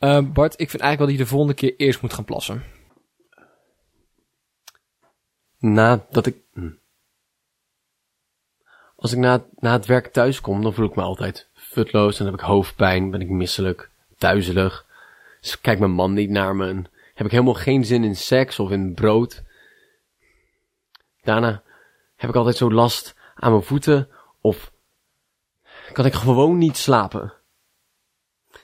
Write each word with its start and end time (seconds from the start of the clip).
Eh, 0.00 0.20
Bart, 0.32 0.60
ik 0.60 0.70
vind 0.70 0.82
eigenlijk 0.82 0.98
wel 0.98 1.06
dat 1.06 1.16
je 1.16 1.22
de 1.22 1.26
volgende 1.26 1.54
keer 1.54 1.76
eerst 1.76 2.02
moet 2.02 2.12
gaan 2.12 2.24
plassen. 2.24 2.64
Nadat 5.58 6.26
ik... 6.26 6.36
hm. 6.52 6.70
Als 8.96 9.12
ik 9.12 9.18
na, 9.18 9.46
na 9.54 9.72
het 9.72 9.86
werk 9.86 10.12
thuis 10.12 10.40
kom, 10.40 10.62
dan 10.62 10.74
voel 10.74 10.86
ik 10.86 10.94
me 10.94 11.02
altijd 11.02 11.48
futloos. 11.52 12.16
Dan 12.16 12.26
heb 12.26 12.34
ik 12.34 12.40
hoofdpijn, 12.40 13.10
ben 13.10 13.20
ik 13.20 13.28
misselijk, 13.28 13.90
duizelig. 14.18 14.86
Dus 15.40 15.60
kijkt 15.60 15.80
mijn 15.80 15.92
man 15.92 16.12
niet 16.12 16.30
naar 16.30 16.56
me. 16.56 16.68
en 16.68 16.86
heb 17.14 17.26
ik 17.26 17.32
helemaal 17.32 17.54
geen 17.54 17.84
zin 17.84 18.04
in 18.04 18.16
seks 18.16 18.58
of 18.58 18.70
in 18.70 18.94
brood. 18.94 19.42
Daarna 21.22 21.62
heb 22.16 22.30
ik 22.30 22.36
altijd 22.36 22.56
zo 22.56 22.72
last 22.72 23.14
aan 23.34 23.50
mijn 23.50 23.62
voeten 23.62 24.08
of 24.40 24.72
kan 25.92 26.06
ik 26.06 26.14
gewoon 26.14 26.58
niet 26.58 26.76
slapen. 26.76 27.32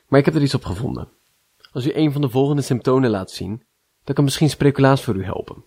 Maar 0.07 0.19
ik 0.19 0.25
heb 0.25 0.34
er 0.34 0.43
iets 0.43 0.55
op 0.55 0.65
gevonden. 0.65 1.15
Als 1.77 1.87
u 1.87 1.95
een 1.95 2.12
van 2.12 2.21
de 2.21 2.29
volgende 2.29 2.62
symptomen 2.62 3.11
laat 3.11 3.30
zien, 3.30 3.66
dan 4.05 4.15
kan 4.15 4.25
misschien 4.25 4.51
speculaas 4.51 5.03
voor 5.03 5.15
u 5.15 5.25
helpen. 5.25 5.65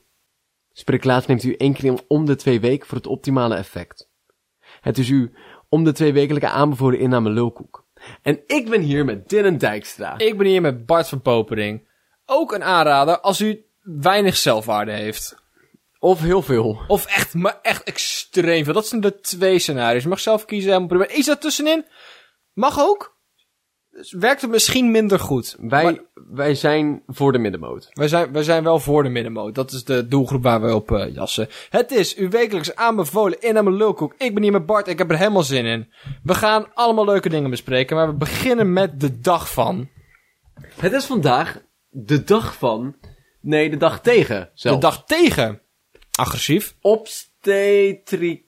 Speculaas 0.71 1.25
neemt 1.25 1.43
u 1.43 1.55
één 1.55 1.73
keer 1.73 1.99
om 2.07 2.25
de 2.25 2.35
twee 2.35 2.59
weken 2.59 2.87
voor 2.87 2.97
het 2.97 3.07
optimale 3.07 3.55
effect. 3.55 4.09
Het 4.81 4.97
is 4.97 5.09
uw 5.09 5.29
om 5.69 5.83
de 5.83 5.91
twee 5.91 6.13
wekelijke 6.13 6.47
aanbevolen 6.47 6.99
inname 6.99 7.29
lulkoek. 7.29 7.87
En 8.21 8.43
ik 8.47 8.69
ben 8.69 8.81
hier 8.81 9.05
met 9.05 9.29
Dylan 9.29 9.57
Dijkstra. 9.57 10.17
Ik 10.17 10.37
ben 10.37 10.47
hier 10.47 10.61
met 10.61 10.85
Bart 10.85 11.07
van 11.07 11.21
Popering. 11.21 11.87
Ook 12.25 12.51
een 12.51 12.63
aanrader 12.63 13.19
als 13.19 13.41
u 13.41 13.65
weinig 13.81 14.37
zelfwaarde 14.37 14.91
heeft. 14.91 15.35
Of 15.99 16.21
heel 16.21 16.41
veel. 16.41 16.79
Of 16.87 17.05
echt, 17.05 17.33
maar 17.33 17.59
echt 17.61 17.83
extreem 17.83 18.63
veel. 18.63 18.73
Dat 18.73 18.87
zijn 18.87 19.01
de 19.01 19.19
twee 19.19 19.59
scenario's. 19.59 20.03
Je 20.03 20.09
mag 20.09 20.19
zelf 20.19 20.45
kiezen. 20.45 20.87
prima. 20.87 21.07
Iets 21.07 21.27
daartussenin 21.27 21.85
mag 22.53 22.79
ook. 22.79 23.17
Werkt 24.09 24.41
het 24.41 24.51
misschien 24.51 24.91
minder 24.91 25.19
goed. 25.19 25.55
Wij, 25.59 25.83
Maar 25.83 25.99
wij 26.13 26.55
zijn 26.55 27.03
voor 27.07 27.31
de 27.31 27.37
middenmoot. 27.37 27.89
wij, 27.93 28.07
zijn, 28.07 28.31
wij 28.31 28.43
zijn 28.43 28.63
wel 28.63 28.79
voor 28.79 29.03
de 29.03 29.09
middenmoot. 29.09 29.55
Dat 29.55 29.71
is 29.71 29.83
de 29.83 30.07
doelgroep 30.07 30.43
waar 30.43 30.61
we 30.61 30.75
op 30.75 30.91
eh, 30.91 31.13
jassen. 31.13 31.47
Het 31.69 31.91
is 31.91 32.15
uw 32.15 32.29
wekelijks 32.29 32.75
aanbevolen 32.75 33.41
inname 33.41 33.71
lulkoek. 33.71 34.13
Ik 34.17 34.33
ben 34.33 34.43
hier 34.43 34.51
met 34.51 34.65
Bart. 34.65 34.87
Ik 34.87 34.97
heb 34.97 35.11
er 35.11 35.17
helemaal 35.17 35.43
zin 35.43 35.65
in. 35.65 35.93
We 36.23 36.33
gaan 36.33 36.73
allemaal 36.73 37.05
leuke 37.05 37.29
dingen 37.29 37.49
bespreken. 37.49 37.95
Maar 37.95 38.07
we 38.07 38.13
beginnen 38.13 38.73
met 38.73 38.99
de 38.99 39.19
dag 39.19 39.51
van. 39.51 39.89
Het 40.75 40.93
is 40.93 41.05
vandaag 41.05 41.61
de 41.89 42.23
dag 42.23 42.55
van... 42.55 42.95
Nee, 43.41 43.69
de 43.69 43.77
dag 43.77 44.01
tegen 44.01 44.49
zelf. 44.53 44.75
De 44.75 44.81
dag 44.81 45.05
tegen. 45.05 45.61
Agressief. 46.19 46.75
Obstetric 46.81 48.43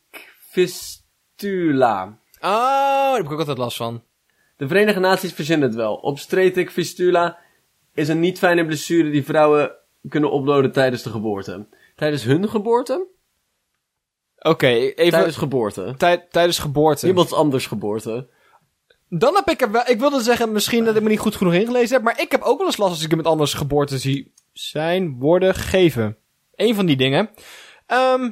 fistula. 0.49 2.03
Oh, 2.39 2.41
daar 2.41 3.15
heb 3.15 3.25
ik 3.25 3.31
ook 3.31 3.39
altijd 3.39 3.57
last 3.57 3.77
van. 3.77 4.03
De 4.61 4.67
Verenigde 4.67 4.99
Naties 4.99 5.33
verzinnen 5.33 5.67
het 5.67 5.77
wel. 5.77 5.95
Obstetric 5.95 6.71
fistula 6.71 7.39
is 7.93 8.07
een 8.07 8.19
niet 8.19 8.37
fijne 8.37 8.65
blessure 8.65 9.09
die 9.09 9.23
vrouwen 9.23 9.71
kunnen 10.09 10.31
oplopen 10.31 10.71
tijdens 10.71 11.03
de 11.03 11.09
geboorte. 11.09 11.67
Tijdens 11.95 12.23
hun 12.23 12.49
geboorte? 12.49 13.07
Oké, 14.37 14.67
even... 14.67 15.09
Tijdens 15.09 15.37
geboorte. 15.37 15.93
Tij- 15.97 16.27
tijdens 16.29 16.59
geboorte. 16.59 17.07
Iemand 17.07 17.33
anders 17.33 17.65
geboorte. 17.65 18.29
Dan 19.09 19.35
heb 19.35 19.49
ik 19.49 19.61
er 19.61 19.71
wel... 19.71 19.83
Ik 19.85 19.99
wilde 19.99 20.21
zeggen 20.21 20.51
misschien 20.51 20.85
dat 20.85 20.95
ik 20.95 21.01
me 21.01 21.09
niet 21.09 21.19
goed 21.19 21.35
genoeg 21.35 21.53
ingelezen 21.53 21.95
heb. 21.95 22.03
Maar 22.03 22.21
ik 22.21 22.31
heb 22.31 22.41
ook 22.41 22.57
wel 22.57 22.67
eens 22.67 22.77
last 22.77 22.91
als 22.91 23.03
ik 23.03 23.09
iemand 23.09 23.27
anders 23.27 23.53
geboorte 23.53 23.97
zie 23.97 24.33
zijn, 24.53 25.19
worden, 25.19 25.55
geven. 25.55 26.17
Eén 26.55 26.75
van 26.75 26.85
die 26.85 26.97
dingen. 26.97 27.29
Ehm 27.85 28.31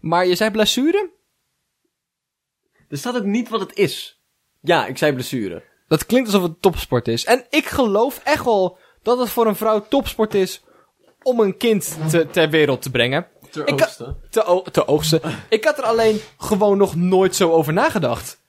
maar 0.00 0.26
je 0.26 0.34
zei 0.34 0.50
blessure? 0.50 1.10
Er 2.88 2.98
staat 2.98 3.16
ook 3.16 3.24
niet 3.24 3.48
wat 3.48 3.60
het 3.60 3.76
is. 3.76 4.21
Ja, 4.62 4.86
ik 4.86 4.98
zei 4.98 5.12
blessure. 5.12 5.62
Dat 5.88 6.06
klinkt 6.06 6.28
alsof 6.32 6.42
het 6.48 6.62
topsport 6.62 7.08
is. 7.08 7.24
En 7.24 7.44
ik 7.50 7.66
geloof 7.66 8.20
echt 8.24 8.44
wel 8.44 8.78
dat 9.02 9.18
het 9.18 9.28
voor 9.28 9.46
een 9.46 9.56
vrouw 9.56 9.84
topsport 9.88 10.34
is 10.34 10.62
om 11.22 11.40
een 11.40 11.56
kind 11.56 11.96
te, 12.10 12.26
ter 12.30 12.50
wereld 12.50 12.82
te 12.82 12.90
brengen. 12.90 13.26
Ter 13.50 13.68
Ik 13.68 13.78
Te, 14.30 14.44
o- 14.44 14.62
te 14.62 14.86
oogsten. 14.86 15.20
Ik 15.48 15.64
had 15.64 15.78
er 15.78 15.84
alleen 15.84 16.20
gewoon 16.38 16.78
nog 16.78 16.94
nooit 16.96 17.36
zo 17.36 17.50
over 17.50 17.72
nagedacht. 17.72 18.40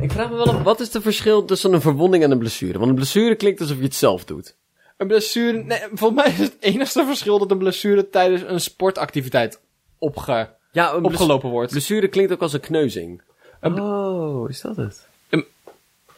Ik 0.00 0.12
vraag 0.12 0.30
me 0.30 0.36
wel 0.36 0.48
af, 0.48 0.62
wat 0.62 0.80
is 0.80 0.92
het 0.92 1.02
verschil 1.02 1.44
tussen 1.44 1.72
een 1.72 1.80
verwonding 1.80 2.22
en 2.24 2.30
een 2.30 2.38
blessure? 2.38 2.78
Want 2.78 2.90
een 2.90 2.96
blessure 2.96 3.34
klinkt 3.34 3.60
alsof 3.60 3.76
je 3.76 3.82
het 3.82 3.94
zelf 3.94 4.24
doet. 4.24 4.56
Een 4.96 5.06
blessure... 5.06 5.62
Nee, 5.62 5.78
volgens 5.92 6.22
mij 6.24 6.32
is 6.32 6.38
het 6.38 6.56
enige 6.60 7.04
verschil 7.04 7.38
dat 7.38 7.50
een 7.50 7.58
blessure 7.58 8.08
tijdens 8.10 8.42
een 8.46 8.60
sportactiviteit 8.60 9.60
opge, 9.98 10.54
Ja, 10.72 10.92
een 10.94 11.04
opgelopen 11.04 11.50
wordt. 11.50 11.70
blessure 11.72 12.08
klinkt 12.08 12.32
ook 12.32 12.42
als 12.42 12.52
een 12.52 12.60
kneuzing. 12.60 13.22
Een- 13.60 13.80
oh, 13.80 14.48
is 14.50 14.60
dat 14.60 14.76
het? 14.76 15.06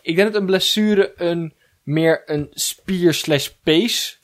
Ik 0.08 0.16
denk 0.16 0.32
dat 0.32 0.40
een 0.40 0.46
blessure 0.46 1.12
een 1.16 1.54
meer 1.82 2.22
een 2.30 2.48
spier 2.50 3.14
slash 3.14 3.48
pees 3.48 4.20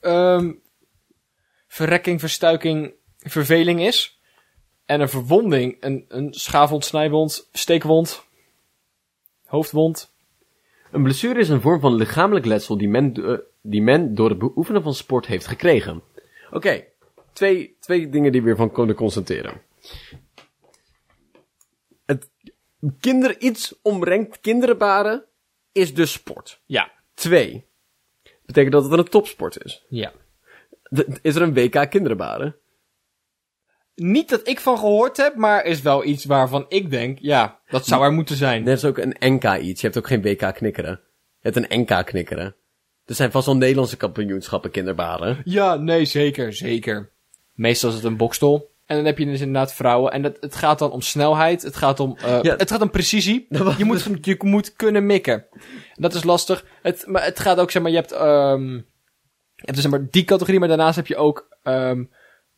ehm, 0.00 0.52
verrekking, 1.66 2.20
verstuiking, 2.20 2.94
verveling 3.18 3.80
is. 3.80 4.20
En 4.84 5.00
een 5.00 5.08
verwonding, 5.08 5.76
een, 5.80 6.04
een 6.08 6.34
schaafwond, 6.34 6.84
snijwond, 6.84 7.48
steekwond, 7.52 8.26
hoofdwond. 9.44 10.14
Een 10.90 11.02
blessure 11.02 11.40
is 11.40 11.48
een 11.48 11.60
vorm 11.60 11.80
van 11.80 11.94
lichamelijk 11.94 12.46
letsel 12.46 12.78
die 12.78 12.88
men, 12.88 13.14
eh, 13.14 13.38
die 13.62 13.82
men 13.82 14.14
door 14.14 14.28
het 14.28 14.38
beoefenen 14.38 14.82
van 14.82 14.94
sport 14.94 15.26
heeft 15.26 15.46
gekregen. 15.46 16.02
Oké, 16.50 16.84
twee, 17.32 17.76
twee 17.80 18.08
dingen 18.08 18.32
die 18.32 18.40
we 18.40 18.46
hiervan 18.46 18.72
kunnen 18.72 18.94
constateren. 18.94 19.60
Kinder, 23.00 23.40
iets 23.40 23.74
omrengt 23.82 24.40
kinderen 24.40 24.78
baren 24.78 25.24
is 25.72 25.94
dus 25.94 26.12
sport. 26.12 26.60
Ja. 26.66 26.90
Twee, 27.14 27.66
betekent 28.46 28.72
dat 28.72 28.84
het 28.84 28.92
een 28.92 29.04
topsport 29.04 29.64
is. 29.64 29.84
Ja. 29.88 30.12
Is 31.22 31.34
er 31.34 31.42
een 31.42 31.54
WK 31.54 31.90
kinderen 31.90 32.16
baren? 32.16 32.56
Niet 33.94 34.28
dat 34.28 34.48
ik 34.48 34.60
van 34.60 34.78
gehoord 34.78 35.16
heb, 35.16 35.34
maar 35.34 35.64
is 35.64 35.82
wel 35.82 36.04
iets 36.04 36.24
waarvan 36.24 36.66
ik 36.68 36.90
denk, 36.90 37.18
ja, 37.18 37.60
dat 37.68 37.86
zou 37.86 38.04
er 38.04 38.12
moeten 38.12 38.36
zijn. 38.36 38.62
Net 38.62 38.76
is 38.76 38.84
ook 38.84 38.98
een 38.98 39.16
NK 39.18 39.44
iets. 39.44 39.80
Je 39.80 39.86
hebt 39.86 39.98
ook 39.98 40.06
geen 40.06 40.22
WK 40.22 40.54
knikkeren. 40.54 41.00
Je 41.40 41.50
hebt 41.50 41.56
een 41.56 41.80
NK 41.80 42.06
knikkeren. 42.06 42.54
Er 43.04 43.14
zijn 43.14 43.30
vast 43.30 43.46
wel 43.46 43.56
Nederlandse 43.56 43.96
kampioenschappen 43.96 44.70
kinderbaren. 44.70 45.40
Ja, 45.44 45.74
nee, 45.74 46.04
zeker, 46.04 46.52
zeker. 46.52 47.10
Meestal 47.52 47.88
is 47.88 47.94
het 47.94 48.04
een 48.04 48.16
bokstol. 48.16 48.70
En 48.86 48.96
dan 48.96 49.04
heb 49.04 49.18
je 49.18 49.24
dus 49.24 49.40
inderdaad 49.40 49.74
vrouwen. 49.74 50.12
En 50.12 50.22
dat, 50.22 50.36
het 50.40 50.54
gaat 50.54 50.78
dan 50.78 50.90
om 50.90 51.00
snelheid. 51.00 51.62
Het 51.62 51.76
gaat 51.76 52.00
om, 52.00 52.16
Ja. 52.42 52.56
het 52.56 52.70
gaat 52.70 52.80
om 52.80 52.90
precisie. 52.90 53.46
Je 53.78 53.84
moet, 53.84 54.08
je 54.22 54.36
moet 54.40 54.72
kunnen 54.76 55.06
mikken. 55.06 55.46
En 55.94 56.02
dat 56.02 56.14
is 56.14 56.24
lastig. 56.24 56.64
Het, 56.82 57.04
maar 57.06 57.24
het 57.24 57.40
gaat 57.40 57.58
ook, 57.58 57.70
zeg 57.70 57.82
maar, 57.82 57.90
je 57.90 57.96
hebt, 57.96 58.12
ehm 58.12 58.72
je 58.72 59.62
hebt 59.64 59.74
dus, 59.74 59.82
zeg 59.82 59.90
maar, 59.90 60.06
die 60.10 60.24
categorie. 60.24 60.58
Maar 60.58 60.68
daarnaast 60.68 60.96
heb 60.96 61.06
je 61.06 61.16
ook, 61.16 61.48
ehm 61.62 62.04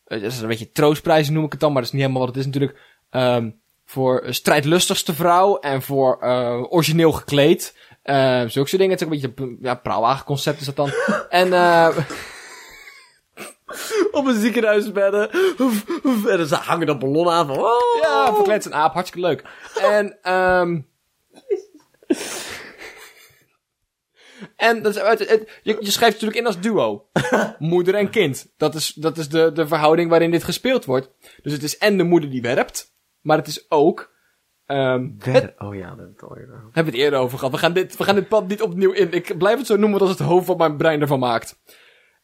dat 0.05 0.23
is 0.23 0.41
een 0.41 0.49
beetje 0.49 0.71
troostprijzen 0.73 1.35
noem 1.35 1.45
ik 1.45 1.53
het 1.53 1.61
dan. 1.61 1.73
Maar 1.73 1.83
dat 1.83 1.91
is 1.93 1.97
niet 1.99 2.07
helemaal 2.07 2.27
wat 2.27 2.35
het 2.35 2.47
is 2.47 2.53
natuurlijk. 2.53 2.81
Ehm 3.11 3.51
voor 3.85 4.25
strijdlustigste 4.29 5.15
vrouw. 5.15 5.59
En 5.59 5.83
voor, 5.83 6.19
eh 6.21 6.63
origineel 6.69 7.13
gekleed. 7.13 7.77
Eh 8.03 8.43
zulke 8.47 8.69
soort 8.69 8.71
dingen. 8.71 8.91
Het 8.91 9.01
is 9.01 9.07
ook 9.07 9.13
een 9.13 9.21
beetje, 9.35 9.57
ja, 9.61 9.75
prauwwagenconcept 9.75 10.61
is 10.61 10.67
dat 10.67 10.77
dan. 10.77 10.91
en, 11.29 11.53
eh 11.53 11.97
Op 14.11 14.27
een 14.27 14.41
ziekenhuisbedden. 14.41 15.31
En 15.31 16.39
dan 16.49 16.49
hangen 16.49 16.87
dat 16.87 16.99
ballon 16.99 17.29
aan 17.29 17.47
van... 17.47 17.59
Oh. 17.59 18.01
Ja, 18.03 18.35
verkleed 18.35 18.57
als 18.57 18.65
een 18.65 18.75
aap, 18.75 18.93
hartstikke 18.93 19.27
leuk. 19.29 19.45
En, 19.81 20.19
ehm 20.23 20.81
en 24.57 24.83
dat 24.83 24.97
is, 24.97 25.03
het, 25.03 25.29
het- 25.29 25.61
je, 25.63 25.77
je 25.81 25.91
schrijft 25.91 26.15
natuurlijk 26.15 26.41
in 26.41 26.47
als 26.47 26.61
duo. 26.61 27.07
moeder 27.59 27.95
en 27.95 28.11
kind. 28.11 28.53
Dat 28.57 28.75
is, 28.75 28.93
dat 28.95 29.19
is 29.19 29.29
de, 29.29 29.53
de 29.53 29.67
verhouding 29.67 30.11
waarin 30.11 30.31
dit 30.31 30.45
gespeeld 30.45 30.85
wordt. 30.85 31.11
Dus 31.43 31.53
het 31.53 31.63
is 31.63 31.79
en 31.79 31.97
de 31.97 32.03
moeder 32.05 32.31
die 32.31 32.43
werpt, 32.43 32.93
maar 33.21 33.37
het 33.37 33.47
is 33.47 33.71
ook... 33.71 34.13
ehm 34.67 35.09
het, 35.19 35.55
Oh 35.59 35.75
ja, 35.75 35.95
dat 35.95 35.99
hebben 35.99 36.15
we 36.17 36.25
het 36.29 36.35
eerder 36.39 36.55
over. 36.55 36.65
hebben 36.73 36.85
we 36.85 36.91
het 36.91 36.95
eerder 37.01 37.19
over 37.19 37.39
gehad. 37.39 37.53
We 37.53 37.59
gaan 37.61 37.73
dit, 37.73 37.97
we 37.97 38.05
gaan 38.05 38.15
dit 38.15 38.29
pad 38.29 38.49
niet 38.49 38.63
opnieuw 38.63 38.93
in. 38.93 39.13
Ik 39.13 39.39
blijf 39.39 39.59
het 39.59 39.67
zo 39.67 39.77
noemen, 39.77 40.01
is 40.03 40.09
het 40.09 40.19
hoofd 40.19 40.47
wat 40.47 40.59
mijn 40.59 40.77
brein 40.77 41.01
ervan 41.01 41.19
maakt. 41.19 41.59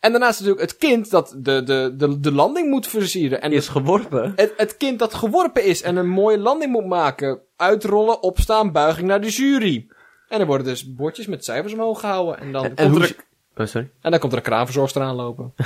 En 0.04 0.10
daarnaast 0.10 0.40
natuurlijk 0.40 0.70
het 0.70 0.78
kind 0.78 1.10
dat 1.10 1.34
de, 1.36 1.62
de, 1.62 1.94
de, 1.96 2.20
de 2.20 2.32
landing 2.32 2.68
moet 2.70 2.86
versieren. 2.86 3.40
En 3.42 3.52
Is 3.52 3.68
geworpen. 3.68 4.32
het, 4.36 4.52
het 4.56 4.76
kind 4.76 4.98
dat 4.98 5.14
geworpen 5.14 5.64
is 5.64 5.82
en 5.82 5.96
een 5.96 6.08
mooie 6.08 6.38
landing 6.38 6.72
moet 6.72 6.86
maken. 6.86 7.40
Uitrollen, 7.56 8.22
opstaan, 8.22 8.72
buiging 8.72 9.06
naar 9.06 9.20
de 9.20 9.28
jury. 9.28 9.86
En 10.28 10.40
er 10.40 10.46
worden 10.46 10.66
dus 10.66 10.94
bordjes 10.94 11.26
met 11.26 11.44
cijfers 11.44 11.72
omhoog 11.72 12.00
gehouden. 12.00 12.38
En 12.38 12.52
dan, 12.52 12.64
En 12.64 12.90
komt, 12.90 13.02
er, 13.04 13.16
Oh, 13.56 13.66
sorry. 13.66 13.90
en 14.00 14.10
dan 14.10 14.20
komt 14.20 14.32
er 14.32 14.38
een 14.38 14.44
kraanverzorgster 14.44 15.02
aanlopen. 15.02 15.52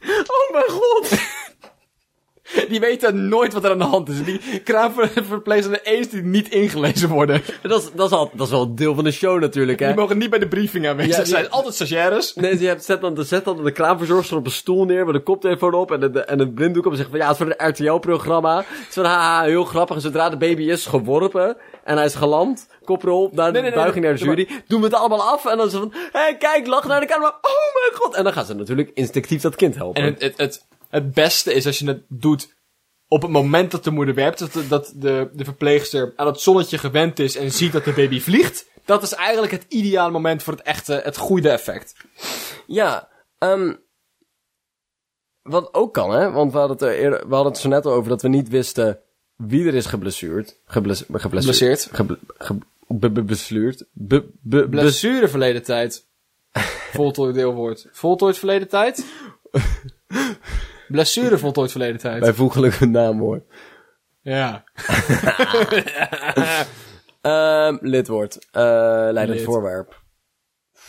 Oh 0.00 0.52
mijn 0.52 0.68
god. 0.70 1.08
Die 2.68 2.80
weten 2.80 3.28
nooit 3.28 3.52
wat 3.52 3.64
er 3.64 3.70
aan 3.70 3.78
de 3.78 3.84
hand 3.84 4.08
is. 4.08 4.24
Die 4.24 4.40
kraamverpleegsters 4.64 5.64
zijn 5.74 5.80
de 5.84 5.90
enige 5.90 6.08
die 6.10 6.22
niet 6.22 6.48
ingelezen 6.48 7.08
worden. 7.08 7.42
Dat 7.62 7.82
is, 7.82 7.90
dat, 7.94 8.06
is 8.10 8.16
al, 8.16 8.30
dat 8.34 8.46
is 8.46 8.52
wel 8.52 8.62
een 8.62 8.74
deel 8.74 8.94
van 8.94 9.04
de 9.04 9.10
show 9.10 9.40
natuurlijk, 9.40 9.80
hè? 9.80 9.86
Die 9.86 9.96
mogen 9.96 10.18
niet 10.18 10.30
bij 10.30 10.38
de 10.38 10.48
briefing 10.48 10.88
aanwezig 10.88 11.16
Ja, 11.16 11.22
die- 11.22 11.32
zijn. 11.32 11.50
Altijd 11.50 11.74
stagiaires. 11.74 12.34
Nee, 12.34 12.60
je 12.60 12.66
hebt, 12.66 12.84
zet, 12.84 13.00
dan, 13.00 13.24
zet 13.24 13.44
dan 13.44 13.64
de 13.64 13.72
kraamverzorgster 13.72 14.36
op 14.36 14.44
een 14.44 14.50
stoel 14.50 14.84
neer 14.84 15.06
met 15.06 15.14
een 15.14 15.22
koptelefoon 15.22 15.74
op 15.74 15.92
en, 15.92 16.12
de, 16.12 16.20
en 16.24 16.40
een 16.40 16.54
blinddoek 16.54 16.84
op 16.86 16.90
en 16.90 16.96
zegt 16.98 17.10
van 17.10 17.18
ja, 17.18 17.28
het 17.28 17.40
is 17.40 17.46
voor 17.46 17.54
een 17.56 17.68
RTL-programma. 17.68 18.56
Het 18.56 18.88
is 18.88 18.94
van 18.94 19.04
haha, 19.04 19.42
heel 19.44 19.64
grappig. 19.64 19.96
En 19.96 20.02
zodra 20.02 20.28
de 20.30 20.36
baby 20.36 20.62
is 20.62 20.86
geworpen 20.86 21.56
en 21.84 21.96
hij 21.96 22.04
is 22.06 22.14
geland, 22.14 22.68
koprol 22.84 23.30
naar 23.32 23.46
de 23.46 23.52
Nee, 23.52 23.52
nee, 23.52 23.70
nee, 23.70 23.80
buiging 23.80 24.04
nee, 24.04 24.12
naar 24.14 24.20
de 24.20 24.42
jury, 24.44 24.62
doen 24.66 24.80
we 24.80 24.86
het 24.86 24.94
allemaal 24.96 25.22
af. 25.22 25.46
En 25.46 25.56
dan 25.56 25.70
ze 25.70 25.78
van, 25.78 25.92
hé, 25.92 26.08
hey, 26.12 26.36
kijk, 26.36 26.66
lach 26.66 26.86
naar 26.86 27.00
de 27.00 27.06
camera. 27.06 27.28
Oh 27.28 27.74
mijn 27.74 28.00
god. 28.02 28.14
En 28.14 28.24
dan 28.24 28.32
gaan 28.32 28.44
ze 28.44 28.54
natuurlijk 28.54 28.90
instinctief 28.94 29.42
dat 29.42 29.56
kind 29.56 29.74
helpen. 29.74 30.02
En 30.02 30.08
het, 30.12 30.22
het, 30.22 30.36
het, 30.36 30.66
het 30.88 31.14
beste 31.14 31.52
is 31.52 31.66
als 31.66 31.78
je 31.78 31.86
het 31.86 32.02
doet 32.08 32.54
op 33.08 33.22
het 33.22 33.30
moment 33.30 33.70
dat 33.70 33.84
de 33.84 33.90
moeder 33.90 34.14
werpt. 34.14 34.38
Dat, 34.38 34.52
de- 34.52 34.68
dat 34.68 34.92
de, 34.94 35.30
de 35.32 35.44
verpleegster 35.44 36.12
aan 36.16 36.26
het 36.26 36.40
zonnetje 36.40 36.78
gewend 36.78 37.18
is 37.18 37.36
en 37.36 37.52
ziet 37.52 37.72
dat 37.72 37.84
de 37.84 37.92
baby 37.92 38.20
vliegt. 38.20 38.66
Dat 38.84 39.02
is 39.02 39.12
eigenlijk 39.12 39.52
het 39.52 39.64
ideale 39.68 40.10
moment 40.10 40.42
voor 40.42 40.52
het 40.52 40.62
echte, 40.62 41.00
het 41.04 41.16
goede 41.16 41.50
effect. 41.50 41.94
Ja, 42.66 43.08
ehm 43.38 43.74
wat 45.42 45.74
ook 45.74 45.94
kan, 45.94 46.10
hè? 46.10 46.30
Want 46.30 46.52
we 46.52 46.58
hadden, 46.58 46.76
het 46.76 46.86
er 46.86 46.94
eerder, 46.98 47.28
we 47.28 47.34
hadden 47.34 47.52
het 47.52 47.60
zo 47.60 47.68
net 47.68 47.86
over 47.86 48.08
dat 48.08 48.22
we 48.22 48.28
niet 48.28 48.48
wisten 48.48 49.00
wie 49.36 49.66
er 49.66 49.74
is 49.74 49.86
geblesseerd. 49.86 50.60
Gebles, 50.64 51.04
geblesseerd. 51.12 51.88
Geblesseerd. 51.92 53.84
Blessure 54.70 55.28
verleden 55.28 55.62
tijd. 55.62 56.06
Voltooid 56.92 57.34
deelwoord. 57.34 57.86
Voltooid 57.92 58.38
verleden 58.38 58.68
tijd? 58.68 59.04
Blessure 60.88 61.38
voltooid 61.38 61.70
verleden 61.70 62.00
tijd. 62.00 62.20
bijvoeglijke 62.20 62.86
naam 62.86 63.18
hoor. 63.18 63.42
Ja. 64.20 64.64
Ehm 67.20 67.76
lidwoord. 67.80 68.38
Eh 68.50 68.62
leidend 69.10 69.38
Lid. 69.38 69.44
voorwerp. 69.44 70.02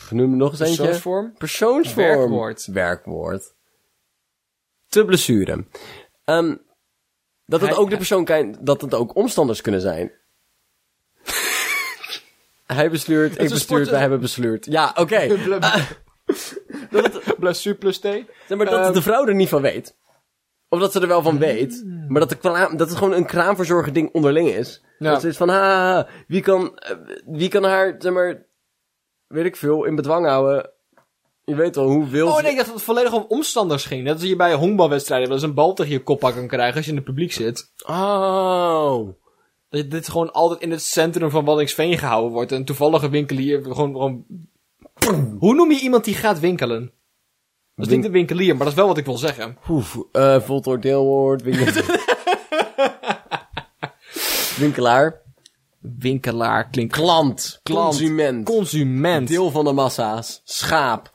Noem 0.10 0.38
nog 0.38 0.52
eens 0.52 0.60
eentje. 0.60 0.76
Persoonsvorm? 0.78 1.34
Persoonsvorm. 1.38 2.08
Werkwoord. 2.18 2.66
Werkwoord. 2.66 3.54
Te 4.88 5.06
blessure. 5.06 5.66
Ehm 6.26 6.56
dat 7.46 7.62
het 7.62 7.70
Hij- 7.70 7.80
ook 7.80 7.90
de 7.90 7.98
persoon 7.98 8.26
kan, 8.26 8.58
dat 8.62 8.82
het 8.82 8.94
ook 8.94 9.16
omstanders 9.16 9.62
kunnen 9.62 9.82
zijn. 9.82 10.12
Hij 12.66 12.90
besluurt, 12.90 13.32
ik 13.32 13.38
een 13.40 13.44
bestuurd, 13.44 13.62
sport- 13.64 13.90
wij 13.90 14.00
hebben 14.00 14.20
besluurd. 14.20 14.66
Ja, 14.66 14.94
oké. 14.96 15.28
Blessure 17.40 17.76
plus 17.76 17.98
T. 17.98 18.02
Zeg 18.02 18.58
maar 18.58 18.66
dat 18.66 18.86
Ehm. 18.86 18.94
de 18.94 19.02
vrouw 19.02 19.26
er 19.26 19.36
niet 19.36 19.50
van 19.50 19.62
weet. 19.62 19.96
Of 20.70 20.80
dat 20.80 20.92
ze 20.92 21.00
er 21.00 21.08
wel 21.08 21.22
van 21.22 21.38
weet. 21.38 21.84
Maar 22.08 22.20
dat, 22.20 22.30
de 22.30 22.38
dat 22.76 22.90
het 22.90 22.98
gewoon 22.98 23.14
een 23.14 23.26
kraamverzorger 23.26 23.94
ding 23.94 24.14
onderling 24.14 24.50
is. 24.50 24.84
Ja. 25.00 25.12
Dat 25.12 25.22
ze 25.22 25.28
is 25.28 25.38
van, 25.38 25.50
ha, 25.50 26.08
wie 26.28 26.42
kan, 26.42 26.78
eh, 26.78 26.96
wie 27.26 27.50
kan 27.50 27.64
haar, 27.64 27.96
zeg 28.00 28.14
maar, 28.14 28.46
weet 29.28 29.46
ik 29.46 29.56
veel, 29.56 29.84
in 29.84 29.96
bedwang 29.96 30.26
houden. 30.26 30.70
Je 31.44 31.56
weet 31.56 31.76
wel, 31.76 31.86
hoe 31.86 32.08
wil 32.08 32.28
Oh 32.28 32.42
nee, 32.42 32.52
ik 32.52 32.56
dacht 32.56 32.68
dat 32.68 32.76
het 32.76 32.86
volledig 32.86 33.14
om 33.14 33.26
omstanders 33.28 33.86
ging. 33.86 34.04
Net 34.04 34.14
als 34.14 34.24
je 34.24 34.36
bij 34.36 34.54
honkbalwedstrijden 34.54 35.28
wel 35.28 35.38
eens 35.38 35.46
een 35.46 35.54
bal 35.54 35.74
tegen 35.74 35.92
je 35.92 36.04
kop 36.04 36.20
kan 36.20 36.48
krijgen 36.48 36.76
als 36.76 36.86
je 36.86 36.92
in 36.92 36.98
het 36.98 37.06
publiek 37.06 37.32
zit. 37.32 37.72
Oh. 37.86 39.08
Dat 39.70 39.92
dit 39.92 40.10
gewoon 40.10 40.32
altijd 40.32 40.62
in 40.62 40.72
het 40.72 40.82
centrum 40.82 41.30
van 41.30 41.46
Waddinxveen 41.46 41.98
gehouden 41.98 42.32
wordt. 42.32 42.52
Een 42.52 42.66
toevallige 42.66 43.10
winkelier 43.10 43.64
gewoon... 43.64 43.92
gewoon... 43.92 44.26
Hoe 45.16 45.56
noem 45.56 45.72
je 45.72 45.80
iemand 45.80 46.06
die 46.06 46.16
gaat 46.16 46.40
winkelen? 46.40 46.80
Dat 47.76 47.86
is 47.86 47.88
Win- 47.88 47.98
niet 47.98 48.06
een 48.06 48.12
winkelier, 48.12 48.56
maar 48.56 48.64
dat 48.64 48.68
is 48.68 48.74
wel 48.74 48.88
wat 48.88 48.98
ik 48.98 49.06
wil 49.06 49.18
zeggen. 49.18 49.58
Oef, 49.70 49.98
eh 50.12 50.42
voltooid 50.42 50.82
deelwoord, 50.82 51.42
winkel... 51.42 51.66
winkelaar. 54.58 55.22
Winkelaar 55.80 56.70
klinkt... 56.70 56.94
Klant. 56.94 57.60
Klant. 57.64 57.86
Consument. 57.98 58.46
Consument. 58.46 59.28
Deel 59.28 59.52
van 59.52 59.66
de 59.66 59.72
massa's. 59.72 60.42
Schaap. 60.44 61.06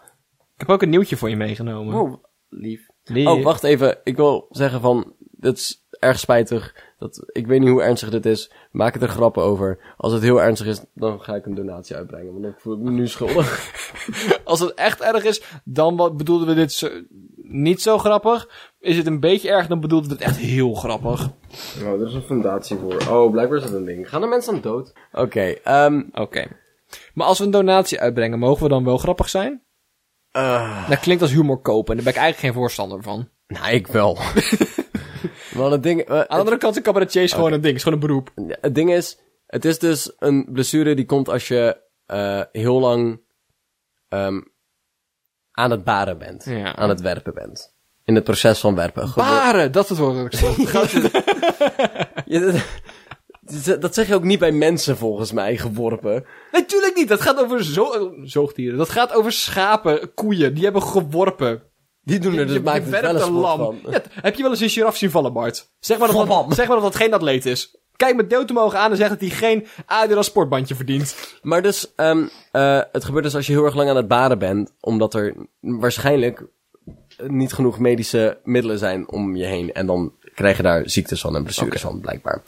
Ik 0.54 0.60
heb 0.60 0.68
ook 0.68 0.82
een 0.82 0.90
nieuwtje 0.90 1.16
voor 1.16 1.30
je 1.30 1.36
meegenomen. 1.36 1.94
Oh, 2.00 2.24
lief. 2.48 2.86
Oh, 3.14 3.42
wacht 3.42 3.62
even. 3.62 3.98
Ik 4.04 4.16
wil 4.16 4.46
zeggen 4.50 4.80
van, 4.80 5.14
dit 5.18 5.58
is 5.58 5.86
erg 5.98 6.18
spijtig. 6.18 6.74
Dat, 7.04 7.22
ik 7.32 7.46
weet 7.46 7.60
niet 7.60 7.68
hoe 7.68 7.82
ernstig 7.82 8.10
dit 8.10 8.26
is. 8.26 8.50
Maak 8.70 8.92
het 8.94 9.02
er 9.02 9.08
grappen 9.08 9.42
over. 9.42 9.94
Als 9.96 10.12
het 10.12 10.22
heel 10.22 10.42
ernstig 10.42 10.66
is, 10.66 10.80
dan 10.94 11.20
ga 11.20 11.34
ik 11.34 11.46
een 11.46 11.54
donatie 11.54 11.96
uitbrengen. 11.96 12.30
Want 12.32 12.42
dan 12.42 12.54
voel 12.58 12.74
ik 12.74 12.80
me 12.80 12.90
nu 12.90 13.08
schuldig. 13.08 13.70
Als 14.44 14.60
het 14.60 14.74
echt 14.74 15.00
erg 15.00 15.24
is, 15.24 15.42
dan 15.64 15.96
wat 15.96 16.16
bedoelden 16.16 16.46
we 16.48 16.54
dit 16.54 16.72
zo, 16.72 16.88
niet 17.36 17.82
zo 17.82 17.98
grappig. 17.98 18.48
Is 18.80 18.96
het 18.96 19.06
een 19.06 19.20
beetje 19.20 19.48
erg, 19.50 19.66
dan 19.66 19.80
bedoelden 19.80 20.08
we 20.08 20.14
het 20.14 20.24
echt 20.24 20.36
heel 20.36 20.74
grappig. 20.74 21.28
Oh, 21.82 22.00
er 22.00 22.06
is 22.06 22.14
een 22.14 22.22
fundatie 22.22 22.76
voor. 22.76 23.06
Oh, 23.10 23.30
blijkbaar 23.30 23.58
is 23.58 23.64
dat 23.64 23.72
een 23.72 23.84
ding. 23.84 24.08
Gaan 24.08 24.22
er 24.22 24.28
mensen 24.28 24.54
aan 24.54 24.60
dood? 24.60 24.92
Oké, 25.12 25.40
ehm... 25.64 26.02
Oké. 26.12 26.46
Maar 27.14 27.26
als 27.26 27.38
we 27.38 27.44
een 27.44 27.50
donatie 27.50 28.00
uitbrengen, 28.00 28.38
mogen 28.38 28.62
we 28.62 28.68
dan 28.68 28.84
wel 28.84 28.98
grappig 28.98 29.28
zijn? 29.28 29.62
eh, 30.30 30.88
Dat 30.88 31.00
klinkt 31.00 31.22
als 31.22 31.32
humor 31.32 31.60
kopen 31.60 31.90
en 31.90 31.94
daar 31.94 32.04
ben 32.04 32.14
ik 32.14 32.20
eigenlijk 32.20 32.38
geen 32.38 32.62
voorstander 32.62 33.02
van. 33.02 33.28
nou, 33.46 33.72
ik 33.72 33.86
wel. 33.86 34.18
Want 35.54 35.72
het 35.72 35.82
ding... 35.82 36.00
eh, 36.00 36.16
Aan 36.18 36.26
de 36.26 36.28
andere 36.28 36.56
kant, 36.56 36.76
een 36.76 36.82
cabaretier 36.82 37.22
is 37.22 37.32
gewoon 37.32 37.52
een 37.52 37.60
ding, 37.60 37.76
is 37.76 37.82
gewoon 37.82 38.00
een 38.00 38.06
beroep. 38.06 38.30
Ja, 38.46 38.56
Het 38.60 38.74
ding 38.74 38.92
is, 38.92 39.18
het 39.46 39.64
is 39.64 39.78
dus 39.78 40.12
een 40.18 40.48
blessure 40.52 40.94
die 40.94 41.06
komt 41.06 41.28
als 41.28 41.48
je 41.48 41.80
eh, 42.06 42.40
heel 42.52 42.80
lang 42.80 43.20
ehm, 44.08 44.40
aan 45.50 45.70
het 45.70 45.84
baren 45.84 46.18
bent. 46.18 46.44
Ja. 46.44 46.76
Aan 46.76 46.88
het 46.88 47.00
werpen 47.00 47.34
bent. 47.34 47.74
In 48.04 48.14
het 48.14 48.24
proces 48.24 48.60
van 48.60 48.74
werpen. 48.74 49.12
Baren, 49.14 49.72
dat 49.72 49.82
is 49.82 49.88
het 49.90 49.98
woord 49.98 50.34
ik 50.34 50.40
dat, 53.64 53.80
dat 53.80 53.94
zeg 53.94 54.08
je 54.08 54.14
ook 54.14 54.24
niet 54.24 54.38
bij 54.38 54.52
mensen 54.52 54.96
volgens 54.96 55.32
mij, 55.32 55.56
geworpen. 55.56 56.24
Natuurlijk 56.52 56.96
niet, 56.96 57.08
dat 57.08 57.20
gaat 57.20 57.40
over 57.40 57.64
zo 57.64 58.14
zoogdieren. 58.22 58.78
Dat 58.78 58.90
gaat 58.90 59.12
over 59.12 59.32
schapen, 59.32 60.14
koeien, 60.14 60.54
die 60.54 60.64
hebben 60.64 60.82
geworpen. 60.82 61.62
Die 62.04 62.18
doen 62.18 62.36
er 62.36 62.46
dus 62.46 62.56
je 62.56 62.62
maakt 62.62 62.90
het 62.90 63.00
wel 63.00 63.20
een 63.20 63.32
lam. 63.32 63.60
lam. 63.60 63.78
van. 63.82 63.92
Ja, 63.92 64.02
heb 64.10 64.34
je 64.34 64.42
wel 64.42 64.50
eens 64.50 64.60
een 64.60 64.68
giraf 64.68 64.96
zien 64.96 65.10
vallen, 65.10 65.32
Bart? 65.32 65.70
Zeg 65.80 65.98
maar, 65.98 66.12
dat 66.12 66.26
dat, 66.26 66.54
zeg 66.54 66.66
maar 66.66 66.76
dat 66.76 66.92
dat 66.92 66.96
geen 66.96 67.14
atleet 67.14 67.46
is. 67.46 67.76
Kijk 67.96 68.16
met 68.16 68.30
doodtomogen 68.30 68.78
aan 68.78 68.90
en 68.90 68.96
zeg 68.96 69.08
dat 69.08 69.20
hij 69.20 69.28
geen 69.28 69.66
Adidas 69.86 70.26
sportbandje 70.26 70.74
verdient. 70.74 71.38
Maar 71.42 71.62
dus, 71.62 71.94
ehm, 71.94 72.26
eh, 72.50 72.80
het 72.92 73.04
gebeurt 73.04 73.24
dus 73.24 73.34
als 73.34 73.46
je 73.46 73.52
heel 73.52 73.64
erg 73.64 73.74
lang 73.74 73.88
aan 73.88 73.96
het 73.96 74.08
baren 74.08 74.38
bent, 74.38 74.72
omdat 74.80 75.14
er 75.14 75.34
waarschijnlijk 75.60 76.46
niet 77.26 77.52
genoeg 77.52 77.78
medische 77.78 78.38
middelen 78.44 78.78
zijn 78.78 79.08
om 79.08 79.36
je 79.36 79.44
heen. 79.44 79.72
En 79.72 79.86
dan 79.86 80.12
krijg 80.34 80.56
je 80.56 80.62
daar 80.62 80.90
ziektes 80.90 81.20
van 81.20 81.36
en 81.36 81.42
blessures 81.42 81.80
van, 81.80 82.00
blijkbaar. 82.00 82.42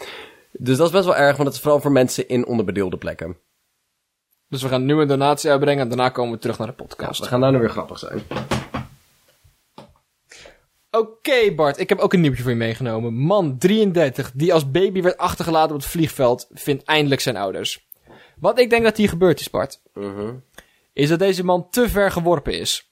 Dus 0.52 0.76
dat 0.76 0.86
is 0.86 0.92
best 0.92 1.04
wel 1.04 1.16
erg, 1.16 1.36
want 1.36 1.48
het 1.48 1.56
is 1.56 1.62
vooral 1.62 1.80
voor 1.80 1.92
mensen 1.92 2.28
in 2.28 2.46
onderbedeelde 2.46 2.96
plekken. 2.96 3.36
Dus 4.48 4.62
we 4.62 4.68
gaan 4.68 4.84
nu 4.84 5.00
een 5.00 5.08
donatie 5.08 5.50
uitbrengen 5.50 5.82
en 5.82 5.88
daarna 5.88 6.08
komen 6.08 6.32
we 6.34 6.38
terug 6.38 6.58
naar 6.58 6.66
de 6.66 6.72
podcast. 6.72 7.26
gaan 7.26 7.40
daar 7.40 7.52
nu 7.52 7.58
weer 7.58 7.70
grappig 7.70 7.98
zijn. 7.98 8.22
Oké 10.98 11.54
Bart, 11.54 11.78
ik 11.78 11.88
heb 11.88 11.98
ook 11.98 12.12
een 12.12 12.20
nieuwtje 12.20 12.42
voor 12.42 12.50
je 12.50 12.56
meegenomen. 12.56 13.14
Man 13.14 13.58
33, 13.58 14.32
die 14.34 14.52
als 14.52 14.70
baby 14.70 15.02
werd 15.02 15.16
achtergelaten 15.16 15.74
op 15.74 15.80
het 15.80 15.90
vliegveld, 15.90 16.48
vindt 16.52 16.84
eindelijk 16.84 17.20
zijn 17.20 17.36
ouders. 17.36 17.88
Wat 18.40 18.58
ik 18.58 18.70
denk 18.70 18.82
dat 18.82 18.96
hier 18.96 19.08
gebeurd 19.08 19.40
is, 19.40 19.50
Bart, 19.50 19.82
is 20.92 21.08
dat 21.08 21.18
deze 21.18 21.44
man 21.44 21.70
te 21.70 21.88
ver 21.88 22.10
geworpen 22.10 22.58
is. 22.58 22.90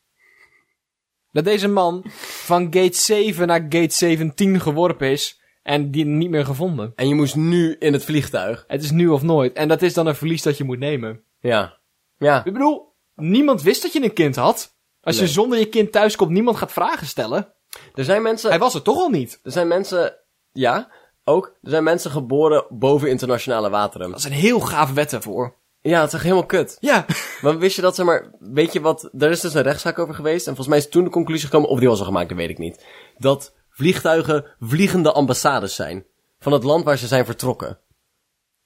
Dat 1.32 1.44
deze 1.44 1.68
man 1.68 2.02
van 2.46 2.62
gate 2.64 2.96
7 2.96 3.46
naar 3.46 3.61
gate 3.68 3.94
17 3.94 4.61
geworpen 4.61 5.11
is 5.11 5.40
en 5.62 5.90
die 5.90 6.04
niet 6.04 6.30
meer 6.30 6.44
gevonden. 6.44 6.92
En 6.96 7.08
je 7.08 7.14
moest 7.14 7.37
nu 7.37 7.76
in 7.78 7.92
het 7.92 8.04
vliegtuig. 8.04 8.64
Het 8.66 8.82
is 8.82 8.90
nu 8.90 9.08
of 9.08 9.23
nooit. 9.23 9.52
En 9.52 9.68
dat 9.68 9.82
is 9.82 9.94
dan 9.94 10.06
een 10.06 10.14
verlies 10.14 10.42
dat 10.42 10.56
je 10.56 10.64
moet 10.64 10.78
nemen. 10.78 11.23
Ja. 11.40 11.78
Ja. 12.18 12.44
Ik 12.44 12.52
bedoel, 12.52 12.94
niemand 13.14 13.62
wist 13.62 13.82
dat 13.82 13.92
je 13.92 14.02
een 14.02 14.12
kind 14.12 14.37
had. 14.37 14.76
Als 15.00 15.16
Nee. 15.16 15.26
je 15.26 15.32
zonder 15.32 15.58
je 15.58 15.68
kind 15.68 15.92
thuis 15.92 16.16
komt, 16.16 16.30
niemand 16.30 16.56
gaat 16.56 16.73
vragen 16.73 17.06
stellen. 17.06 17.54
Er 17.95 18.04
zijn 18.04 18.23
mensen... 18.23 18.50
Hij 18.50 18.59
was 18.59 18.75
er 18.75 18.83
toch 18.83 18.97
al 18.97 19.09
niet. 19.09 19.40
Er 19.43 19.52
zijn 19.52 19.69
mensen... 19.69 20.16
Ja, 20.52 20.88
ook. 21.25 21.47
Er 21.62 21.71
zijn 21.71 21.85
mensen 21.85 22.11
geboren 22.11 22.66
boven 22.69 23.09
internationale 23.09 23.71
wateren. 23.71 24.11
Dat 24.11 24.19
is 24.19 24.25
een 24.25 24.33
heel 24.33 24.61
gaaf 24.61 24.93
wet 24.93 25.11
daarvoor. 25.11 25.54
Ja, 25.81 25.99
het 25.99 26.09
is 26.09 26.14
echt 26.14 26.23
helemaal 26.23 26.47
kut. 26.47 26.76
Ja. 26.81 27.04
Maar 27.43 27.59
wist 27.59 27.76
je 27.76 27.83
dat, 27.83 27.95
zeg 27.95 28.07
maar... 28.07 28.31
Weet 28.38 28.73
je 28.73 28.81
wat... 28.81 29.11
Er 29.19 29.31
is 29.31 29.40
dus 29.40 29.54
een 29.54 29.62
rechtszaak 29.62 29.99
over 29.99 30.14
geweest. 30.14 30.47
En 30.47 30.57
volgens 30.57 30.69
mij 30.69 30.78
is 30.78 30.88
toen 30.88 31.04
de 31.04 31.11
conclusie 31.11 31.45
gekomen... 31.45 31.69
Of 31.69 31.78
die 31.78 31.88
was 31.88 31.99
al 31.99 32.04
gemaakt, 32.04 32.28
dat 32.28 32.38
weet 32.38 32.50
ik 32.50 32.59
niet. 32.59 32.85
Dat 33.19 33.54
vliegtuigen 33.71 34.45
vliegende 34.61 35.12
ambassades 35.12 35.75
zijn. 35.75 36.04
Van 36.38 36.52
het 36.52 36.64
land 36.64 36.85
waar 36.85 36.99
ze 36.99 37.07
zijn 37.07 37.25
vertrokken. 37.25 37.78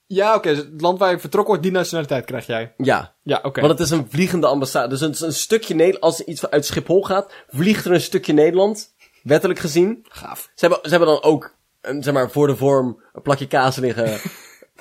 Ja, 0.07 0.35
oké. 0.35 0.49
dus 0.49 0.59
het 0.59 0.81
land 0.81 0.99
waar 0.99 1.11
je 1.11 1.19
vertrokken 1.19 1.53
wordt, 1.53 1.69
die 1.69 1.77
nationaliteit 1.77 2.25
krijg 2.25 2.47
jij. 2.47 2.75
Ja. 2.77 3.15
Ja, 3.23 3.41
oké. 3.43 3.61
Want 3.61 3.73
het 3.73 3.81
is 3.81 3.91
een 3.91 4.07
vliegende 4.09 4.47
ambassade. 4.47 4.89
Dus 4.89 5.01
een, 5.01 5.27
een 5.27 5.33
stukje 5.33 5.75
Nederland... 5.75 6.03
Als 6.03 6.21
er 6.21 6.27
iets 6.27 6.51
uit 6.51 6.67
Schiphol 6.67 7.03
gaat... 7.03 7.33
Vliegt 7.49 7.85
er 7.85 7.93
een 7.93 8.01
stukje 8.01 8.33
Nederland. 8.33 8.95
Wettelijk 9.23 9.59
gezien. 9.59 10.07
Gaaf. 10.09 10.41
Ze 10.55 10.67
hebben, 10.67 10.79
ze 10.83 10.91
hebben 10.91 11.09
dan 11.09 11.23
ook... 11.23 11.57
Een, 11.81 12.03
zeg 12.03 12.15
maar, 12.15 12.31
voor 12.31 12.47
de 12.47 12.57
vorm... 12.57 13.03
Een 13.13 13.23
plakje 13.23 13.47
kaas 13.47 13.77
liggen. 13.77 14.07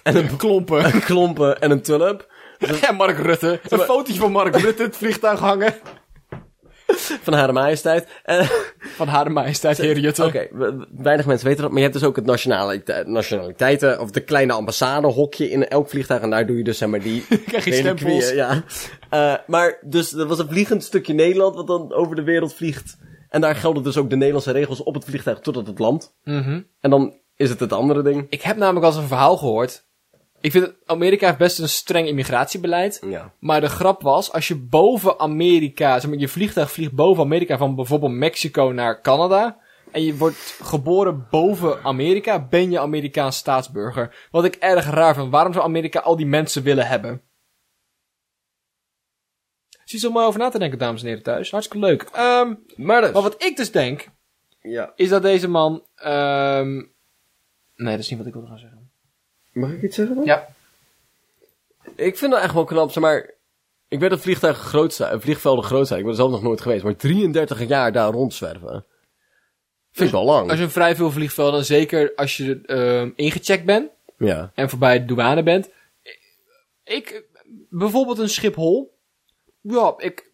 en 0.04 0.16
een 0.16 0.38
Klompen. 0.38 0.86
een 0.86 1.04
klompen 1.04 1.60
en 1.62 1.72
een 1.72 1.82
tulp. 1.82 2.28
en 2.88 2.96
Mark 2.96 3.18
Rutte. 3.18 3.60
Een 3.70 3.80
fotootje 3.80 4.20
van 4.20 4.32
Mark 4.32 4.56
Rutte 4.56 4.84
het 4.84 4.98
vliegtuig 4.98 5.40
hangen. 5.40 5.76
Van 7.24 7.34
Hare 7.34 7.52
Majesteit. 7.52 8.08
Van 8.96 9.08
Hare 9.08 9.30
Majesteit 9.30 9.78
Heer 9.78 10.00
Jutte. 10.00 10.26
Oké, 10.26 10.48
we- 10.52 10.88
weinig 10.98 11.26
mensen 11.26 11.48
weten 11.48 11.62
dat, 11.62 11.70
maar 11.72 11.80
je 11.80 11.88
hebt 11.88 12.00
dus 12.00 12.08
ook 12.08 12.16
het 12.16 12.26
nationalite 12.26 13.04
nationaliteiten, 13.06 14.00
of 14.00 14.12
de 14.12 14.20
kleine 14.20 14.54
ambassadehokje 14.54 15.50
in 15.50 15.68
elk 15.68 15.90
vliegtuig, 15.90 16.22
en 16.22 16.30
daar 16.30 16.46
doe 16.46 16.58
je 16.58 16.64
dus 16.64 16.78
zeg 16.78 16.90
maar 16.90 17.02
die 17.02 17.26
Krijg 17.46 17.66
je 17.66 17.74
stempels. 17.74 18.32
Ja. 18.32 18.64
Eh, 19.10 19.34
maar 19.48 19.78
dus, 19.82 20.14
er 20.14 20.28
was 20.28 20.40
een 20.40 20.48
vliegend 20.50 20.84
stukje 20.84 21.14
Nederland 21.14 21.56
wat 21.56 21.68
dan 21.68 21.94
over 21.94 22.16
de 22.16 22.24
wereld 22.24 22.54
vliegt. 22.54 22.98
En 23.30 23.42
daar 23.42 23.56
gelden 23.56 23.84
dus 23.84 23.98
ook 23.98 24.10
de 24.10 24.16
Nederlandse 24.16 24.52
regels 24.52 24.84
op 24.84 24.94
het 24.94 25.06
vliegtuig 25.06 25.40
totdat 25.40 25.68
het 25.68 25.80
landt. 25.80 26.16
Mhm. 26.24 26.62
En 26.80 26.90
dan 26.90 27.14
is 27.36 27.50
het 27.50 27.60
het 27.60 27.74
andere 27.74 28.02
ding. 28.02 28.26
Ik 28.30 28.42
heb 28.42 28.58
namelijk 28.58 28.86
al 28.86 28.92
eens 28.92 29.02
een 29.02 29.08
verhaal 29.08 29.38
gehoord. 29.38 29.86
Ik 30.42 30.52
vind 30.52 30.66
dat 30.66 30.76
Amerika 30.86 31.26
heeft 31.26 31.38
best 31.38 31.60
een 31.60 31.70
streng 31.70 32.08
immigratiebeleid. 32.08 33.04
Ja. 33.08 33.34
Maar 33.40 33.62
de 33.62 33.70
grap 33.70 34.02
was, 34.02 34.32
als 34.32 34.48
je 34.48 34.56
boven 34.56 35.20
Amerika, 35.20 36.00
zeg 36.00 36.10
maar, 36.10 36.20
je 36.20 36.28
vliegtuig 36.28 36.72
vliegt 36.72 36.92
boven 36.92 37.24
Amerika 37.24 37.58
van 37.58 37.76
bijvoorbeeld 37.76 38.12
Mexico 38.12 38.72
naar 38.72 39.02
Canada. 39.02 39.58
En 39.92 40.04
je 40.04 40.18
wordt 40.18 40.60
geboren 40.62 41.28
boven 41.30 41.84
Amerika, 41.84 42.48
ben 42.48 42.72
je 42.72 42.80
Amerikaans 42.80 43.38
staatsburger. 43.38 44.28
Wat 44.32 44.46
ik 44.46 44.56
erg 44.56 44.86
raar 44.90 45.16
vind. 45.16 45.32
Waarom 45.32 45.54
zou 45.54 45.66
Amerika 45.66 46.00
al 46.00 46.16
die 46.16 46.26
mensen 46.26 46.64
willen 46.64 46.88
hebben? 46.88 47.22
Je 49.92 50.08
om 50.08 50.18
over 50.18 50.40
na 50.40 50.50
te 50.50 50.60
denken, 50.60 50.80
dames 50.80 51.02
en 51.02 51.08
heren 51.08 51.24
thuis. 51.24 51.52
Hartstikke 51.52 51.86
leuk. 51.86 52.02
Ehm, 52.14 52.54
Maar 52.76 53.02
dus. 53.02 53.12
maar 53.12 53.22
wat 53.22 53.44
ik 53.44 53.58
dus 53.58 53.72
denk, 53.72 54.08
Ja. 54.62 54.94
is 54.96 55.10
dat 55.10 55.22
deze 55.22 55.48
man... 55.48 55.84
ehm 55.96 56.76
nee, 57.76 57.92
dat 57.92 58.00
is 58.00 58.10
niet 58.10 58.18
wat 58.18 58.28
ik 58.28 58.34
wilde 58.34 58.48
gaan 58.48 58.60
zeggen. 58.60 58.90
Mag 59.52 59.72
ik 59.72 59.82
iets 59.82 59.96
zeggen 59.96 60.16
dan? 60.16 60.26
Ja. 60.26 60.48
Ik 61.96 62.18
vind 62.18 62.32
dat 62.32 62.42
echt 62.42 62.54
wel 62.54 62.64
knap, 62.64 62.92
zeg 62.92 63.04
maar... 63.04 63.34
Ik 63.88 64.00
weet 64.00 64.10
dat 64.10 64.20
vliegtuigen 64.22 64.64
groot 64.66 64.94
zijn, 64.94 65.12
eh, 65.14 65.20
vliegvelden 65.20 65.64
groot 65.64 65.88
zijn. 65.88 66.00
Ik 66.00 66.06
ben 66.06 66.14
er 66.14 66.20
zelf 66.20 66.32
nog 66.32 66.42
nooit 66.42 66.62
geweest. 66.62 66.84
Maar 66.84 66.96
33 66.96 67.68
jaar 67.68 67.92
daar 67.92 68.12
rondzwerven. 68.12 68.86
Vind 69.92 70.10
ik 70.10 70.16
wel 70.16 70.26
lang. 70.26 70.50
Als 70.50 70.58
je 70.60 70.64
een 70.64 70.72
vrij 70.72 70.96
veel 70.96 71.12
vliegvelden, 71.12 71.66
zeker 71.66 72.12
als 72.16 72.38
je 72.38 72.62
ehm 72.66 73.10
ingecheckt 73.16 73.66
bent 73.66 73.90
Ja. 74.18 74.52
en 74.56 74.70
voorbij 74.70 75.00
de 75.00 75.06
douane 75.06 75.44
bent. 75.44 75.70
Ik, 76.84 77.24
bijvoorbeeld 77.70 78.18
een 78.18 78.30
Schiphol. 78.30 78.97
Ja, 79.68 79.94
ik, 79.98 80.32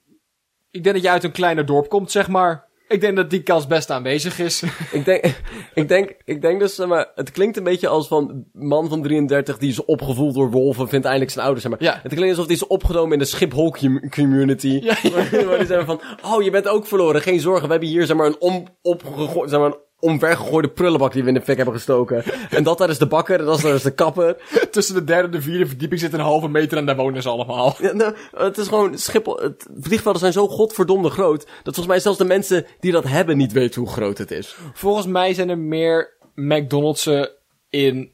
ik 0.72 0.84
denk 0.84 0.96
dat 0.96 1.04
je 1.04 1.10
uit 1.10 1.24
een 1.24 1.32
kleiner 1.32 1.66
dorp 1.66 1.90
komt, 1.90 2.12
zeg 2.12 2.28
maar. 2.28 2.72
Ik 2.88 3.02
denk 3.02 3.16
dat 3.16 3.30
die 3.30 3.44
kans 3.44 3.68
best 3.68 3.90
aanwezig 3.90 4.40
is. 4.40 4.64
Ik 4.92 5.06
denk, 5.06 5.36
ik 5.74 5.88
denk, 5.88 6.16
ik 6.26 6.42
denk 6.42 6.60
dus, 6.60 6.76
zeg 6.76 6.88
maar, 6.88 7.12
het 7.16 7.32
klinkt 7.32 7.58
een 7.58 7.64
beetje 7.64 7.88
als 7.88 8.08
van 8.08 8.46
man 8.54 8.90
van 8.90 9.02
33 9.02 9.58
die 9.58 9.70
is 9.70 9.86
opgevoed 9.86 10.34
door 10.34 10.52
wolven, 10.52 10.90
vindt 10.90 11.06
eindelijk 11.06 11.32
zijn 11.32 11.46
ouders, 11.46 11.68
zeg 11.68 11.80
maar. 11.80 11.90
Ja. 11.90 12.00
Het 12.04 12.14
klinkt 12.14 12.30
alsof 12.30 12.46
hij 12.46 12.56
is 12.56 12.68
opgenomen 12.68 13.14
in 13.14 13.20
de 13.20 13.26
Schiphol 13.26 13.72
com- 13.72 14.10
community. 14.10 14.80
Ja, 14.84 14.98
ja. 15.02 15.10
Waar, 15.10 15.46
waar 15.46 15.58
die 15.58 15.68
zeggen 15.68 15.86
van, 15.86 16.02
oh, 16.24 16.44
je 16.44 16.52
bent 16.52 16.68
ook 16.68 16.86
verloren, 16.86 17.22
geen 17.22 17.40
zorgen, 17.40 17.66
we 17.66 17.72
hebben 17.72 17.90
hier, 17.90 18.06
zeg 18.06 18.18
maar, 18.18 18.26
een 18.26 18.42
om, 18.42 18.68
opgegooid, 18.82 19.50
zeg 19.50 19.60
maar, 19.60 19.70
een 19.70 19.80
omvergegooide 20.04 20.70
prullenbak 20.70 21.14
die 21.14 21.22
we 21.22 21.28
in 21.28 21.34
de 21.34 21.42
fik 21.42 21.56
hebben 21.56 21.74
gestoken. 21.76 22.24
En 22.50 22.64
dat 22.64 22.78
daar 22.78 22.90
is 22.90 22.98
de 22.98 23.08
bakker, 23.08 23.40
en 23.40 23.46
dat 23.46 23.62
daar 23.62 23.74
is 23.74 23.82
de 23.82 23.94
kapper. 23.94 24.38
Tussen 24.72 24.96
de 24.96 25.04
derde 25.04 25.26
en 25.26 25.32
de 25.32 25.42
vierde 25.42 25.68
verdieping 25.68 26.00
zit 26.00 26.14
een 26.14 26.20
halve 26.20 26.48
meter 26.48 26.78
en 26.78 26.86
daar 26.86 26.96
wonen 26.96 27.22
ze 27.22 27.30
allemaal. 27.30 27.76
Ja, 27.80 27.94
nou, 27.94 28.16
het 28.32 28.58
is 28.58 28.68
gewoon, 28.68 28.98
Schiphol, 28.98 29.38
het, 29.38 29.68
vliegvelden 29.80 30.22
zijn 30.22 30.34
zo 30.34 30.48
godverdomde 30.48 31.10
groot, 31.10 31.44
dat 31.46 31.64
volgens 31.64 31.88
mij 31.88 32.00
zelfs 32.00 32.18
de 32.18 32.26
mensen 32.26 32.66
die 32.80 32.92
dat 32.92 33.04
hebben 33.04 33.38
niet 33.38 33.52
weten 33.52 33.82
hoe 33.82 33.92
groot 33.92 34.18
het 34.18 34.32
is. 34.32 34.56
Volgens 34.74 35.08
mij 35.08 35.34
zijn 35.34 35.50
er 35.50 35.58
meer 35.58 36.18
McDonald's'en 36.36 37.30
in, 37.70 38.14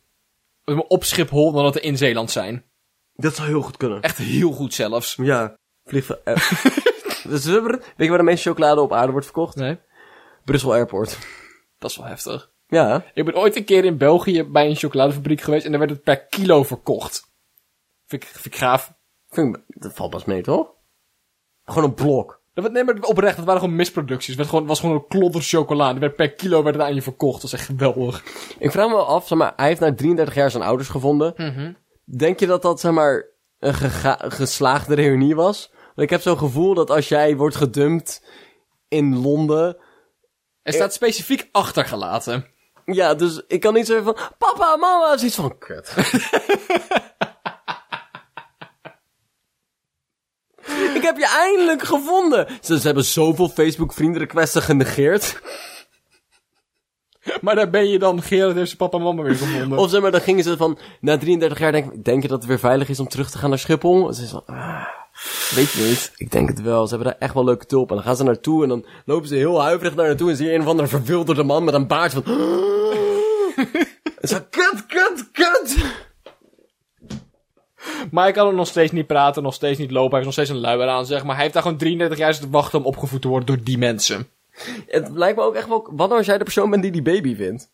op 0.88 1.04
Schiphol 1.04 1.52
dan 1.52 1.64
dat 1.64 1.76
er 1.76 1.84
in 1.84 1.98
Zeeland 1.98 2.32
zijn. 2.32 2.64
Dat 3.16 3.36
zou 3.36 3.48
heel 3.48 3.62
goed 3.62 3.78
kunnen. 3.78 4.02
Echt 4.02 4.18
heel 4.18 4.52
goed 4.52 4.74
zelfs. 4.74 5.16
Ja, 5.22 5.58
vliegveld. 5.86 6.20
eh. 6.24 6.36
Weet 7.24 7.84
je 7.98 8.10
waar 8.10 8.18
de 8.18 8.24
meeste 8.24 8.50
chocolade 8.50 8.82
op 8.82 8.94
aarde 8.94 9.12
wordt 9.12 9.26
verkocht? 9.26 9.56
Nee, 9.56 9.80
Brussel 10.46 10.74
Airport. 10.74 11.18
Dat 11.80 11.90
is 11.90 11.98
wel 11.98 12.06
heftig. 12.06 12.52
Ja. 12.68 13.06
Ik 13.14 13.26
ben 13.26 13.36
ooit 13.36 13.56
een 13.56 13.66
keer 13.66 13.86
in 13.86 13.98
België 13.98 14.44
bij 14.44 14.70
een 14.70 14.76
chocoladefabriek 14.76 15.42
geweest 15.42 15.66
en 15.66 15.72
daar 15.72 15.80
werd 15.80 15.92
het 15.92 16.04
per 16.04 16.26
kilo 16.26 16.64
verkocht. 16.64 17.32
Vind 18.06 18.24
ik, 18.24 18.30
vind 18.30 18.46
ik 18.46 18.56
gaaf. 18.56 18.94
Vind 19.30 19.56
ik, 19.56 19.64
dat 19.68 19.94
valt 19.94 20.10
pas 20.10 20.26
mee, 20.26 20.42
toch? 20.42 20.72
Gewoon 21.66 21.84
een 21.84 21.94
blok. 21.94 22.42
Dat 22.54 22.64
werd, 22.64 22.74
nee, 22.74 22.84
maar 22.84 23.10
oprecht, 23.10 23.36
dat 23.36 23.46
waren 23.46 23.62
gewoon 23.62 23.76
misproducties. 23.76 24.28
Het 24.28 24.38
werd 24.38 24.50
gewoon, 24.50 24.66
was 24.66 24.80
gewoon 24.80 24.96
een 24.96 25.08
klodder 25.08 25.42
chocolade. 25.42 25.94
Er 25.94 26.00
werd 26.00 26.16
per 26.16 26.32
kilo 26.32 26.64
werd 26.64 26.76
het 26.76 26.86
aan 26.86 26.96
je 26.96 27.02
verkocht. 27.02 27.42
Dat 27.42 27.54
is 27.54 27.60
echt 27.60 27.66
geweldig. 27.66 28.24
Ik 28.60 28.72
vraag 28.72 28.88
me 28.88 28.96
wel 28.96 29.06
af, 29.06 29.28
zeg 29.28 29.38
maar, 29.38 29.54
hij 29.56 29.68
heeft 29.68 29.80
na 29.80 29.96
33 29.96 30.36
jaar 30.36 30.52
zijn 30.52 30.64
ouders 30.64 30.90
gevonden. 30.90 31.34
Denk 32.06 32.40
je 32.40 32.48
dat 32.48 32.62
dat, 32.62 32.80
zeg 32.80 32.92
maar, 32.92 33.26
een 33.60 33.74
geslaagde 34.32 34.96
reunie 34.96 35.36
was? 35.36 35.72
Want 35.72 36.02
ik 36.02 36.10
heb 36.10 36.22
zo'n 36.22 36.38
gevoel 36.38 36.74
dat 36.74 36.90
als 36.90 37.08
jij 37.08 37.36
wordt 37.36 37.56
gedumpt 37.56 38.26
in 38.88 39.18
Londen... 39.18 39.78
Er 40.64 40.74
staat 40.74 40.94
specifiek 40.94 41.50
achtergelaten. 41.52 42.46
Ja, 42.86 43.14
dus 43.14 43.42
ik 43.48 43.60
kan 43.60 43.74
niet 43.74 43.86
zeggen 43.86 44.06
van, 44.06 44.18
papa, 44.38 44.76
mama, 44.76 45.18
zoiets 45.18 45.36
van, 45.36 45.58
kut. 45.58 45.94
ik 50.96 51.02
heb 51.02 51.18
je 51.18 51.28
eindelijk 51.38 51.84
gevonden. 51.84 52.48
Ze, 52.62 52.80
ze 52.80 52.86
hebben 52.86 53.06
zoveel 53.06 53.50
Facebook 53.50 53.94
vriendenrequesten 53.94 54.62
genegeerd. 54.62 55.42
Maar 57.42 57.56
daar 57.56 57.70
ben 57.70 57.90
je 57.90 58.00
dan, 58.00 58.22
Gerard 58.22 58.56
heeft 58.56 58.68
zijn 58.68 58.78
papa 58.78 58.98
en 58.98 59.04
mama 59.04 59.22
weer 59.22 59.36
gevonden. 59.36 59.78
Of 59.78 59.90
zeg 59.90 60.02
maar, 60.02 60.12
dan 60.12 60.22
gingen 60.22 60.44
ze 60.44 60.58
van, 60.58 60.78
na 61.02 61.18
33 61.18 61.60
jaar 61.60 61.72
denk, 61.72 62.06
denk 62.06 62.22
je 62.22 62.28
dat 62.28 62.38
het 62.38 62.48
weer 62.48 62.60
veilig 62.60 62.90
is 62.90 63.00
om 63.00 63.08
terug 63.08 63.32
te 63.32 63.38
gaan 63.38 63.50
naar 63.50 63.60
Schiphol? 63.60 64.14
Ze 64.14 64.24
is 64.24 64.30
van, 64.30 64.44
ah, 64.46 64.88
weet 65.56 65.72
je 65.72 65.84
niet. 65.88 66.12
Ik 66.18 66.32
denk 66.32 66.50
het 66.50 66.62
wel. 66.62 66.88
Ze 66.88 66.96
hebben 66.96 67.12
daar 67.12 67.22
echt 67.22 67.34
wel 67.34 67.44
leuke 67.44 67.66
tulpen. 67.66 67.90
En 67.90 67.96
dan 67.96 68.06
gaan 68.06 68.16
ze 68.16 68.24
naartoe 68.24 68.64
en 68.64 68.70
dan 68.70 68.86
lopen 69.06 69.28
ze 69.28 69.36
heel 69.36 69.62
huiverig 69.62 69.96
daar 69.96 70.08
naartoe 70.08 70.30
en 70.30 70.36
zie 70.36 70.48
je 70.48 70.54
een 70.54 70.62
of 70.62 70.68
andere 70.68 70.88
verwilderde 70.88 71.44
man 71.44 71.64
met 71.64 71.74
een 71.74 71.88
baard 71.88 72.14
van, 72.14 72.24
en 74.22 74.28
zo, 74.28 74.38
kut, 74.50 74.86
kut, 74.86 75.32
kut. 75.32 75.78
Maar 78.12 78.24
hij 78.24 78.34
kan 78.34 78.48
er 78.48 78.54
nog 78.54 78.68
steeds 78.68 78.92
niet 78.92 79.08
praten, 79.08 79.44
nog 79.44 79.54
steeds 79.54 79.80
niet 79.80 79.92
lopen. 79.92 80.10
Hij 80.10 80.20
heeft 80.24 80.38
nog 80.38 80.46
steeds 80.46 80.60
een 80.60 80.66
luier 80.66 80.88
aan, 80.88 81.06
zeg 81.06 81.24
maar. 81.24 81.34
Hij 81.34 81.42
heeft 81.42 81.54
daar 81.54 81.64
gewoon 81.64 81.78
33 81.78 82.18
jaar 82.18 82.34
zitten 82.34 82.52
wachten 82.52 82.80
om 82.80 82.86
opgevoed 82.86 83.22
te 83.22 83.28
worden 83.28 83.48
door 83.48 83.64
die 83.64 83.78
mensen. 83.78 84.28
Het 84.88 85.10
lijkt 85.10 85.38
me 85.38 85.44
ook 85.44 85.56
echt 85.56 85.68
wel, 85.68 85.88
wat 85.92 86.08
nou 86.08 86.18
als 86.18 86.26
jij 86.26 86.38
de 86.38 86.44
persoon 86.44 86.70
bent 86.70 86.82
die 86.82 86.92
die 86.92 87.02
baby 87.02 87.36
vindt? 87.36 87.72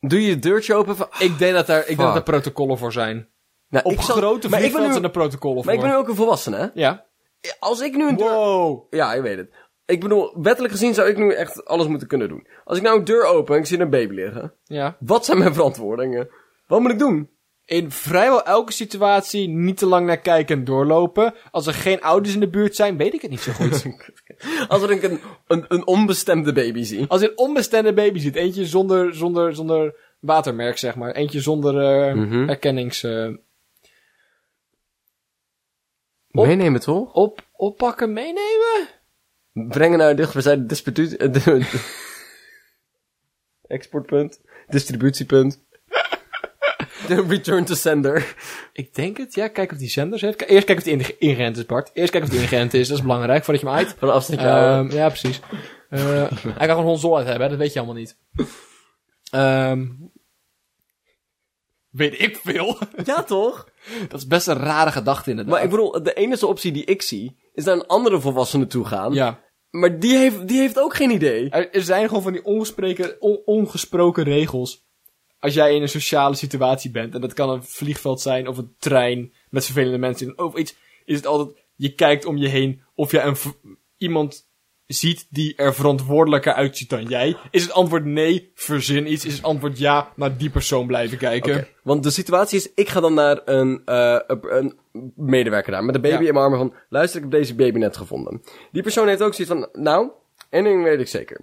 Doe 0.00 0.22
je 0.22 0.30
het 0.30 0.42
deurtje 0.42 0.74
open 0.74 0.96
van, 0.96 1.08
Ik 1.18 1.38
denk 1.38 1.54
dat 1.54 1.68
er, 1.68 1.80
ik 1.80 1.86
denk 1.86 1.98
dat 1.98 2.16
er 2.16 2.22
protocollen 2.22 2.78
voor 2.78 2.92
zijn. 2.92 3.28
Nou, 3.72 3.84
Op 3.84 3.92
ik 3.92 4.00
zal- 4.00 4.16
grote 4.16 4.48
maar 4.48 4.62
ik 4.62 4.72
ben 4.72 4.90
nu, 4.90 4.96
er 5.02 5.10
protocollen 5.10 5.64
maar 5.64 5.74
ik 5.74 5.80
ben 5.80 5.88
nu 5.90 5.96
ook 5.96 6.08
een 6.08 6.14
volwassene, 6.14 6.56
hè? 6.56 6.66
Ja. 6.74 7.06
Als 7.58 7.80
ik 7.80 7.94
nu 7.96 8.08
een 8.08 8.16
deur... 8.16 8.30
Wow. 8.30 8.86
Ja, 8.90 9.14
ik 9.14 9.22
weet 9.22 9.36
het. 9.36 9.50
Ik 9.86 10.00
bedoel, 10.00 10.32
wettelijk 10.42 10.72
gezien 10.72 10.94
zou 10.94 11.08
ik 11.08 11.16
nu 11.16 11.32
echt 11.32 11.64
alles 11.64 11.86
moeten 11.86 12.08
kunnen 12.08 12.28
doen. 12.28 12.46
Als 12.64 12.78
ik 12.78 12.84
nou 12.84 12.98
een 12.98 13.04
deur 13.04 13.24
open 13.24 13.54
en 13.54 13.60
ik 13.60 13.66
zie 13.66 13.78
een 13.80 13.90
baby 13.90 14.14
liggen. 14.14 14.52
Ja. 14.64 14.96
Wat 15.00 15.24
zijn 15.24 15.38
mijn 15.38 15.54
verantwoordingen? 15.54 16.28
Wat 16.66 16.80
moet 16.80 16.90
ik 16.90 16.98
doen? 16.98 17.30
In 17.64 17.90
vrijwel 17.90 18.42
elke 18.44 18.72
situatie 18.72 19.48
niet 19.48 19.76
te 19.76 19.86
lang 19.86 20.06
naar 20.06 20.18
kijken 20.20 20.58
en 20.58 20.64
doorlopen. 20.64 21.34
Als 21.50 21.66
er 21.66 21.74
geen 21.74 22.00
ouders 22.02 22.34
in 22.34 22.40
de 22.40 22.48
buurt 22.48 22.76
zijn, 22.76 22.96
weet 22.96 23.14
ik 23.14 23.22
het 23.22 23.30
niet 23.30 23.40
zo 23.40 23.52
goed. 23.52 23.84
Als 24.68 24.82
ik 24.82 25.02
een, 25.02 25.20
een, 25.46 25.64
een 25.68 25.86
onbestemde 25.86 26.52
baby 26.52 26.82
zie. 26.82 27.04
Als 27.08 27.20
je 27.20 27.30
een 27.30 27.38
onbestemde 27.38 27.92
baby 27.92 28.18
ziet, 28.18 28.34
eentje 28.36 28.66
zonder, 28.66 29.14
zonder, 29.14 29.54
zonder 29.54 29.94
watermerk, 30.20 30.78
zeg 30.78 30.96
maar. 30.96 31.12
Eentje 31.12 31.40
zonder 31.40 31.78
eh 32.08 32.14
Mhm. 32.14 32.46
herkennings... 32.46 33.02
eh, 33.02 33.28
Op- 36.32 36.46
Meenemen 36.46 36.80
toch? 36.80 37.12
op, 37.12 37.46
oppakken, 37.52 38.12
meenemen? 38.12 38.88
Brengen 39.52 39.98
naar 39.98 40.16
dichtbijzijde 40.16 40.66
disputu... 40.66 41.08
eh, 41.16 41.64
Exportpunt. 43.62 44.40
Distributiepunt. 44.68 45.64
De 47.06 47.24
return 47.28 47.64
to 47.64 47.74
sender. 47.74 48.34
Ik 48.72 48.94
denk 48.94 49.16
het, 49.16 49.34
ja. 49.34 49.48
Kijk 49.48 49.72
of 49.72 49.78
die 49.78 49.88
zenders 49.88 50.22
heeft. 50.22 50.42
Eerst 50.42 50.66
kijken 50.66 50.92
of 51.00 51.06
die 51.06 51.16
ingeënt 51.18 51.56
is, 51.56 51.66
Bart. 51.66 51.90
Eerst 51.92 52.10
kijken 52.10 52.30
of 52.30 52.34
die 52.36 52.44
ingeënt 52.44 52.74
is, 52.74 52.88
dat 52.88 52.96
is 52.96 53.02
belangrijk, 53.02 53.44
voordat 53.44 53.62
je 53.62 53.68
hem 53.68 53.78
uit. 53.78 53.94
Van 53.98 54.08
een 54.08 54.14
afstandje 54.14 54.46
houden. 54.46 54.90
Ehm 54.90 54.96
ja, 54.98 55.08
precies. 55.08 55.40
Eh, 55.88 56.00
hij 56.30 56.66
kan 56.66 56.68
gewoon 56.68 56.84
honsol 56.84 57.16
uit 57.16 57.26
hebben, 57.26 57.44
hè, 57.44 57.48
dat 57.48 57.58
weet 57.62 57.72
je 57.72 57.78
allemaal 57.78 57.96
niet. 57.96 58.16
Ehm 59.30 59.86
weet 61.92 62.20
ik 62.20 62.36
veel. 62.36 62.78
Ja, 63.04 63.22
toch? 63.22 63.68
dat 64.08 64.20
is 64.20 64.26
best 64.26 64.46
een 64.46 64.56
rare 64.56 64.90
gedachte 64.92 65.30
inderdaad. 65.30 65.54
Maar 65.54 65.64
ik 65.64 65.70
bedoel, 65.70 66.02
de 66.02 66.12
enige 66.14 66.46
optie 66.46 66.72
die 66.72 66.84
ik 66.84 67.02
zie, 67.02 67.36
is 67.54 67.64
naar 67.64 67.74
een 67.74 67.86
andere 67.86 68.20
volwassene 68.20 68.66
toe 68.66 68.84
gaan. 68.84 69.12
ja. 69.12 69.40
Maar 69.70 69.98
die 69.98 70.16
heeft, 70.16 70.48
die 70.48 70.58
heeft 70.60 70.78
ook 70.78 70.94
geen 70.94 71.10
idee. 71.10 71.48
Er, 71.50 71.70
er 71.74 71.82
zijn 71.82 72.08
gewoon 72.08 72.22
van 72.22 72.32
die 72.32 72.44
ongesproken, 72.44 73.16
on- 73.20 73.40
ongesproken 73.44 74.24
regels. 74.24 74.84
Als 75.38 75.54
jij 75.54 75.74
in 75.74 75.82
een 75.82 75.88
sociale 75.88 76.34
situatie 76.34 76.90
bent, 76.90 77.14
en 77.14 77.20
dat 77.20 77.32
kan 77.32 77.50
een 77.50 77.62
vliegveld 77.62 78.20
zijn 78.20 78.48
of 78.48 78.58
een 78.58 78.74
trein 78.78 79.32
met 79.50 79.64
vervelende 79.64 79.98
mensen 79.98 80.26
in, 80.26 80.38
of 80.38 80.56
iets, 80.56 80.74
is 81.04 81.16
het 81.16 81.26
altijd, 81.26 81.56
je 81.76 81.94
kijkt 81.94 82.24
om 82.24 82.36
je 82.36 82.48
heen 82.48 82.82
of 82.94 83.10
je 83.10 83.20
een, 83.20 83.36
iemand 83.96 84.50
ziet 84.92 85.26
die 85.30 85.54
er 85.56 85.74
verantwoordelijker 85.74 86.52
uitziet 86.52 86.90
dan 86.90 87.04
jij? 87.04 87.36
Is 87.50 87.62
het 87.62 87.72
antwoord 87.72 88.04
nee, 88.04 88.50
verzin 88.54 89.12
iets? 89.12 89.24
Is 89.24 89.34
het 89.34 89.42
antwoord 89.42 89.78
ja, 89.78 90.08
naar 90.16 90.36
die 90.36 90.50
persoon 90.50 90.86
blijven 90.86 91.18
kijken? 91.18 91.68
Want 91.82 92.02
de 92.02 92.10
situatie 92.10 92.58
is, 92.58 92.70
ik 92.74 92.88
ga 92.88 93.00
dan 93.00 93.14
naar 93.14 93.40
een, 93.44 93.82
eh, 93.84 94.18
een- 94.26 94.78
medewerker 95.16 95.72
daar 95.72 95.84
met 95.84 95.94
een 95.94 96.00
baby 96.00 96.22
Ja. 96.22 96.28
in 96.28 96.34
mijn 96.34 96.44
armen 96.44 96.58
van, 96.58 96.74
luister, 96.88 97.16
ik 97.16 97.22
heb 97.22 97.40
deze 97.40 97.54
baby 97.54 97.78
net 97.78 97.96
gevonden. 97.96 98.42
Die 98.72 98.82
persoon 98.82 99.08
heeft 99.08 99.22
ook 99.22 99.34
zoiets 99.34 99.54
van, 99.54 99.82
nou, 99.82 100.10
één 100.50 100.64
ding 100.64 100.82
weet 100.82 101.00
ik 101.00 101.08
zeker. 101.08 101.40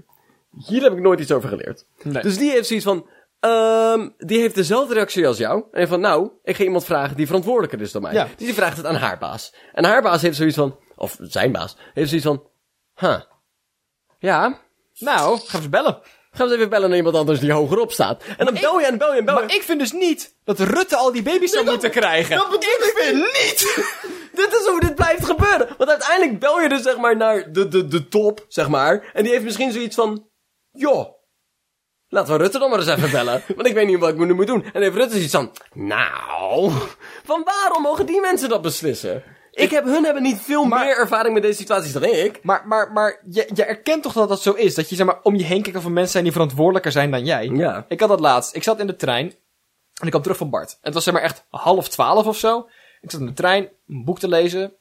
Hier 0.67 0.81
heb 0.81 0.93
ik 0.93 0.99
nooit 0.99 1.19
iets 1.19 1.31
over 1.31 1.49
geleerd. 1.49 1.85
Nee. 2.03 2.21
Dus 2.23 2.37
die 2.37 2.51
heeft 2.51 2.67
zoiets 2.67 2.85
van, 2.85 3.05
ehm, 3.39 4.09
die 4.17 4.39
heeft 4.39 4.55
dezelfde 4.55 4.93
reactie 4.93 5.27
als 5.27 5.37
jou. 5.37 5.63
En 5.71 5.87
van, 5.87 5.99
nou, 5.99 6.29
ik 6.43 6.55
ga 6.55 6.63
iemand 6.63 6.85
vragen 6.85 7.17
die 7.17 7.25
verantwoordelijker 7.25 7.81
is 7.81 7.91
dan 7.91 8.01
mij. 8.01 8.13
Ja. 8.13 8.23
Dus 8.23 8.45
die 8.45 8.53
vraagt 8.53 8.77
het 8.77 8.85
aan 8.85 8.95
haar 8.95 9.17
baas. 9.17 9.53
En 9.73 9.85
haar 9.85 10.01
baas 10.01 10.21
heeft 10.21 10.37
zoiets 10.37 10.55
van, 10.55 10.77
of 10.95 11.17
zijn 11.21 11.51
baas, 11.51 11.77
heeft 11.93 12.09
zoiets 12.09 12.27
van, 12.27 12.43
huh, 12.95 13.19
ja, 14.19 14.59
Nou, 14.99 15.39
gaan 15.39 15.59
we 15.59 15.61
ze 15.61 15.69
bellen. 15.69 15.93
gaan 15.93 16.01
we 16.31 16.43
eens 16.43 16.53
even 16.53 16.69
bellen 16.69 16.87
naar 16.89 16.97
iemand 16.97 17.15
anders 17.15 17.39
die 17.39 17.51
hogerop 17.51 17.91
staat. 17.91 18.23
En 18.37 18.45
dan 18.45 18.53
bel 18.53 18.79
je 18.79 18.85
en 18.85 18.97
bel 18.97 19.13
je 19.13 19.19
en 19.19 19.25
bel 19.25 19.35
je. 19.35 19.41
Maar 19.45 19.55
ik 19.55 19.61
vind 19.63 19.79
dus 19.79 19.91
niet 19.91 20.35
dat 20.43 20.59
Rutte 20.59 20.95
al 20.95 21.11
die 21.11 21.21
baby's 21.21 21.51
zou 21.51 21.65
moeten 21.65 21.91
krijgen. 21.91 22.37
dat 22.37 22.49
bedoel 22.49 22.69
ik 22.69 22.93
vind 22.95 23.15
niet! 23.15 23.87
Dit 24.39 24.53
is 24.53 24.65
hoe 24.65 24.79
dit 24.79 24.95
blijft 24.95 25.25
gebeuren. 25.25 25.67
Want 25.77 25.89
uiteindelijk 25.89 26.39
bel 26.39 26.61
je 26.61 26.69
dus 26.69 26.81
zeg 26.81 26.97
maar 26.97 27.17
naar 27.17 27.51
de, 27.51 27.67
de, 27.67 27.87
de 27.87 28.07
top, 28.07 28.45
zeg 28.47 28.69
maar. 28.69 29.09
En 29.13 29.23
die 29.23 29.31
heeft 29.31 29.43
misschien 29.43 29.71
zoiets 29.71 29.95
van... 29.95 30.27
Joh, 30.71 31.07
laten 32.07 32.33
we 32.37 32.43
Rutte 32.43 32.59
dan 32.59 32.69
maar 32.69 32.79
eens 32.79 32.87
even 32.87 33.11
bellen. 33.11 33.43
Want 33.55 33.67
ik 33.67 33.73
weet 33.73 33.87
niet 33.87 33.99
wat 33.99 34.09
ik 34.09 34.17
nu 34.17 34.33
moet 34.33 34.47
doen. 34.47 34.65
En 34.73 34.81
heeft 34.81 34.95
Rutte 34.95 35.13
zoiets 35.13 35.33
van... 35.33 35.51
Nou, 35.73 36.71
van 37.23 37.43
waarom 37.43 37.81
mogen 37.81 38.05
die 38.05 38.21
mensen 38.21 38.49
dat 38.49 38.61
beslissen? 38.61 39.23
Ik 39.59 39.69
heb, 39.71 39.83
hun 39.85 40.03
hebben 40.03 40.23
niet 40.23 40.39
veel 40.41 40.63
Maar- 40.65 40.85
meer 40.85 40.97
ervaring 40.97 41.33
met 41.33 41.43
deze 41.43 41.57
situaties 41.59 41.91
dan 41.93 42.03
ik. 42.03 42.39
Maar, 42.43 42.67
maar, 42.67 42.91
maar 42.91 43.21
je, 43.29 43.49
je 43.53 43.63
erkent 43.65 44.03
toch 44.03 44.13
dat 44.13 44.29
dat 44.29 44.41
zo 44.41 44.51
is? 44.51 44.75
Dat 44.75 44.89
je 44.89 44.95
zeg 44.95 45.05
maar, 45.05 45.19
om 45.23 45.35
je 45.35 45.43
heen 45.43 45.61
kijkt 45.61 45.77
of 45.77 45.83
er 45.85 45.91
mensen 45.91 46.11
zijn 46.11 46.23
die 46.23 46.33
verantwoordelijker 46.33 46.91
zijn 46.91 47.11
dan 47.11 47.25
jij? 47.25 47.45
Ja. 47.45 47.85
Ik 47.87 47.99
had 47.99 48.09
dat 48.09 48.19
laatst. 48.19 48.55
Ik 48.55 48.63
zat 48.63 48.79
in 48.79 48.87
de 48.87 48.95
trein 48.95 49.25
en 49.25 50.05
ik 50.05 50.09
kwam 50.09 50.21
terug 50.21 50.37
van 50.37 50.49
Bart. 50.49 50.71
En 50.71 50.77
het 50.81 50.93
was 50.93 51.03
zeg 51.03 51.13
maar 51.13 51.23
echt 51.23 51.45
half 51.49 51.87
twaalf 51.89 52.25
of 52.25 52.37
zo. 52.37 52.67
Ik 53.01 53.11
zat 53.11 53.19
in 53.19 53.25
de 53.25 53.33
trein 53.33 53.69
een 53.87 54.03
boek 54.03 54.19
te 54.19 54.27
lezen. 54.27 54.73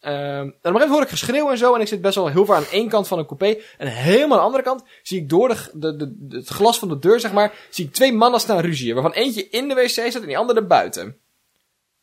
Ehm 0.00 0.14
en 0.14 0.40
op 0.40 0.44
een 0.44 0.50
gegeven 0.52 0.72
moment 0.72 0.90
hoor 0.90 1.02
ik 1.02 1.08
geschreeuw 1.08 1.50
en 1.50 1.58
zo. 1.58 1.74
En 1.74 1.80
ik 1.80 1.88
zit 1.88 2.00
best 2.00 2.14
wel 2.14 2.28
heel 2.28 2.44
ver 2.44 2.54
aan 2.54 2.64
één 2.70 2.88
kant 2.88 3.08
van 3.08 3.18
een 3.18 3.26
coupé. 3.26 3.56
En 3.78 3.86
helemaal 3.88 4.30
aan 4.30 4.38
de 4.38 4.44
andere 4.44 4.62
kant 4.62 4.82
zie 5.02 5.20
ik 5.20 5.28
door 5.28 5.48
de, 5.48 5.56
de, 5.72 5.96
de, 5.96 6.36
het 6.36 6.48
glas 6.48 6.78
van 6.78 6.88
de 6.88 6.98
deur, 6.98 7.20
zeg 7.20 7.32
maar, 7.32 7.52
zie 7.70 7.84
ik 7.86 7.92
twee 7.92 8.12
mannen 8.12 8.40
staan 8.40 8.60
ruzieën. 8.60 8.94
Waarvan 8.94 9.12
eentje 9.12 9.48
in 9.48 9.68
de 9.68 9.74
wc 9.74 9.88
zat 9.88 10.14
en 10.14 10.26
die 10.26 10.38
andere 10.38 10.62
buiten. 10.62 11.16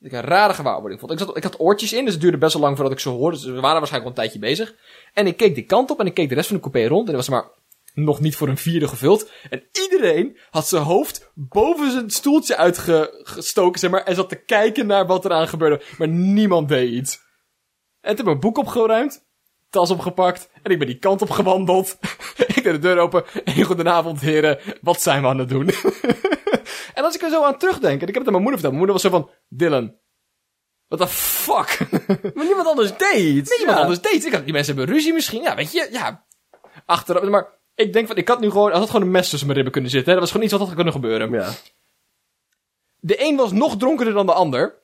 Dat 0.04 0.12
ik 0.12 0.18
een 0.18 0.30
rare 0.30 0.54
gewaarwording 0.54 1.00
vond. 1.00 1.12
Ik, 1.12 1.20
zat, 1.20 1.38
ik 1.38 1.44
had 1.44 1.60
oortjes 1.60 1.94
in, 1.94 2.04
dus 2.04 2.14
het 2.14 2.22
duurde 2.22 2.38
best 2.38 2.54
wel 2.54 2.62
lang 2.62 2.76
voordat 2.76 2.94
ik 2.94 3.00
ze 3.00 3.10
hoorde. 3.10 3.38
Dus 3.38 3.46
we 3.46 3.60
waren 3.60 3.80
waarschijnlijk 3.80 4.04
al 4.04 4.10
een 4.10 4.30
tijdje 4.30 4.40
bezig. 4.40 4.76
En 5.14 5.28
ik 5.28 5.38
keek 5.38 5.56
die 5.56 5.66
kant 5.66 5.92
op 5.92 6.00
en 6.00 6.06
ik 6.06 6.14
keek 6.14 6.30
de 6.30 6.36
rest 6.36 6.48
van 6.48 6.56
de 6.56 6.62
coupé 6.62 6.88
rond. 6.88 7.06
En 7.06 7.12
er 7.12 7.18
was 7.18 7.30
maar 7.30 7.46
nog 7.94 8.20
niet 8.20 8.36
voor 8.36 8.48
een 8.48 8.58
vierde 8.58 8.88
gevuld. 8.88 9.32
En 9.50 9.64
iedereen 9.72 10.38
had 10.50 10.68
zijn 10.68 10.84
hoofd 10.84 11.32
boven 11.34 11.92
zijn 11.92 12.10
stoeltje 12.10 12.58
uitgestoken, 12.58 13.80
zeg 13.80 13.92
maar. 13.92 14.04
En 14.04 14.16
zat 14.16 14.30
te 14.30 14.44
kijken 14.44 14.88
naar 14.88 15.06
wat 15.06 15.26
eraan 15.26 15.48
gebeurde. 15.48 15.82
Maar 15.98 16.08
niemand 16.08 16.68
deed 16.68 16.92
iets. 16.92 17.14
En 17.14 17.22
toen 18.02 18.10
heb 18.10 18.20
ik 18.20 18.26
mijn 18.26 18.40
boek 18.40 18.58
opgeruimd. 18.58 19.26
Tas 19.70 19.92
opgepakt. 19.92 20.50
En 20.64 20.72
ik 20.72 20.78
ben 20.78 20.88
die 20.88 21.00
kant 21.00 21.22
op 21.22 21.30
gewandeld. 21.30 21.98
ik 22.56 22.64
deed 22.64 22.74
de 22.74 22.80
deur 22.80 22.98
open. 22.98 23.24
En 23.44 23.64
goedenavond 23.64 24.20
heren. 24.20 24.60
Wat 24.82 25.02
zijn 25.02 25.22
we 25.22 25.28
aan 25.28 25.40
het 25.40 25.50
doen? 25.50 25.70
en 26.94 27.04
als 27.04 27.16
ik 27.16 27.22
er 27.22 27.30
zo 27.30 27.44
aan 27.44 27.58
terugdenk. 27.58 28.02
En 28.02 28.08
ik 28.08 28.14
heb 28.14 28.26
het 28.26 28.26
aan 28.26 28.32
mijn 28.32 28.44
moeder 28.44 28.60
verteld. 28.60 28.74
Mijn 28.74 28.86
moeder 28.86 28.94
was 28.94 29.02
zo 29.02 29.10
van... 29.10 29.30
Dylan. 29.48 30.02
What 30.88 31.00
the 31.00 31.16
fuck? 31.16 31.80
Maar 32.36 32.46
niemand 32.46 32.68
anders 32.68 32.98
deed. 32.98 33.56
Niemand 33.58 33.80
anders 33.80 34.02
deed. 34.02 34.26
Ik 34.26 34.32
dacht, 34.32 34.44
die 34.44 34.54
mensen 34.54 34.76
hebben 34.76 34.96
ruzie 34.96 35.14
misschien. 35.14 35.42
Ja, 35.42 35.56
weet 35.56 35.72
je, 35.72 35.88
ja. 35.92 36.26
Achteraf. 36.86 37.24
Maar 37.24 37.48
ik 37.76 37.94
denk 37.94 38.08
van, 38.08 38.16
ik 38.16 38.28
had 38.28 38.40
nu 38.40 38.50
gewoon, 38.50 38.72
als 38.72 38.80
had 38.80 38.90
gewoon 38.90 39.06
een 39.06 39.12
mes 39.12 39.30
tussen 39.30 39.48
mijn 39.48 39.54
ribben 39.54 39.74
kunnen 39.74 39.92
zitten. 39.92 40.14
Hè. 40.14 40.20
Dat 40.20 40.30
was 40.30 40.32
gewoon 40.32 40.46
iets 40.52 40.58
wat 40.58 40.68
had 40.68 40.76
kunnen 40.76 40.94
gebeuren. 40.94 41.32
Ja. 41.32 41.52
De 43.00 43.24
een 43.24 43.36
was 43.36 43.52
nog 43.52 43.78
dronkerder 43.78 44.14
dan 44.14 44.26
de 44.26 44.34
ander. 44.34 44.82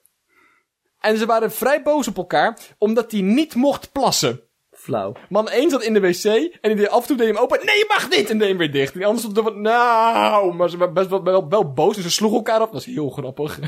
En 0.99 1.17
ze 1.17 1.25
waren 1.25 1.51
vrij 1.51 1.81
boos 1.83 2.07
op 2.07 2.17
elkaar, 2.17 2.57
omdat 2.77 3.11
hij 3.11 3.21
niet 3.21 3.55
mocht 3.55 3.91
plassen. 3.91 4.48
Flauw. 4.79 5.13
Man 5.29 5.49
1 5.49 5.69
zat 5.69 5.83
in 5.83 5.93
de 5.93 5.99
wc 5.99 6.23
en 6.23 6.59
die 6.61 6.75
deed 6.75 6.89
af 6.89 7.01
en 7.01 7.07
toe 7.07 7.17
deed 7.17 7.27
hem 7.27 7.37
open. 7.37 7.65
Nee, 7.65 7.77
je 7.77 7.85
mag 7.87 8.09
niet! 8.09 8.29
En 8.29 8.37
deed 8.37 8.47
hem 8.47 8.57
weer 8.57 8.71
dicht. 8.71 8.91
En 8.91 8.97
die 8.97 9.07
ander 9.07 9.21
stond 9.21 9.37
er 9.37 9.43
van, 9.43 9.61
nou, 9.61 10.53
maar 10.53 10.69
ze 10.69 10.77
waren 10.77 10.93
best 10.93 11.09
wel, 11.09 11.23
wel, 11.23 11.49
wel 11.49 11.73
boos. 11.73 11.97
En 11.97 12.03
ze 12.03 12.11
sloegen 12.11 12.37
elkaar 12.37 12.61
op. 12.61 12.71
Dat 12.71 12.73
was 12.73 12.85
heel 12.85 13.09
grappig. 13.09 13.59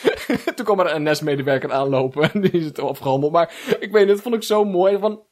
Toen 0.54 0.64
kwam 0.64 0.80
er 0.80 0.94
een 0.94 1.02
NS-medewerker 1.02 1.72
aanlopen 1.72 2.32
en 2.32 2.40
die 2.40 2.50
is 2.50 2.64
het 2.64 2.78
afgehandeld. 2.78 3.32
Maar 3.32 3.54
ik 3.80 3.92
weet 3.92 4.06
niet, 4.06 4.14
dat 4.14 4.22
vond 4.22 4.34
ik 4.34 4.42
zo 4.42 4.64
mooi. 4.64 4.98
Van, 4.98 5.22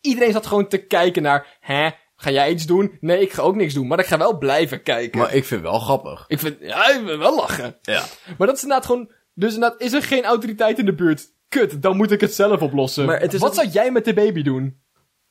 iedereen 0.00 0.32
zat 0.32 0.46
gewoon 0.46 0.68
te 0.68 0.86
kijken 0.86 1.22
naar, 1.22 1.58
hè, 1.60 1.90
ga 2.16 2.30
jij 2.30 2.50
iets 2.50 2.66
doen? 2.66 2.96
Nee, 3.00 3.20
ik 3.20 3.32
ga 3.32 3.42
ook 3.42 3.56
niks 3.56 3.74
doen. 3.74 3.86
Maar 3.86 3.98
ik 3.98 4.06
ga 4.06 4.18
wel 4.18 4.38
blijven 4.38 4.82
kijken. 4.82 5.18
Maar 5.18 5.34
ik 5.34 5.44
vind 5.44 5.62
wel 5.62 5.78
grappig. 5.78 6.24
Ik 6.28 6.38
vind, 6.38 6.56
ja, 6.60 6.88
ik 6.90 7.04
wil 7.04 7.18
wel 7.18 7.36
lachen. 7.36 7.78
Ja. 7.82 8.04
Maar 8.38 8.46
dat 8.46 8.56
is 8.56 8.62
inderdaad 8.62 8.86
gewoon, 8.86 9.10
dus 9.34 9.54
inderdaad, 9.54 9.80
is 9.80 9.92
er 9.92 10.02
geen 10.02 10.24
autoriteit 10.24 10.78
in 10.78 10.86
de 10.86 10.94
buurt? 10.94 11.34
Kut, 11.48 11.82
dan 11.82 11.96
moet 11.96 12.10
ik 12.10 12.20
het 12.20 12.34
zelf 12.34 12.60
oplossen. 12.62 13.04
Maar 13.06 13.20
het 13.20 13.34
is 13.34 13.40
Wat 13.40 13.54
zou 13.54 13.68
jij 13.68 13.90
met 13.92 14.04
de 14.04 14.14
baby 14.14 14.42
doen? 14.42 14.80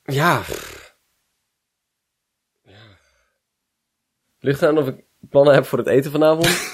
Ja. 0.04 0.42
Ligt 4.40 4.62
eraan 4.62 4.78
of 4.78 4.88
ik 4.88 5.04
plannen 5.30 5.54
heb 5.54 5.66
voor 5.66 5.78
het 5.78 5.88
eten 5.88 6.12
vanavond. 6.12 6.50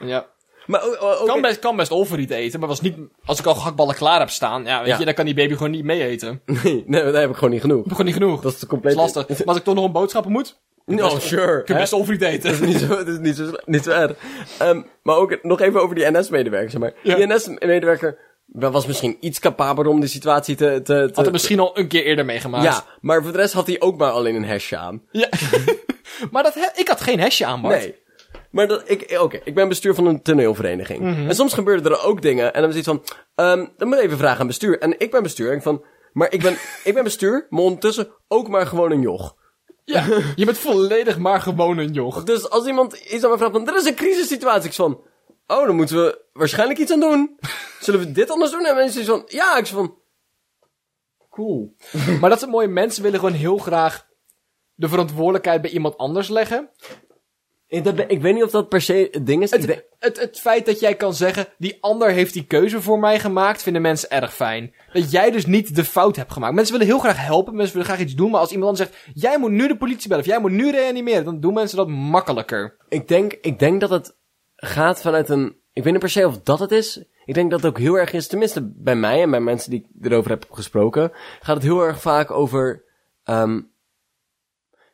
Ja. 0.00 0.26
maar 0.66 0.82
o- 0.82 0.96
o- 0.98 1.12
oké. 1.14 1.24
Kan 1.26 1.40
best, 1.40 1.58
kan 1.58 1.76
best 1.76 1.90
overriet 1.90 2.30
eten, 2.30 2.58
maar 2.60 2.68
was 2.68 2.80
niet, 2.80 2.96
als 3.24 3.38
ik 3.38 3.46
al 3.46 3.54
gehaktballen 3.54 3.94
klaar 3.94 4.18
heb 4.18 4.30
staan, 4.30 4.64
ja, 4.64 4.78
weet 4.78 4.88
Ja. 4.88 4.98
je, 4.98 5.04
dan 5.04 5.14
kan 5.14 5.24
die 5.24 5.34
baby 5.34 5.52
gewoon 5.54 5.70
niet 5.70 5.84
mee 5.84 6.02
eten. 6.02 6.42
Nee, 6.44 6.84
nee, 6.86 7.02
daar 7.12 7.20
heb 7.20 7.30
ik 7.30 7.34
gewoon 7.36 7.50
niet 7.50 7.60
genoeg. 7.60 7.78
heb 7.82 7.90
gewoon 7.90 8.04
niet 8.06 8.14
genoeg. 8.14 8.40
Dat 8.40 8.52
is 8.52 8.58
te 8.58 8.60
Dat 8.60 8.68
compleet... 8.68 8.92
is 8.92 8.98
lastig. 8.98 9.28
Maar 9.28 9.46
als 9.46 9.56
ik 9.56 9.64
toch 9.64 9.74
nog 9.74 9.84
een 9.84 9.92
boodschappen 9.92 10.32
moet, 10.32 10.60
No, 10.96 11.18
sure. 11.18 11.60
ik 11.60 11.68
heb 11.68 11.76
best 11.78 11.92
Dat 12.42 12.52
is 12.52 12.60
niet 12.60 12.76
zo, 12.78 12.86
dat 12.88 13.08
is 13.08 13.18
niet 13.18 13.36
zo, 13.36 13.50
niet 13.64 13.84
zo 13.84 13.90
erg. 13.90 14.12
Ehm, 14.58 14.82
maar 15.02 15.16
ook 15.16 15.38
nog 15.42 15.60
even 15.60 15.82
over 15.82 15.94
die 15.94 16.10
NS-medewerker, 16.10 16.70
zeg 16.70 16.80
maar. 16.80 16.92
Ja. 17.02 17.14
Die 17.16 17.26
NS-medewerker 17.26 18.18
was 18.46 18.86
misschien 18.86 19.16
iets 19.20 19.38
capabeler 19.38 19.90
om 19.90 20.00
de 20.00 20.06
situatie 20.06 20.56
te... 20.56 20.70
te, 20.82 20.82
te 20.82 21.10
Had 21.14 21.24
het 21.24 21.32
misschien 21.32 21.60
al 21.60 21.78
een 21.78 21.88
keer 21.88 22.04
eerder 22.04 22.24
meegemaakt. 22.24 22.64
ja, 22.64 22.84
maar 23.00 23.22
voor 23.22 23.32
de 23.32 23.38
rest 23.38 23.52
had 23.52 23.66
hij 23.66 23.80
ook 23.80 23.98
maar 23.98 24.10
alleen 24.10 24.34
een 24.34 24.44
hesje 24.44 24.76
aan. 24.76 25.02
Ja. 25.10 25.28
maar 26.32 26.42
dat, 26.42 26.54
he- 26.54 26.80
ik 26.80 26.88
had 26.88 27.00
geen 27.00 27.20
hesje 27.20 27.46
aan, 27.46 27.62
Bart. 27.62 27.78
Nee. 27.80 27.94
Maar 28.50 28.66
dat, 28.66 28.82
ik, 28.90 29.16
oké, 29.20 29.40
ik 29.44 29.54
ben 29.54 29.68
bestuur 29.68 29.94
van 29.94 30.06
een 30.06 30.22
toneelvereniging. 30.22 31.00
Mhm. 31.00 31.28
En 31.28 31.34
soms 31.34 31.54
gebeuren 31.54 31.84
er 31.84 32.02
ook 32.04 32.22
dingen. 32.22 32.54
En 32.54 32.60
dan 32.60 32.70
is 32.70 32.76
iets 32.76 32.86
van, 32.86 33.02
ehm 33.34 33.66
dan 33.76 33.88
moet 33.88 33.96
je 33.98 34.02
even 34.04 34.18
vragen 34.18 34.40
aan 34.40 34.46
bestuur. 34.46 34.78
En 34.78 34.94
ik 35.00 35.10
ben 35.10 35.22
bestuur. 35.22 35.50
En 35.50 35.56
ik 35.56 35.62
van, 35.62 35.84
maar 36.12 36.32
ik 36.32 36.42
ben, 36.42 36.56
ik 36.84 36.94
ben 36.94 37.04
bestuur, 37.04 37.46
maar 37.50 37.62
ondertussen 37.62 38.08
ook 38.28 38.48
maar 38.48 38.66
gewoon 38.66 38.90
een 38.90 39.00
joch. 39.00 39.36
Ja, 39.88 40.06
je 40.36 40.44
bent 40.44 40.58
volledig 40.58 41.18
maar 41.18 41.40
gewoon 41.40 41.78
een 41.78 41.92
joch. 41.92 42.24
Dus 42.24 42.50
als 42.50 42.66
iemand 42.66 42.94
iets 42.94 43.24
aan 43.24 43.30
me 43.30 43.36
vraagt 43.36 43.52
van, 43.52 43.68
er 43.68 43.76
is 43.76 43.84
een 43.84 43.94
crisissituatie. 43.94 44.68
Ik 44.68 44.74
van, 44.74 45.02
oh, 45.46 45.66
dan 45.66 45.76
moeten 45.76 45.96
we 45.96 46.24
waarschijnlijk 46.32 46.78
iets 46.78 46.92
aan 46.92 47.00
doen. 47.00 47.38
Zullen 47.80 48.00
we 48.00 48.12
dit 48.12 48.30
anders 48.30 48.50
doen? 48.50 48.64
En 48.64 48.74
mensen 48.74 49.04
van, 49.04 49.22
ja, 49.26 49.56
ik 49.56 49.66
van, 49.66 49.94
cool. 51.30 51.74
Maar 52.20 52.28
dat 52.28 52.38
is 52.38 52.40
het 52.40 52.50
mooie. 52.50 52.68
Mensen 52.68 53.02
willen 53.02 53.18
gewoon 53.18 53.34
heel 53.34 53.58
graag 53.58 54.06
de 54.74 54.88
verantwoordelijkheid 54.88 55.62
bij 55.62 55.70
iemand 55.70 55.96
anders 55.96 56.28
leggen. 56.28 56.70
Ik, 57.68 57.84
dat 57.84 57.98
ik 57.98 58.20
weet 58.20 58.34
niet 58.34 58.42
of 58.42 58.50
dat 58.50 58.68
per 58.68 58.80
se 58.80 59.08
het 59.10 59.26
ding 59.26 59.42
is. 59.42 59.50
Denk- 59.50 59.66
Het, 59.66 59.84
het, 59.98 60.20
het 60.20 60.40
feit 60.40 60.66
dat 60.66 60.80
jij 60.80 60.94
kan 60.94 61.14
zeggen, 61.14 61.46
die 61.58 61.78
ander 61.80 62.10
heeft 62.10 62.32
die 62.32 62.44
keuze 62.44 62.82
voor 62.82 62.98
mij 62.98 63.18
gemaakt, 63.20 63.62
vinden 63.62 63.82
mensen 63.82 64.10
erg 64.10 64.34
fijn. 64.34 64.74
Dat 64.92 65.10
jij 65.10 65.30
dus 65.30 65.46
niet 65.46 65.76
de 65.76 65.84
fout 65.84 66.16
hebt 66.16 66.32
gemaakt. 66.32 66.54
Mensen 66.54 66.72
willen 66.72 66.88
heel 66.88 66.98
graag 66.98 67.26
helpen, 67.26 67.54
mensen 67.54 67.72
willen 67.76 67.88
graag 67.88 68.00
iets 68.00 68.14
doen, 68.14 68.30
maar 68.30 68.40
als 68.40 68.52
iemand 68.52 68.76
dan 68.76 68.86
zegt, 68.86 69.04
jij 69.14 69.38
moet 69.38 69.50
nu 69.50 69.68
de 69.68 69.76
politie 69.76 70.08
bellen, 70.08 70.24
of 70.24 70.30
jij 70.30 70.40
moet 70.40 70.50
nu 70.50 70.70
reanimeren, 70.70 71.24
dan 71.24 71.40
doen 71.40 71.54
mensen 71.54 71.76
dat 71.76 71.88
makkelijker. 71.88 72.76
Ik 72.88 73.08
denk, 73.08 73.32
ik 73.32 73.58
denk 73.58 73.80
dat 73.80 73.90
het 73.90 74.16
gaat 74.56 75.00
vanuit 75.00 75.28
een. 75.28 75.56
Ik 75.72 75.82
weet 75.82 75.92
niet 75.92 76.02
per 76.02 76.10
se 76.10 76.26
of 76.26 76.40
dat 76.42 76.58
het 76.58 76.70
is. 76.70 77.04
Ik 77.24 77.34
denk 77.34 77.50
dat 77.50 77.62
het 77.62 77.70
ook 77.70 77.78
heel 77.78 77.98
erg 77.98 78.12
is, 78.12 78.26
tenminste 78.26 78.72
bij 78.74 78.96
mij 78.96 79.22
en 79.22 79.30
bij 79.30 79.40
mensen 79.40 79.70
die 79.70 79.86
ik 79.98 80.06
erover 80.06 80.30
heb 80.30 80.46
gesproken, 80.50 81.12
gaat 81.40 81.54
het 81.56 81.64
heel 81.64 81.80
erg 81.82 82.00
vaak 82.00 82.30
over 82.30 82.84
ehm 83.24 83.60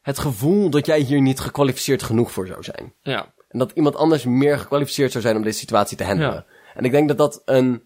het 0.04 0.18
gevoel 0.18 0.70
dat 0.70 0.86
jij 0.86 1.00
hier 1.00 1.20
niet 1.20 1.40
gekwalificeerd 1.40 2.02
genoeg 2.02 2.32
voor 2.32 2.46
zou 2.46 2.62
zijn. 2.62 2.94
Ja. 3.00 3.34
En 3.48 3.58
dat 3.58 3.72
iemand 3.74 3.96
anders 3.96 4.24
meer 4.24 4.58
gekwalificeerd 4.58 5.12
zou 5.12 5.24
zijn 5.24 5.36
om 5.36 5.42
deze 5.42 5.58
situatie 5.58 5.96
te 5.96 6.04
handelen. 6.04 6.34
Ja. 6.34 6.46
En 6.74 6.84
ik 6.84 6.90
denk 6.90 7.08
dat 7.08 7.18
dat 7.18 7.42
een 7.44 7.82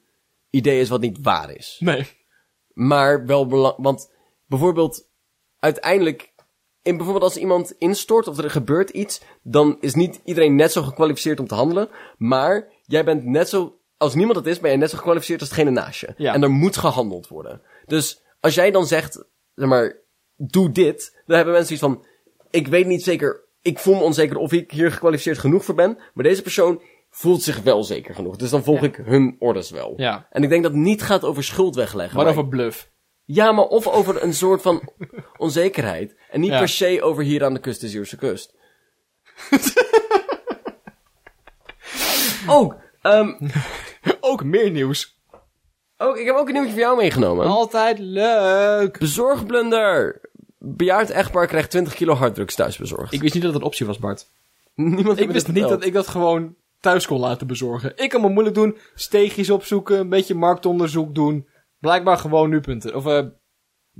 idee 0.51 0.81
is 0.81 0.89
wat 0.89 1.01
niet 1.01 1.19
waar 1.23 1.51
is. 1.51 1.77
Nee. 1.81 2.07
Maar 2.73 3.27
wel 3.27 3.47
belangrijk. 3.47 3.85
Want 3.85 4.13
bijvoorbeeld, 4.47 5.09
uiteindelijk. 5.59 6.37
In 6.83 6.97
bijvoorbeeld 6.97 7.25
als 7.25 7.37
iemand 7.37 7.75
instort 7.79 8.29
of 8.29 8.39
er 8.39 8.51
gebeurt 8.51 8.91
iets, 8.91 9.21
dan 9.43 9.77
is 9.81 9.95
niet 9.95 10.21
iedereen 10.25 10.55
net 10.55 10.73
zo 10.73 10.83
gekwalificeerd 10.83 11.41
om 11.41 11.47
te 11.47 11.55
handelen. 11.55 11.89
Maar 12.17 12.73
jij 12.83 13.05
bent 13.05 13.25
net 13.25 13.49
zo. 13.49 13.81
Als 13.97 14.15
niemand 14.15 14.37
het 14.37 14.47
is, 14.47 14.61
ben 14.61 14.71
je 14.71 14.77
net 14.77 14.91
zo 14.91 14.97
gekwalificeerd 14.97 15.41
als 15.41 15.49
degene 15.49 15.71
naast 15.71 16.01
je. 16.01 16.15
Ja. 16.17 16.35
En 16.35 16.43
er 16.43 16.51
moet 16.51 16.77
gehandeld 16.77 17.29
worden. 17.29 17.63
Dus 17.87 18.23
als 18.41 18.55
jij 18.55 18.71
dan 18.71 18.87
zegt, 18.87 19.25
zeg 19.55 19.69
maar, 19.69 19.97
doe 20.37 20.71
dit, 20.73 21.18
dan 21.29 21.37
hebben 21.37 21.55
mensen 21.55 21.73
iets 21.73 21.83
van. 21.83 22.05
Ik 22.51 22.67
weet 22.69 22.87
niet 22.87 23.03
zeker. 23.03 23.45
Ik 23.63 23.79
voel 23.79 23.95
me 23.95 24.01
onzeker 24.03 24.37
of 24.37 24.53
ik 24.53 24.71
hier 24.71 24.93
gekwalificeerd 24.93 25.39
genoeg 25.39 25.65
voor 25.65 25.75
ben. 25.75 25.99
Maar 26.15 26.25
deze 26.25 26.43
persoon 26.43 26.83
voelt 27.11 27.43
zich 27.43 27.61
wel 27.63 27.85
zeker 27.85 28.15
genoeg. 28.15 28.37
Dus 28.37 28.51
dan 28.51 28.65
volg 28.65 28.81
Ja. 28.81 28.87
ik 28.87 28.97
hun 29.05 29.37
orders 29.39 29.71
wel. 29.71 29.93
Ja. 29.97 30.27
En 30.31 30.43
ik 30.43 30.49
denk 30.49 30.63
dat 30.63 30.73
het 30.73 30.81
niet 30.81 31.03
gaat 31.03 31.25
over 31.25 31.45
schuld 31.45 31.75
wegleggen. 31.75 32.17
Maar 32.17 32.27
over 32.27 32.49
bluff. 32.49 32.91
Ja, 33.25 33.53
maar 33.53 33.65
of 33.65 33.87
over 33.87 34.23
een 34.23 34.35
soort 34.35 34.63
van 34.63 34.93
onzekerheid. 35.37 36.17
En 36.31 36.41
niet 36.41 36.51
Ja. 36.51 36.59
per 36.59 36.69
se 36.69 37.03
over 37.03 37.23
hier 37.23 37.45
aan 37.45 37.55
de 37.55 37.61
kust, 37.61 37.81
de 37.81 37.89
Zeeuwse 37.89 38.17
kust. 38.17 38.55
ook, 42.49 42.77
ehm, 43.03 43.33
Ook 44.21 44.45
meer 44.45 44.71
nieuws. 44.71 45.21
ook, 45.97 46.17
ik 46.17 46.27
heb 46.27 46.37
ook 46.37 46.47
een 46.49 46.53
nieuwtje 46.55 46.71
voor 46.73 46.81
jou 46.81 46.97
meegenomen. 46.97 47.47
Altijd 47.47 47.99
leuk. 47.99 48.99
Bezorgblunder. 48.99 50.21
Bejaard 50.59 51.11
echtpaar 51.11 51.47
krijgt 51.47 51.71
20 51.71 51.95
kilo 51.95 52.15
harddrugs 52.15 52.55
thuis 52.55 52.77
bezorgd. 52.77 53.13
Ik 53.13 53.21
wist 53.21 53.35
niet 53.35 53.43
dat 53.43 53.53
het 53.53 53.61
een 53.61 53.67
optie 53.67 53.87
was, 53.87 53.99
Bart. 53.99 54.31
Niemand 54.75 55.21
Ik 55.21 55.31
wist 55.31 55.49
niet 55.49 55.69
dat 55.69 55.85
ik 55.85 55.93
dat 55.93 56.09
gewoon 56.09 56.55
thuis 56.81 57.07
kon 57.07 57.21
laten 57.21 57.47
bezorgen. 57.47 57.93
Ik 57.97 58.09
kan 58.09 58.21
me 58.21 58.29
moeilijk 58.29 58.55
doen, 58.55 58.79
steegjes 58.95 59.51
opzoeken, 59.51 59.99
een 59.99 60.09
beetje 60.09 60.35
marktonderzoek 60.35 61.15
doen. 61.15 61.49
Blijkbaar 61.79 62.19
gewoon 62.19 62.51
nu.nl. 62.51 62.95
Of 62.95 63.07
eh 63.07 63.27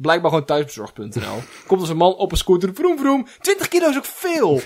blijkbaar 0.01 0.31
gewoon 0.31 0.47
thuisbezorg.nl. 0.47 1.39
Komt 1.67 1.81
als 1.81 1.91
een 1.91 1.97
man 1.97 2.15
op 2.15 2.31
een 2.31 2.39
scooter, 2.39 2.75
vroom 2.75 2.99
vroom. 2.99 3.27
20 3.41 3.69
kilo 3.69 3.89
is 3.89 3.97
ook 3.97 4.05
veel. 4.05 4.57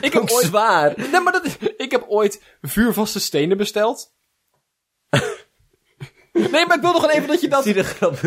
Ik 0.00 0.12
heb 0.12 0.22
Ook 0.22 0.32
ooit... 0.32 0.44
zwaar. 0.44 0.94
Nee, 0.96 1.20
maar 1.20 1.32
dat 1.32 1.44
is... 1.44 1.56
Ik 1.76 1.90
heb 1.90 2.04
ooit 2.08 2.42
vuurvaste 2.62 3.20
stenen 3.20 3.56
besteld. 3.56 4.12
nee, 6.32 6.66
maar 6.66 6.76
ik 6.76 6.82
wil 6.82 6.92
nog 6.92 7.10
even 7.10 7.28
dat 7.28 7.40
je 7.40 7.48
dat... 7.48 7.62
Zie 7.62 7.74
de 7.74 7.84
grap. 7.84 8.20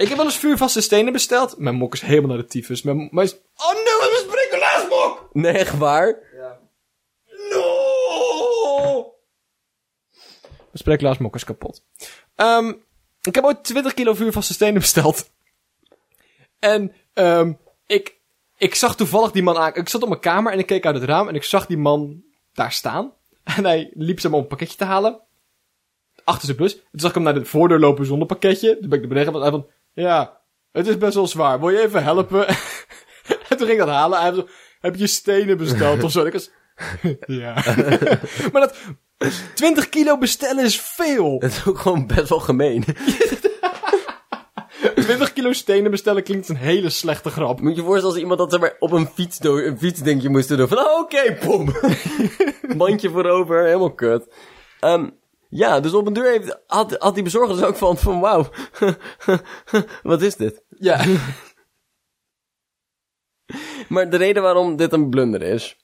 Ik 0.00 0.08
heb 0.08 0.16
wel 0.16 0.26
eens 0.26 0.38
vuurvaste 0.38 0.80
stenen 0.80 1.12
besteld. 1.12 1.58
Mijn 1.58 1.74
mok 1.74 1.94
is 1.94 2.00
helemaal 2.00 2.28
naar 2.28 2.38
de 2.38 2.46
tyfus. 2.46 2.82
Mijn, 2.82 3.08
mijn... 3.10 3.28
Oh 3.56 3.74
nee, 3.74 3.94
wat 3.98 4.10
is 4.10 4.24
mijn 4.26 4.30
sprinkelaarsmok! 4.30 5.28
Nee, 5.32 5.52
echt 5.52 5.78
waar? 5.78 6.18
No! 7.50 9.14
Mijn 10.48 10.70
sprinkelaarsmok 10.72 11.34
is 11.34 11.44
kapot. 11.44 11.82
Ehm, 12.34 12.72
ik 13.22 13.34
heb 13.34 13.44
ooit 13.44 13.64
20 13.64 13.94
kilo 13.94 14.14
vuurvaste 14.14 14.52
stenen 14.52 14.80
besteld. 14.80 15.30
En 16.58 16.92
ehm, 17.12 17.52
ik, 17.86 18.16
ik 18.56 18.74
zag 18.74 18.96
toevallig 18.96 19.30
die 19.30 19.42
man 19.42 19.56
aan. 19.56 19.74
Ik 19.74 19.88
zat 19.88 20.02
op 20.02 20.08
mijn 20.08 20.20
kamer 20.20 20.52
en 20.52 20.58
ik 20.58 20.66
keek 20.66 20.86
uit 20.86 20.94
het 20.94 21.04
raam 21.04 21.28
en 21.28 21.34
ik 21.34 21.44
zag 21.44 21.66
die 21.66 21.78
man 21.78 22.22
daar 22.52 22.72
staan. 22.72 23.12
En 23.42 23.64
hij 23.64 23.90
liep 23.94 24.20
zeg 24.20 24.30
maar 24.30 24.38
om 24.40 24.44
een 24.44 24.50
pakketje 24.50 24.76
te 24.76 24.84
halen. 24.84 25.20
Achter 26.24 26.44
zijn 26.44 26.56
bus. 26.56 26.74
Toen 26.74 27.00
zag 27.00 27.08
ik 27.08 27.14
hem 27.14 27.24
naar 27.24 27.34
de 27.34 27.44
voordeur 27.44 27.78
lopen 27.78 28.06
zonder 28.06 28.26
pakketje. 28.26 28.78
Toen 28.78 28.88
ben 28.88 28.98
ik 28.98 29.08
naar 29.08 29.14
beneden 29.14 29.34
gegaan. 29.34 29.42
Hij 29.42 29.50
van, 29.50 29.66
ja, 30.00 30.40
het 30.72 30.86
is 30.86 30.98
best 30.98 31.14
wel 31.14 31.26
zwaar. 31.26 31.60
Wil 31.60 31.70
je 31.70 31.82
even 31.82 32.02
helpen? 32.02 32.46
en 33.48 33.56
toen 33.56 33.58
ging 33.66 33.70
ik 33.70 33.78
dat 33.78 33.88
halen. 33.88 34.20
Hij 34.20 34.32
zei, 34.34 34.46
heb 34.80 34.96
je 34.96 35.06
stenen 35.06 35.56
besteld 35.56 36.02
of 36.02 36.10
zo? 36.10 36.24
Ik 36.24 36.32
was, 36.32 36.50
ja. 37.42 37.54
maar 38.52 38.60
dat, 38.60 38.74
20 39.54 39.88
kilo 39.88 40.18
bestellen 40.18 40.64
is 40.64 40.80
veel. 40.80 41.36
Het 41.38 41.52
is 41.52 41.66
ook 41.66 41.78
gewoon 41.78 42.06
best 42.06 42.28
wel 42.28 42.40
gemeen. 42.40 42.84
20 44.94 45.32
kilo 45.32 45.52
stenen 45.52 45.90
bestellen 45.90 46.22
klinkt 46.22 46.48
een 46.48 46.56
hele 46.56 46.90
slechte 46.90 47.30
grap. 47.30 47.60
Moet 47.60 47.76
je 47.76 47.82
voorstellen 47.82 48.10
als 48.10 48.22
iemand 48.22 48.38
dat 48.38 48.50
zeg 48.50 48.60
maar, 48.60 48.76
op 48.78 48.92
een 48.92 49.08
fiets 49.14 49.38
do- 49.38 49.58
een 49.58 49.78
fietsdingetje 49.78 50.28
moest 50.28 50.48
doen. 50.48 50.68
Van, 50.68 50.78
oh, 50.78 50.98
oké, 51.00 51.36
pom. 51.46 51.74
Mandje 52.76 53.10
voorover, 53.10 53.64
helemaal 53.64 53.94
kut. 53.94 54.34
Ehm, 54.80 55.08
ja, 55.50 55.80
dus 55.80 55.94
op 55.94 56.06
een 56.06 56.12
deur 56.12 56.30
heeft, 56.30 56.58
had, 56.66 56.96
had 56.98 57.14
die 57.14 57.22
bezorger 57.22 57.54
dus 57.56 57.64
ook 57.64 57.76
van, 57.76 57.96
van 57.98 58.20
wauw. 58.20 58.46
Wat 60.02 60.22
is 60.22 60.36
dit? 60.36 60.62
Ja. 60.68 61.04
Maar 63.88 64.10
de 64.10 64.16
reden 64.16 64.42
waarom 64.42 64.76
dit 64.76 64.92
een 64.92 65.10
blunder 65.10 65.42
is... 65.42 65.76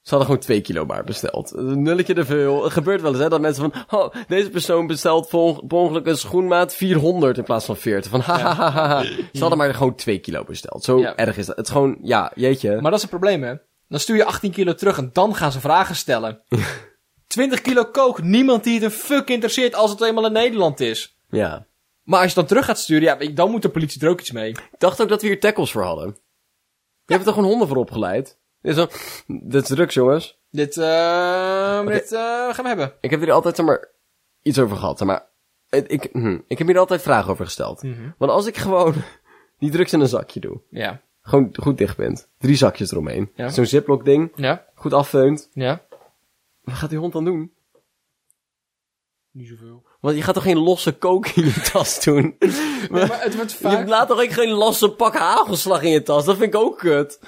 Ze 0.00 0.08
hadden 0.08 0.26
gewoon 0.26 0.40
2 0.42 0.60
kilo 0.60 0.84
maar 0.86 1.04
besteld. 1.04 1.52
Een 1.56 1.82
nulletje 1.82 2.14
te 2.14 2.24
veel. 2.24 2.62
Het 2.64 2.72
gebeurt 2.72 3.00
wel 3.00 3.10
eens, 3.10 3.20
hè, 3.20 3.28
dat 3.28 3.40
mensen 3.40 3.70
van... 3.70 4.00
Oh, 4.00 4.14
deze 4.28 4.50
persoon 4.50 4.86
bestelt 4.86 5.28
per 5.28 5.78
ongeluk 5.78 6.06
een 6.06 6.16
schoenmaat 6.16 6.74
400 6.74 7.38
in 7.38 7.44
plaats 7.44 7.64
van 7.64 7.76
40. 7.76 8.10
Van, 8.10 8.20
ha, 8.20 8.38
ha, 8.38 8.54
ha, 8.54 8.70
ha, 8.70 8.86
ha. 8.86 9.02
Ze 9.32 9.40
hadden 9.40 9.58
maar 9.58 9.74
gewoon 9.74 9.94
2 9.94 10.18
kilo 10.18 10.44
besteld. 10.44 10.84
Zo 10.84 10.98
Ja. 10.98 11.16
erg 11.16 11.36
is 11.36 11.46
dat. 11.46 11.56
Het 11.56 11.66
is 11.66 11.72
gewoon, 11.72 11.98
ja, 12.02 12.32
jeetje. 12.34 12.70
Maar 12.72 12.82
dat 12.82 12.94
is 12.94 13.00
het 13.00 13.10
probleem, 13.10 13.42
hè. 13.42 13.54
Dan 13.88 14.00
stuur 14.00 14.16
je 14.16 14.24
18 14.24 14.50
kilo 14.52 14.74
terug 14.74 14.98
en 14.98 15.10
dan 15.12 15.34
gaan 15.34 15.52
ze 15.52 15.60
vragen 15.60 15.96
stellen. 15.96 16.42
20 17.32 17.60
kilo 17.60 17.84
kook. 17.84 18.22
Niemand 18.22 18.64
die 18.64 18.74
het 18.74 18.82
een 18.82 18.90
fuck 18.90 19.28
interesseert 19.28 19.74
als 19.74 19.90
het 19.90 20.00
eenmaal 20.02 20.26
in 20.26 20.32
Nederland 20.32 20.80
is. 20.80 21.16
Ja. 21.28 21.66
Maar 22.02 22.20
als 22.20 22.32
je 22.32 22.40
het 22.40 22.48
dan 22.48 22.56
terug 22.56 22.64
gaat 22.64 22.78
sturen, 22.78 23.02
ja, 23.02 23.32
dan 23.34 23.50
moet 23.50 23.62
de 23.62 23.68
politie 23.68 24.00
er 24.02 24.08
ook 24.08 24.20
iets 24.20 24.30
mee. 24.32 24.48
Ik 24.50 24.70
dacht 24.78 25.02
ook 25.02 25.08
dat 25.08 25.20
we 25.22 25.26
hier 25.26 25.40
tackles 25.40 25.70
voor 25.72 25.82
hadden. 25.82 26.06
Je 27.04 27.12
hebt 27.14 27.20
er 27.20 27.24
toch 27.24 27.34
gewoon 27.34 27.48
honden 27.50 27.68
voor 27.68 27.76
opgeleid? 27.76 28.38
Dit 28.60 28.76
is, 28.76 28.82
zo, 28.82 28.88
dit 29.26 29.62
is 29.62 29.68
drugs, 29.68 29.94
jongens. 29.94 30.38
Dit, 30.50 30.76
eh, 30.76 31.86
dit, 31.86 32.08
gaan 32.08 32.62
we 32.62 32.68
hebben. 32.68 32.92
Ik 33.00 33.10
heb 33.10 33.20
hier 33.20 33.32
altijd, 33.32 33.56
zeg 33.56 33.66
maar, 33.66 33.88
iets 34.42 34.58
over 34.58 34.76
gehad. 34.76 35.00
Maar, 35.00 35.26
ik, 35.70 35.86
ik, 35.88 36.08
hm, 36.12 36.38
ik 36.48 36.58
heb 36.58 36.66
hier 36.66 36.78
altijd 36.78 37.02
vragen 37.02 37.30
over 37.30 37.44
gesteld. 37.44 37.82
Want 38.18 38.30
als 38.30 38.46
ik 38.46 38.56
gewoon 38.56 38.94
die 39.58 39.70
drugs 39.70 39.92
in 39.92 40.00
een 40.00 40.08
zakje 40.08 40.40
doe, 40.40 40.60
Ja. 40.70 41.00
gewoon 41.22 41.54
goed 41.60 41.78
dicht 41.78 41.96
bent, 41.96 42.28
drie 42.38 42.56
zakjes 42.56 42.90
eromheen, 42.92 43.30
Ja. 43.34 43.48
zo'n 43.48 43.66
ziplock 43.66 44.04
ding, 44.04 44.32
Ja. 44.36 44.64
goed 44.74 44.92
afveunt, 44.92 45.50
Ja. 45.52 45.82
Wat 46.62 46.74
gaat 46.74 46.90
die 46.90 46.98
hond 46.98 47.12
dan 47.12 47.24
doen? 47.24 47.52
Niet 49.32 49.48
zoveel. 49.48 49.82
Want 50.00 50.16
je 50.16 50.22
gaat 50.22 50.34
toch 50.34 50.42
geen 50.42 50.58
losse 50.58 50.92
kook 50.92 51.26
in 51.28 51.44
je 51.44 51.60
tas 51.72 52.04
doen? 52.04 52.36
maar 52.90 53.22
het 53.22 53.36
wordt 53.36 53.50
Je 53.50 53.58
vaak... 53.58 53.88
laat 53.88 54.08
toch 54.08 54.22
ook 54.22 54.32
geen 54.32 54.50
losse 54.50 54.90
pak 54.90 55.14
hagelslag 55.14 55.82
in 55.82 55.90
je 55.90 56.02
tas? 56.02 56.24
Dat 56.24 56.36
vind 56.36 56.54
ik 56.54 56.60
ook 56.60 56.78
kut. 56.78 57.20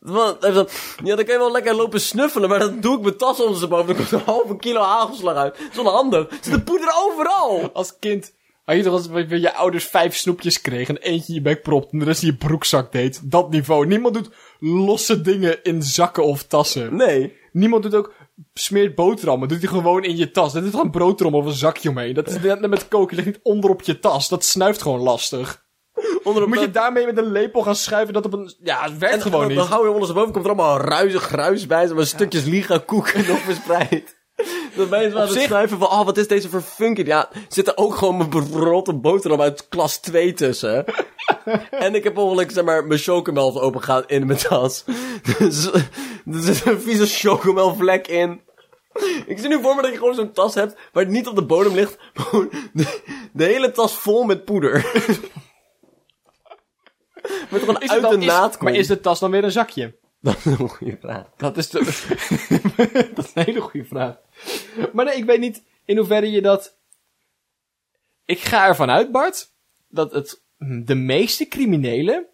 Want, 0.00 0.36
zegt, 0.40 0.96
ja, 1.04 1.16
dan 1.16 1.24
kan 1.24 1.34
je 1.34 1.40
wel 1.40 1.52
lekker 1.52 1.74
lopen 1.74 2.00
snuffelen, 2.00 2.48
maar 2.48 2.58
dan 2.58 2.80
doe 2.80 2.96
ik 2.96 3.02
mijn 3.02 3.16
tas 3.16 3.40
ondersteboven. 3.40 3.86
Dan 3.86 3.96
komt 3.96 4.10
er 4.10 4.18
een 4.18 4.24
halve 4.24 4.56
kilo 4.56 4.80
hagelslag 4.80 5.36
uit. 5.36 5.58
Dat 5.58 5.72
is 5.72 5.78
onhandig. 5.78 6.30
Er 6.30 6.38
zit 6.40 6.52
de 6.52 6.62
poeder 6.62 6.92
overal. 7.04 7.70
Als 7.72 7.98
kind 7.98 8.32
had 8.64 8.76
je 8.76 8.82
toch 8.82 8.92
als 8.92 9.08
je, 9.28 9.40
je 9.40 9.54
ouders 9.54 9.84
vijf 9.84 10.16
snoepjes 10.16 10.60
kreeg 10.60 10.88
en 10.88 10.96
eentje 10.96 11.28
in 11.28 11.34
je 11.34 11.40
bek 11.40 11.62
propt 11.62 11.92
en 11.92 11.98
de 11.98 12.04
rest 12.04 12.22
in 12.22 12.28
je 12.28 12.36
broekzak 12.36 12.92
deed. 12.92 13.30
Dat 13.30 13.50
niveau. 13.50 13.86
Niemand 13.86 14.14
doet 14.14 14.30
losse 14.60 15.20
dingen 15.20 15.62
in 15.62 15.82
zakken 15.82 16.24
of 16.24 16.42
tassen. 16.42 16.96
Nee. 16.96 17.36
Niemand 17.52 17.82
doet 17.82 17.94
ook 17.94 18.12
smeert 18.54 18.94
boterhammen. 18.94 19.48
Doet 19.48 19.62
hij 19.62 19.68
gewoon 19.68 20.04
in 20.04 20.16
je 20.16 20.30
tas. 20.30 20.52
Dat 20.52 20.64
is 20.64 20.72
een 20.72 20.90
broodtrommel 20.90 21.40
of 21.40 21.46
een 21.46 21.52
zakje 21.52 21.88
omheen. 21.88 22.14
Dat 22.14 22.28
is 22.28 22.40
net 22.40 22.66
met 22.66 22.88
koken. 22.88 23.16
Je 23.16 23.22
ligt 23.22 23.36
niet 23.36 23.44
onder 23.44 23.70
op 23.70 23.82
je 23.82 23.98
tas. 23.98 24.28
Dat 24.28 24.44
snuift 24.44 24.82
gewoon 24.82 25.00
lastig. 25.00 25.64
Onder 26.22 26.48
Moet 26.48 26.60
je 26.60 26.70
daarmee 26.70 27.06
met 27.06 27.18
een 27.18 27.32
lepel 27.32 27.62
gaan 27.62 27.76
schuiven 27.76 28.14
dat 28.14 28.24
op 28.24 28.32
een... 28.32 28.54
Ja, 28.62 28.82
het 28.82 28.98
werkt 28.98 29.14
en 29.14 29.22
gewoon 29.22 29.40
dan, 29.40 29.48
niet. 29.48 29.58
Dan 29.58 29.66
hou 29.66 29.84
je 29.84 29.90
ondersteboven, 29.90 30.32
komt 30.32 30.44
er 30.44 30.50
allemaal 30.50 30.80
ruizig 30.80 31.22
gruis 31.22 31.66
bij, 31.66 31.88
maar 31.88 32.06
stukjes 32.06 32.44
liga 32.44 32.78
koeken 32.78 33.26
nog 33.26 33.38
verspreid. 33.38 34.15
Dan 34.76 34.88
ben 34.88 35.02
je 35.02 35.14
aan 35.14 35.20
het 35.20 35.30
zich- 35.32 35.42
snuiven 35.42 35.78
van, 35.78 35.88
oh, 35.88 36.04
wat 36.04 36.16
is 36.16 36.28
deze 36.28 36.48
voor 36.48 36.60
funky? 36.60 37.02
Ja, 37.02 37.28
zit 37.48 37.66
er 37.68 37.76
ook 37.76 37.94
gewoon 37.94 38.16
mijn 38.16 38.30
berotte 38.30 38.92
boterham 38.94 39.40
uit 39.40 39.68
klas 39.68 39.96
2 39.98 40.32
tussen. 40.32 40.84
en 41.70 41.94
ik 41.94 42.04
heb 42.04 42.16
ongeluk, 42.18 42.50
zeg 42.50 42.64
maar, 42.64 42.84
mijn 42.86 43.00
chocomel 43.00 43.60
opengegaan 43.62 44.02
in 44.06 44.26
mijn 44.26 44.38
tas. 44.38 44.84
Dus 45.38 45.66
er 45.72 45.82
zit 46.40 46.66
een 46.66 46.80
vieze 46.80 47.06
chocomel 47.06 47.74
vlek 47.74 48.06
in. 48.06 48.40
Ik 49.26 49.38
zie 49.38 49.48
nu 49.48 49.60
voor 49.62 49.74
me 49.74 49.82
dat 49.82 49.90
je 49.90 49.96
gewoon 49.98 50.14
zo'n 50.14 50.32
tas 50.32 50.54
hebt, 50.54 50.74
waar 50.92 51.02
het 51.02 51.12
niet 51.12 51.26
op 51.28 51.34
de 51.34 51.44
bodem 51.44 51.74
ligt, 51.74 51.96
de, 52.72 53.00
de 53.32 53.44
hele 53.44 53.70
tas 53.72 53.94
vol 53.94 54.24
met 54.24 54.44
poeder. 54.44 54.72
met 57.50 57.60
gewoon 57.60 57.80
uit 57.90 58.02
dan- 58.02 58.10
de 58.14 58.18
is- 58.20 58.26
naad 58.32 58.60
maar 58.60 58.74
is 58.74 58.86
de 58.86 59.00
tas 59.00 59.18
dan 59.18 59.30
weer 59.30 59.44
een 59.44 59.50
zakje? 59.50 59.96
Dat 60.26 60.36
is 60.36 60.44
een 60.44 60.68
goede 60.68 60.96
vraag. 61.00 61.26
Dat 61.36 61.56
is, 61.56 61.70
de... 61.70 61.78
dat 63.14 63.24
is 63.24 63.30
een 63.34 63.44
hele 63.44 63.60
goede 63.60 63.86
vraag. 63.86 64.16
Maar 64.92 65.04
nee, 65.04 65.16
ik 65.16 65.24
weet 65.24 65.40
niet 65.40 65.62
in 65.84 65.96
hoeverre 65.96 66.30
je 66.30 66.42
dat... 66.42 66.78
Ik 68.24 68.38
ga 68.38 68.66
ervan 68.66 68.90
uit, 68.90 69.12
Bart, 69.12 69.52
dat 69.88 70.12
het 70.12 70.42
de 70.84 70.94
meeste 70.94 71.48
criminelen 71.48 72.26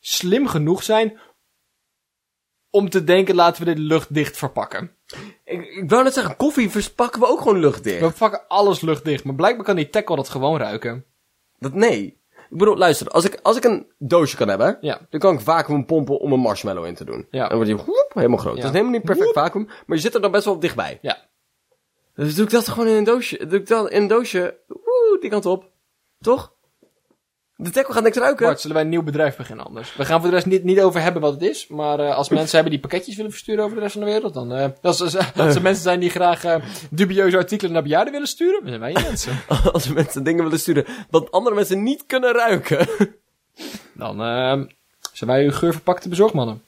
slim 0.00 0.46
genoeg 0.46 0.82
zijn 0.82 1.20
om 2.70 2.88
te 2.90 3.04
denken, 3.04 3.34
laten 3.34 3.64
we 3.64 3.74
dit 3.74 3.84
luchtdicht 3.84 4.36
verpakken. 4.36 4.96
Ik, 5.44 5.66
ik 5.66 5.90
wou 5.90 6.02
net 6.02 6.14
zeggen, 6.14 6.36
koffie 6.36 6.70
verspakken 6.70 7.20
we 7.20 7.26
ook 7.26 7.38
gewoon 7.38 7.60
luchtdicht. 7.60 8.00
We 8.00 8.10
verpakken 8.10 8.48
alles 8.48 8.80
luchtdicht, 8.80 9.24
maar 9.24 9.34
blijkbaar 9.34 9.64
kan 9.64 9.76
die 9.76 9.90
tackle 9.90 10.16
dat 10.16 10.28
gewoon 10.28 10.58
ruiken. 10.58 11.04
Dat, 11.58 11.74
nee. 11.74 12.22
Ik 12.54 12.60
bedoel, 12.60 12.76
luister, 12.76 13.08
als 13.08 13.24
ik, 13.24 13.38
als 13.42 13.56
ik 13.56 13.64
een 13.64 13.92
doosje 13.98 14.36
kan 14.36 14.48
hebben, 14.48 14.78
Ja. 14.80 15.00
dan 15.10 15.20
kan 15.20 15.34
ik 15.34 15.40
vacuüm 15.40 15.86
pompen 15.86 16.18
om 16.18 16.32
een 16.32 16.40
marshmallow 16.40 16.84
in 16.86 16.94
te 16.94 17.04
doen. 17.04 17.26
Ja. 17.30 17.48
Dan 17.48 17.56
wordt 17.56 17.66
die 17.76 17.84
woep, 17.84 18.10
helemaal 18.14 18.38
groot. 18.38 18.56
Ja. 18.56 18.60
Dat 18.62 18.70
is 18.70 18.76
helemaal 18.76 18.98
niet 18.98 19.04
perfect 19.04 19.32
vacuüm, 19.32 19.64
maar 19.86 19.96
je 19.96 20.02
zit 20.02 20.14
er 20.14 20.20
dan 20.20 20.30
best 20.30 20.44
wel 20.44 20.58
dichtbij. 20.58 20.98
Ja. 21.02 21.28
Dus 22.14 22.34
doe 22.34 22.44
ik 22.44 22.50
dat 22.50 22.68
gewoon 22.68 22.88
in 22.88 22.96
een 22.96 23.04
doosje. 23.04 23.46
Doe 23.46 23.58
ik 23.58 23.66
dat 23.66 23.90
in 23.90 24.02
een 24.02 24.08
doosje, 24.08 24.58
woe, 24.66 25.18
die 25.20 25.30
kant 25.30 25.46
op. 25.46 25.70
Toch? 26.20 26.53
De 27.56 27.70
tackle 27.70 27.94
gaat 27.94 28.02
niks 28.02 28.16
ruiken. 28.16 28.46
Bart, 28.46 28.60
zullen 28.60 28.76
wij 28.76 28.84
een 28.84 28.90
nieuw 28.90 29.02
bedrijf 29.02 29.36
beginnen 29.36 29.66
anders? 29.66 29.96
We 29.96 30.04
gaan 30.04 30.20
voor 30.20 30.28
de 30.28 30.34
rest 30.34 30.46
niet, 30.46 30.64
niet 30.64 30.80
over 30.80 31.00
hebben 31.00 31.22
wat 31.22 31.32
het 31.32 31.42
is. 31.42 31.66
Maar 31.66 32.00
eh, 32.00 32.16
als 32.16 32.28
mensen 32.28 32.54
hebben 32.54 32.72
die 32.72 32.80
pakketjes 32.80 33.16
willen 33.16 33.30
versturen 33.30 33.64
over 33.64 33.76
de 33.76 33.82
rest 33.82 33.92
van 33.92 34.04
de 34.04 34.10
wereld, 34.10 34.34
dan... 34.34 34.52
eh 34.52 34.68
als, 34.82 35.00
als, 35.00 35.16
als 35.36 35.54
er 35.54 35.62
mensen 35.62 35.82
zijn 35.82 36.00
die 36.00 36.10
graag 36.10 36.44
eh, 36.44 36.56
dubieuze 36.90 37.36
artikelen 37.36 37.72
naar 37.72 37.82
bejaarden 37.82 38.12
willen 38.12 38.28
sturen, 38.28 38.60
dan 38.60 38.68
zijn 38.68 38.80
wij 38.80 38.92
je 38.92 38.98
mensen. 39.00 39.40
Als 39.72 39.88
mensen 39.88 40.24
dingen 40.24 40.44
willen 40.44 40.58
sturen 40.58 40.84
wat 41.10 41.30
andere 41.30 41.54
mensen 41.54 41.82
niet 41.82 42.06
kunnen 42.06 42.32
ruiken. 42.32 42.88
Dan 43.94 44.20
eh, 44.20 44.60
zijn 45.12 45.30
wij 45.30 45.44
uw 45.44 45.52
geurverpakte 45.52 46.08
bezorgmannen. 46.08 46.62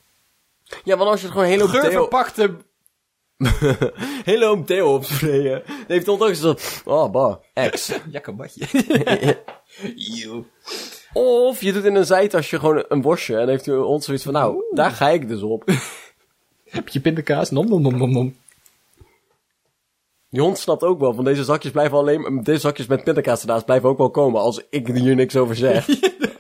ja, 0.85 0.97
want 0.97 1.11
als 1.11 1.21
je 1.21 1.27
het 1.27 1.37
gewoon 1.37 1.59
deo, 1.59 1.67
Geurverpakte... 1.67 2.57
hele 4.25 4.45
hoop 4.47 4.67
deo 4.67 4.95
opsprayen, 4.95 5.63
dan 5.67 5.77
heeft 5.87 6.07
het 6.07 6.21
ook 6.21 6.35
zo, 6.35 6.57
oh, 6.85 7.11
bah, 7.11 7.37
ex. 7.53 7.93
Jakkebatje. 8.11 8.67
Of 11.13 11.61
je 11.61 11.73
doet 11.73 11.85
in 11.85 11.95
een 11.95 12.07
zijtasje 12.07 12.59
gewoon 12.59 12.85
een 12.89 13.03
worstje 13.03 13.37
en 13.37 13.49
heeft 13.49 13.65
je 13.65 13.73
hond 13.73 14.05
zoiets 14.05 14.25
van, 14.25 14.33
nou, 14.33 14.65
daar 14.71 14.91
ga 14.91 15.09
ik 15.09 15.29
dus 15.29 15.43
op. 15.43 15.65
Heb 16.65 16.89
je 16.89 17.01
pindakaas? 17.01 17.51
Nom, 17.51 17.69
nom, 17.69 17.83
nom, 17.83 17.97
nom, 17.97 18.13
nom. 18.13 18.37
Die 20.31 20.41
hond 20.41 20.59
snapt 20.59 20.83
ook 20.83 21.01
wel, 21.01 21.15
van 21.15 21.25
deze 21.25 21.45
zakjes 21.45 21.73
blijven 21.73 21.99
alleen, 21.99 22.41
deze 22.43 22.61
zakjes 22.61 22.87
met 22.87 23.05
pindakaas 23.05 23.41
ernaast 23.41 23.65
blijven 23.65 23.89
ook 23.89 23.99
wel 23.99 24.11
komen 24.11 24.41
als 24.41 24.67
ik 24.71 24.87
hier 24.87 25.15
niks 25.15 25.37
over 25.37 25.57
zeg. 25.57 25.87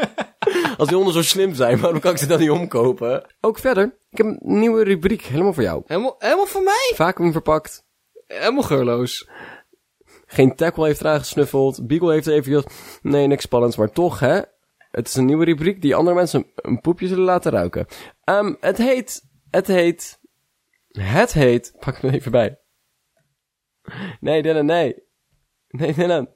als 0.79 0.88
die 0.88 0.96
honden 0.96 1.14
zo 1.14 1.22
slim 1.22 1.55
zijn, 1.55 1.81
waarom 1.81 2.01
kan 2.01 2.12
ik 2.12 2.18
ze 2.18 2.27
dan 2.27 2.40
niet 2.40 2.51
omkopen? 2.51 3.27
Ook 3.40 3.59
verder, 3.59 3.96
ik 4.11 4.18
heb 4.18 4.27
een 4.27 4.38
nieuwe 4.40 4.85
rubriek, 4.85 5.22
helemaal 5.22 5.53
voor 5.53 5.62
jou. 5.62 5.83
Helemaal, 5.87 6.14
helemaal 6.18 6.46
voor 6.46 6.62
mij? 6.62 6.92
Vacuüm 6.94 7.33
verpakt. 7.33 7.85
Helemaal 8.27 8.62
geurloos. 8.62 9.29
Geen 10.26 10.54
tackle 10.54 10.86
heeft 10.86 11.00
eraan 11.00 11.18
gesnuffeld. 11.18 11.86
Beagle 11.86 12.12
heeft 12.12 12.26
even 12.26 12.44
gezegd, 12.44 12.98
nee, 13.02 13.26
niks 13.26 13.42
spannends. 13.42 13.76
Maar 13.76 13.90
toch, 13.90 14.20
hè. 14.20 14.40
Het 14.90 15.08
is 15.08 15.14
een 15.14 15.24
nieuwe 15.24 15.44
rubriek 15.44 15.82
die 15.82 15.94
andere 15.94 16.16
mensen 16.16 16.46
een 16.54 16.80
poepje 16.80 17.06
zullen 17.06 17.24
laten 17.24 17.52
ruiken. 17.52 17.86
Ehm 18.24 18.54
het 18.60 18.78
heet, 18.78 19.22
het 19.50 19.66
heet, 19.66 20.20
het 20.88 21.32
heet, 21.32 21.74
pak 21.84 22.02
me 22.02 22.12
even 22.12 22.30
bij. 22.32 22.58
Nee, 24.20 24.42
Dylan, 24.42 24.66
nee. 24.66 25.02
Nee, 25.68 25.94
Dylan. 25.94 26.28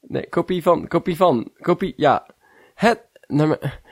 Nee, 0.00 0.28
kopie 0.28 0.62
van, 0.62 0.88
kopie 0.88 1.16
van, 1.16 1.50
kopie, 1.60 1.92
ja. 1.96 2.26
Het, 2.74 3.08
maar- 3.26 3.82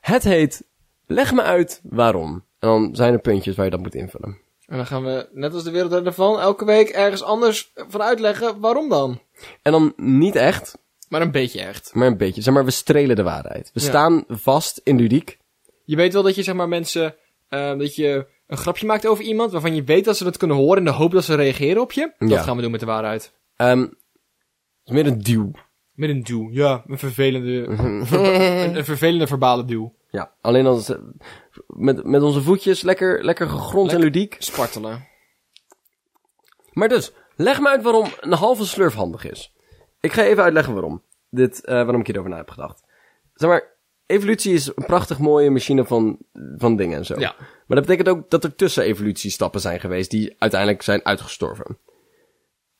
het 0.00 0.22
heet, 0.22 0.68
leg 1.06 1.32
me 1.32 1.42
uit 1.42 1.80
waarom. 1.82 2.34
En 2.34 2.68
dan 2.68 2.96
zijn 2.96 3.12
er 3.12 3.20
puntjes 3.20 3.56
waar 3.56 3.64
je 3.64 3.70
dat 3.70 3.80
moet 3.80 3.94
invullen. 3.94 4.40
En 4.72 4.78
dan 4.78 4.86
gaan 4.86 5.04
we, 5.04 5.28
net 5.32 5.54
als 5.54 5.64
de 5.64 5.70
wereld 5.70 5.92
ervan, 6.06 6.40
elke 6.40 6.64
week 6.64 6.88
ergens 6.88 7.22
anders 7.22 7.72
van 7.74 8.02
uitleggen 8.02 8.60
waarom 8.60 8.88
dan. 8.88 9.20
En 9.62 9.72
dan 9.72 9.92
niet 9.96 10.34
echt, 10.36 10.78
Maar 11.08 11.20
een 11.22 11.30
beetje 11.30 11.60
echt. 11.60 11.90
maar 11.94 12.06
een 12.06 12.16
beetje. 12.16 12.42
Zeg 12.42 12.54
maar, 12.54 12.64
we 12.64 12.70
strelen 12.70 13.16
de 13.16 13.22
waarheid. 13.22 13.70
We 13.74 13.80
Ja. 13.80 13.86
staan 13.86 14.24
vast 14.28 14.80
in 14.84 14.96
ludiek. 14.96 15.38
Je 15.84 15.96
weet 15.96 16.12
wel 16.12 16.22
dat 16.22 16.34
je 16.34 16.42
zeg 16.42 16.54
maar 16.54 16.68
mensen, 16.68 17.14
eh, 17.48 17.78
dat 17.78 17.94
je 17.94 18.26
een 18.46 18.56
grapje 18.56 18.86
maakt 18.86 19.06
over 19.06 19.24
iemand 19.24 19.52
waarvan 19.52 19.74
je 19.74 19.82
weet 19.84 20.04
dat 20.04 20.16
ze 20.16 20.24
dat 20.24 20.36
kunnen 20.36 20.56
horen 20.56 20.78
in 20.78 20.84
de 20.84 20.90
hoop 20.90 21.10
dat 21.12 21.24
ze 21.24 21.34
reageren 21.34 21.82
op 21.82 21.92
je. 21.92 22.12
Dat 22.18 22.28
Ja. 22.28 22.42
gaan 22.42 22.56
we 22.56 22.62
doen 22.62 22.70
met 22.70 22.80
de 22.80 22.86
waarheid. 22.86 23.32
Is 24.84 24.92
meer 24.92 25.06
een 25.06 25.18
duw. 25.22 25.50
Met 25.94 26.10
een 26.10 26.22
duw. 26.22 26.48
Ja, 26.50 26.82
een 26.86 26.98
vervelende, 26.98 27.50
een, 27.66 28.76
een 28.76 28.84
vervelende 28.84 29.26
verbale 29.26 29.64
duw. 29.64 29.94
Ja, 30.12 30.32
alleen 30.40 30.66
als 30.66 30.92
met, 31.66 32.04
met 32.04 32.22
onze 32.22 32.42
voetjes 32.42 32.82
lekker, 32.82 33.24
lekker 33.24 33.48
gegrond 33.48 33.92
en 33.92 34.00
ludiek. 34.00 34.36
Spartelen. 34.38 35.08
Maar 36.72 36.88
dus, 36.88 37.12
leg 37.36 37.60
me 37.60 37.68
uit 37.68 37.82
waarom 37.82 38.08
een 38.20 38.32
halve 38.32 38.64
slurf 38.66 38.94
handig 38.94 39.24
is. 39.30 39.52
Ik 40.00 40.12
ga 40.12 40.22
even 40.22 40.42
uitleggen 40.42 40.72
waarom. 40.72 41.02
Dit, 41.30 41.64
eh, 41.64 41.74
waarom 41.74 42.00
ik 42.00 42.06
hierover 42.06 42.30
na 42.30 42.36
heb 42.36 42.50
gedacht. 42.50 42.84
Zeg 43.34 43.48
maar, 43.48 43.70
evolutie 44.06 44.52
is 44.52 44.66
een 44.66 44.86
prachtig 44.86 45.18
mooie 45.18 45.50
machine 45.50 45.84
van, 45.84 46.18
van 46.56 46.76
dingen 46.76 46.98
en 46.98 47.04
zo. 47.04 47.18
Ja. 47.20 47.34
Maar 47.38 47.76
dat 47.76 47.86
betekent 47.86 48.08
ook 48.08 48.30
dat 48.30 48.44
er 48.44 48.54
tussen 48.54 48.84
evolutiestappen 48.84 49.60
zijn 49.60 49.80
geweest 49.80 50.10
die 50.10 50.34
uiteindelijk 50.38 50.82
zijn 50.82 51.04
uitgestorven. 51.04 51.78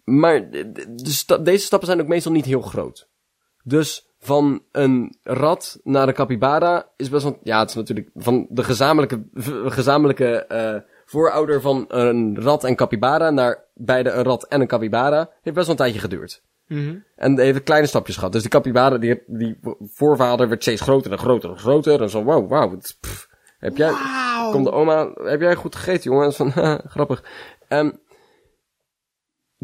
Maar 0.04 0.50
de, 0.50 0.86
sta- 1.02 1.38
deze 1.38 1.64
stappen 1.64 1.88
zijn 1.88 2.00
ook 2.00 2.06
meestal 2.06 2.32
niet 2.32 2.44
heel 2.44 2.60
groot. 2.62 3.08
Dus 3.64 4.11
van 4.24 4.62
een 4.72 5.16
rat 5.22 5.80
naar 5.82 6.08
een 6.08 6.14
capybara 6.14 6.88
is 6.96 7.08
best 7.08 7.22
wel... 7.22 7.38
Ja, 7.42 7.58
het 7.58 7.68
is 7.68 7.74
natuurlijk 7.74 8.10
van 8.14 8.46
de 8.48 8.64
gezamenlijke, 8.64 9.22
gezamenlijke 9.66 10.46
eh, 10.46 10.76
voorouder 11.04 11.60
van 11.60 11.84
een 11.88 12.40
rat 12.40 12.64
en 12.64 12.76
capybara 12.76 13.30
naar 13.30 13.64
beide 13.74 14.10
een 14.10 14.22
rat 14.22 14.46
en 14.48 14.60
een 14.60 14.66
capybara 14.66 15.30
heeft 15.42 15.56
best 15.56 15.66
wel 15.66 15.68
een 15.68 15.76
tijdje 15.82 16.00
geduurd. 16.00 16.42
Mhm. 16.66 16.96
En 17.16 17.38
heeft 17.38 17.62
kleine 17.62 17.86
stapjes 17.86 18.16
gehad. 18.16 18.32
Dus 18.32 18.42
die 18.42 18.50
capybara, 18.50 18.98
die, 18.98 19.22
die 19.26 19.58
voorvader 19.80 20.48
werd 20.48 20.62
steeds 20.62 20.80
groter 20.80 21.12
en 21.12 21.18
groter 21.18 21.50
en 21.50 21.58
groter. 21.58 22.02
En 22.02 22.10
zo, 22.10 22.22
wow, 22.22 22.48
wow. 22.48 22.70
het- 22.70 22.96
pff, 23.00 23.28
heb 23.58 23.76
jij... 23.76 23.92
Komt 24.50 24.64
de 24.64 24.72
oma, 24.72 25.10
heb 25.14 25.40
jij 25.40 25.54
goed 25.54 25.76
gegeten, 25.76 26.10
jongen? 26.10 26.22
Dat 26.22 26.30
is 26.30 26.36
van, 26.36 26.80
grappig. 26.96 27.24
Ehm 27.68 27.90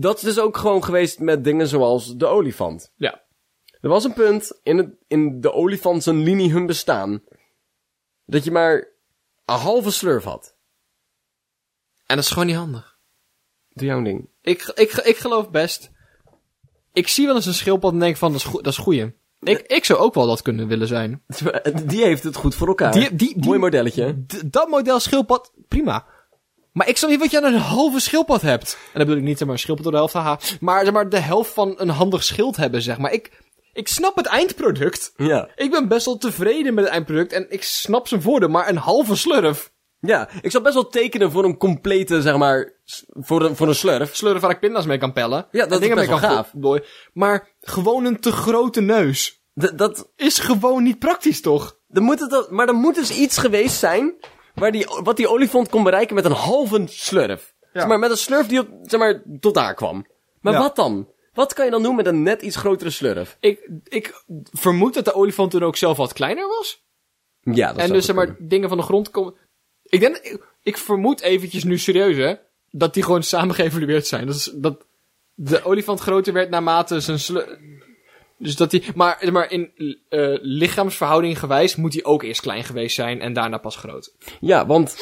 dat 0.01 0.16
is 0.16 0.23
dus 0.23 0.40
ook 0.40 0.57
gewoon 0.57 0.85
geweest 0.85 1.21
met 1.21 1.44
dingen 1.44 1.68
zoals 1.68 2.16
de 2.16 2.27
olifant. 2.27 2.92
Ja. 2.97 3.27
Er 3.80 3.88
was 3.88 4.04
een 4.04 4.12
punt 4.12 4.58
in, 4.62 4.76
het, 4.76 4.90
in 5.06 5.40
de 5.40 5.52
olifant 5.52 6.02
zijn 6.02 6.22
linie 6.22 6.52
hun 6.52 6.66
bestaan, 6.66 7.22
dat 8.24 8.44
je 8.44 8.50
maar 8.50 8.88
een 9.44 9.58
halve 9.58 9.90
slurf 9.90 10.24
had. 10.24 10.56
En 12.06 12.16
dat 12.16 12.24
is 12.24 12.30
gewoon 12.30 12.46
niet 12.46 12.56
handig. 12.56 12.98
Doe 13.68 13.86
jouw 13.86 14.02
ding. 14.02 14.28
Ik, 14.42 14.72
ik, 14.74 14.92
ik 14.92 15.16
geloof 15.16 15.50
best. 15.50 15.90
Ik 16.92 17.08
zie 17.08 17.26
wel 17.26 17.34
eens 17.34 17.46
een 17.46 17.54
schildpad 17.54 17.92
en 17.92 17.98
denk 17.98 18.16
van, 18.16 18.32
dat 18.32 18.40
is, 18.40 18.50
dat 18.52 18.66
is 18.66 18.76
goeie. 18.76 19.16
Ik, 19.40 19.60
ik 19.60 19.84
zou 19.84 19.98
ook 19.98 20.14
wel 20.14 20.26
dat 20.26 20.42
kunnen 20.42 20.68
willen 20.68 20.88
zijn. 20.88 21.22
Die 21.86 22.04
heeft 22.04 22.22
het 22.22 22.36
goed 22.36 22.54
voor 22.54 22.68
elkaar. 22.68 22.92
Die, 22.92 23.14
die, 23.14 23.34
die, 23.34 23.46
Mooi 23.46 23.58
modelletje. 23.58 24.24
Dat 24.46 24.68
model 24.68 25.00
schildpad, 25.00 25.52
prima. 25.68 26.06
Maar 26.72 26.88
ik 26.88 26.96
snap 26.96 27.10
niet 27.10 27.18
wat 27.18 27.30
je 27.30 27.36
aan 27.36 27.52
een 27.52 27.60
halve 27.60 28.00
schildpad 28.00 28.42
hebt. 28.42 28.72
En 28.72 28.90
dan 28.92 29.02
bedoel 29.02 29.16
ik 29.16 29.22
niet 29.22 29.38
zeg 29.38 29.46
maar 29.46 29.56
een 29.56 29.62
schildpad 29.62 29.84
door 29.84 29.92
de 29.92 29.98
helft, 29.98 30.14
haha. 30.14 30.38
Maar 30.60 30.84
zeg 30.84 30.92
maar 30.92 31.08
de 31.08 31.18
helft 31.18 31.52
van 31.52 31.74
een 31.76 31.88
handig 31.88 32.24
schild 32.24 32.56
hebben, 32.56 32.82
zeg 32.82 32.98
maar. 32.98 33.12
Ik, 33.12 33.42
ik 33.78 33.88
snap 33.88 34.16
het 34.16 34.26
eindproduct. 34.26 35.12
Ja. 35.16 35.48
Ik 35.56 35.70
ben 35.70 35.88
best 35.88 36.06
wel 36.06 36.16
tevreden 36.18 36.74
met 36.74 36.84
het 36.84 36.92
eindproduct 36.92 37.32
en 37.32 37.46
ik 37.48 37.62
snap 37.62 38.08
zijn 38.08 38.22
voordeel, 38.22 38.48
maar 38.48 38.68
een 38.68 38.76
halve 38.76 39.16
slurf. 39.16 39.70
Ja, 40.00 40.28
ik 40.40 40.50
zou 40.50 40.62
best 40.62 40.74
wel 40.74 40.88
tekenen 40.88 41.30
voor 41.30 41.44
een 41.44 41.56
complete, 41.56 42.22
zeg 42.22 42.36
maar, 42.36 42.72
voor 43.12 43.42
een, 43.42 43.56
voor 43.56 43.68
een 43.68 43.74
slurf. 43.74 44.16
Slurf 44.16 44.40
waar 44.40 44.50
ik 44.50 44.60
pinda's 44.60 44.86
mee 44.86 44.98
kan 44.98 45.12
pellen. 45.12 45.46
Ja, 45.50 45.66
dat 45.66 45.82
is 45.82 45.88
best 45.88 46.08
wel 46.08 46.18
kan 46.18 46.30
gaaf. 46.30 46.52
gooien. 46.60 46.84
Maar 47.12 47.48
gewoon 47.60 48.04
een 48.04 48.20
te 48.20 48.32
grote 48.32 48.80
neus 48.80 49.42
D- 49.60 49.78
dat, 49.78 50.10
is 50.16 50.38
gewoon 50.38 50.82
niet 50.82 50.98
praktisch, 50.98 51.40
toch? 51.40 51.76
dan 51.88 52.02
moet 52.02 52.20
het, 52.20 52.30
dan- 52.30 52.46
maar 52.50 52.68
er 52.68 52.74
moet 52.74 52.94
dus 52.94 53.10
iets 53.18 53.38
geweest 53.38 53.78
zijn, 53.78 54.14
waar 54.54 54.72
die, 54.72 54.86
wat 55.02 55.16
die 55.16 55.28
olifant 55.28 55.68
kon 55.68 55.82
bereiken 55.82 56.14
met 56.14 56.24
een 56.24 56.32
halve 56.32 56.82
slurf. 56.86 57.54
Ja. 57.60 57.80
Zeg 57.80 57.88
maar, 57.88 57.98
met 57.98 58.10
een 58.10 58.16
slurf 58.16 58.46
die 58.46 58.60
op, 58.60 58.68
zeg 58.82 59.00
maar, 59.00 59.22
tot 59.40 59.54
daar 59.54 59.74
kwam. 59.74 60.06
Maar 60.40 60.52
Ja. 60.52 60.58
wat 60.58 60.76
dan? 60.76 61.08
Wat 61.38 61.53
kan 61.53 61.64
je 61.64 61.70
dan 61.70 61.83
doen 61.83 61.96
met 61.96 62.07
een 62.07 62.22
net 62.22 62.42
iets 62.42 62.57
grotere 62.57 62.90
slurf? 62.90 63.37
Ik, 63.40 63.68
ik 63.85 64.22
vermoed 64.53 64.94
dat 64.94 65.05
de 65.05 65.14
olifant 65.14 65.51
toen 65.51 65.62
ook 65.62 65.77
zelf 65.77 65.96
wat 65.96 66.12
kleiner 66.12 66.48
was. 66.48 66.83
Ja, 67.42 67.72
dat 67.72 67.83
en 67.83 67.92
dus 67.92 68.05
zeg 68.05 68.16
maar 68.16 68.37
dingen 68.38 68.68
van 68.68 68.79
de 68.79 68.85
grond 68.85 69.11
komen. 69.11 69.35
Ik 69.83 70.01
denk, 70.01 70.16
ik, 70.16 70.46
ik 70.62 70.77
vermoed 70.77 71.20
eventjes 71.20 71.64
nu 71.64 71.79
serieus 71.79 72.16
hè, 72.16 72.35
dat 72.70 72.94
die 72.94 73.03
gewoon 73.03 73.22
samen 73.33 73.55
geëvalueerd 73.55 74.07
zijn. 74.07 74.27
Dat, 74.27 74.35
is, 74.35 74.53
dat 74.55 74.87
de 75.35 75.64
olifant 75.64 76.01
groter 76.01 76.33
werd 76.33 76.51
naarmate 76.51 77.01
zijn 77.01 77.18
slu... 77.18 77.44
Dus 78.38 78.57
dat 78.57 78.70
die, 78.70 78.85
maar, 78.94 79.29
maar 79.33 79.51
in 79.51 79.72
eh, 80.09 80.37
lichaamsverhouding 80.40 81.38
gewijs 81.38 81.77
moet 81.77 81.92
hij 81.92 82.05
ook 82.05 82.22
eerst 82.22 82.40
klein 82.40 82.64
geweest 82.64 82.94
zijn 82.94 83.20
en 83.20 83.33
daarna 83.33 83.59
pas 83.59 83.77
groot. 83.77 84.14
Ja, 84.40 84.66
want, 84.66 84.96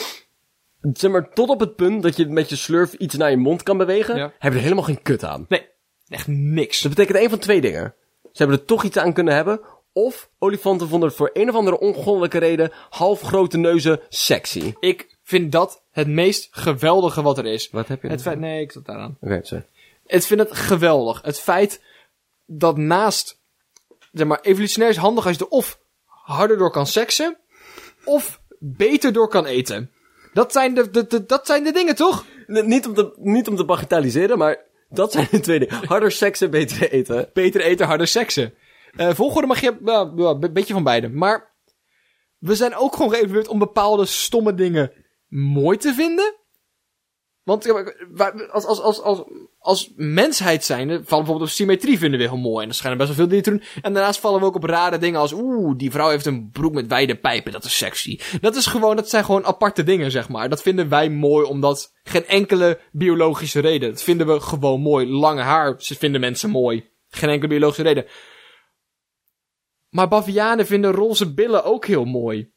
zeg 0.93 1.11
maar, 1.11 1.31
tot 1.31 1.49
op 1.49 1.61
het 1.61 1.77
punt 1.77 2.03
dat 2.03 2.17
je 2.17 2.27
met 2.27 2.49
je 2.49 2.57
slurf 2.57 2.93
iets 2.93 3.15
naar 3.15 3.31
je 3.31 3.37
mond 3.37 3.63
kan 3.63 3.77
bewegen, 3.79 4.17
Ja. 4.17 4.33
heb 4.39 4.53
je 4.53 4.59
er 4.59 4.65
helemaal 4.65 4.85
geen 4.85 5.03
kut 5.03 5.25
aan. 5.25 5.47
Nee, 5.49 5.75
echt 6.09 6.27
niks. 6.27 6.81
Dat 6.81 6.95
betekent 6.95 7.19
één 7.19 7.31
van 7.31 7.39
twee 7.39 7.61
dingen. 7.61 7.95
Ze 8.23 8.43
hebben 8.43 8.59
er 8.59 8.65
toch 8.65 8.83
iets 8.85 8.97
aan 8.97 9.13
kunnen 9.13 9.35
hebben, 9.35 9.61
of 9.93 10.29
olifanten 10.39 10.89
vonden 10.89 11.09
het 11.09 11.17
voor 11.19 11.31
een 11.33 11.49
of 11.49 11.55
andere 11.55 11.79
ongoddelijke 11.79 12.39
reden 12.39 12.73
half 12.91 13.21
grote 13.21 13.57
neuzen 13.59 14.01
sexy. 14.09 14.75
Ik 14.81 15.17
vind 15.23 15.53
dat 15.53 15.83
het 15.91 16.09
meest 16.09 16.49
geweldige 16.51 17.23
wat 17.23 17.39
er 17.39 17.47
is. 17.47 17.71
Wat 17.71 17.89
heb 17.89 18.03
je? 18.03 18.09
Het 18.09 18.23
feit, 18.23 18.39
nee, 18.39 18.61
ik 18.61 18.73
zat 18.73 18.85
daaraan. 18.85 19.17
Oké, 19.21 19.41
sorry. 19.43 19.65
Ik 20.07 20.23
vind 20.23 20.41
het 20.41 20.53
geweldig. 20.53 21.23
Het 21.23 21.41
feit 21.41 21.81
dat 22.47 22.77
naast, 22.77 23.39
zeg 24.13 24.27
maar, 24.27 24.41
evolutionair 24.41 24.91
is 24.91 24.97
handig 24.97 25.27
als 25.27 25.37
je 25.37 25.45
er 25.45 25.51
of 25.51 25.79
harder 26.05 26.59
door 26.59 26.71
kan 26.71 26.87
seksen, 26.87 27.37
of 28.05 28.41
beter 28.59 29.13
door 29.13 29.29
kan 29.29 29.47
eten. 29.47 29.91
Dat 30.33 30.53
zijn 30.53 30.75
de, 30.75 30.91
de, 30.91 31.07
de- 31.07 31.27
dat 31.27 31.47
zijn 31.47 31.65
de 31.65 31.73
dingen, 31.73 31.95
toch? 31.95 32.25
N- 32.53 32.67
niet, 32.69 32.87
om 32.87 32.95
te, 32.95 33.13
niet 33.17 33.49
om 33.49 33.57
te 33.57 33.65
bagatelliseren, 33.65 34.39
maar 34.39 34.65
dat 34.89 35.13
zijn 35.13 35.29
de 35.31 35.41
twee 35.41 35.59
dingen. 35.59 35.87
Harder 35.87 36.13
seksen, 36.13 36.51
beter 36.51 36.91
eten. 36.91 37.31
Beter 37.33 37.61
eten, 37.61 37.87
harder 37.87 38.07
seksen. 38.07 38.55
Eh 38.97 39.15
volgorde 39.15 39.47
mag 39.47 39.61
je, 39.61 39.77
een 40.41 40.53
beetje 40.53 40.73
van 40.73 40.85
beide. 40.85 41.09
Maar 41.09 41.55
we 42.39 42.55
zijn 42.55 42.75
ook 42.75 42.97
gewoon 42.97 43.11
geëvalueerd 43.11 43.49
om 43.49 43.59
bepaalde 43.59 44.07
stomme 44.07 44.55
dingen 44.55 44.93
mooi 45.29 45.77
te 45.77 45.95
vinden. 45.95 46.35
Want 47.47 47.73
als, 49.59 49.93
mensheid 49.97 50.65
zijn, 50.65 50.89
vallen 50.89 51.05
bijvoorbeeld 51.05 51.41
op 51.41 51.49
symmetrie 51.49 51.99
vinden 51.99 52.19
we 52.21 52.27
heel 52.27 52.37
mooi. 52.37 52.63
En 52.63 52.69
er 52.69 52.75
schijnen 52.75 52.99
best 52.99 53.09
wel 53.09 53.19
veel 53.19 53.29
dingen 53.29 53.45
te 53.45 53.51
doen. 53.51 53.83
En 53.83 53.93
daarnaast 53.93 54.21
vallen 54.21 54.41
we 54.41 54.47
ook 54.47 54.55
op 54.55 54.65
rare 54.65 54.99
dingen 54.99 55.21
als, 55.21 55.33
oeh, 55.33 55.77
die 55.77 55.91
vrouw 55.91 56.09
heeft 56.09 56.27
een 56.27 56.51
broek 56.51 56.73
met 56.73 56.87
wijde 56.87 57.17
pijpen, 57.17 57.53
dat 57.53 57.65
is 57.65 57.77
sexy. 57.77 58.21
Dat 58.41 58.57
is 58.57 58.67
gewoon, 58.67 58.97
dat 58.97 59.09
zijn 59.09 59.25
gewoon 59.25 59.45
aparte 59.45 59.83
dingen, 59.83 60.11
zeg 60.11 60.29
maar. 60.29 60.49
Dat 60.49 60.63
vinden 60.63 60.89
wij 60.89 61.11
mooi, 61.11 61.47
omdat 61.47 61.93
geen 62.03 62.27
enkele 62.27 62.81
biologische 62.93 63.61
reden. 63.61 63.91
Dat 63.91 64.03
vinden 64.03 64.27
we 64.27 64.41
gewoon 64.41 64.81
mooi. 64.81 65.07
Lange 65.07 65.43
haar, 65.43 65.75
ze 65.79 65.95
vinden 65.95 66.21
mensen 66.21 66.51
mooi. 66.51 66.91
Geen 67.09 67.31
enkele 67.31 67.49
biologische 67.49 67.83
reden. 67.83 68.07
Maar 69.89 70.09
bavianen 70.09 70.67
vinden 70.67 70.93
roze 70.93 71.35
billen 71.35 71.65
ook 71.65 71.87
heel 71.87 72.05
mooi. 72.05 72.53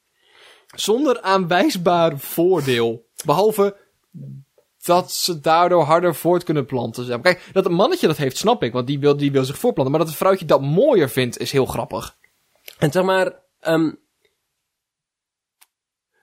Zonder 0.76 1.22
aanwijsbaar 1.22 2.20
voordeel. 2.20 3.06
Behalve 3.26 3.88
dat 4.90 5.12
ze 5.12 5.40
daardoor 5.40 5.84
harder 5.84 6.16
voort 6.16 6.44
kunnen 6.44 6.66
planten. 6.66 7.06
Zeg 7.06 7.14
maar. 7.14 7.34
Kijk, 7.34 7.50
dat 7.54 7.66
een 7.66 7.74
mannetje 7.74 8.08
dat 8.08 8.18
heeft, 8.18 8.38
snap 8.38 8.64
ik, 8.64 8.74
want 8.74 8.88
die 8.88 9.00
wil, 9.00 9.18
die 9.18 9.32
wil 9.32 9.46
zich 9.46 9.58
voortplanten. 9.58 9.96
Maar 9.96 10.06
dat 10.06 10.10
het 10.10 10.20
vrouwtje 10.20 10.46
dat 10.46 10.62
mooier 10.62 11.10
vindt, 11.10 11.38
is 11.38 11.52
heel 11.52 11.66
grappig. 11.66 12.16
En 12.78 12.92
zeg 12.92 13.04
maar, 13.04 13.40
ehm 13.60 13.92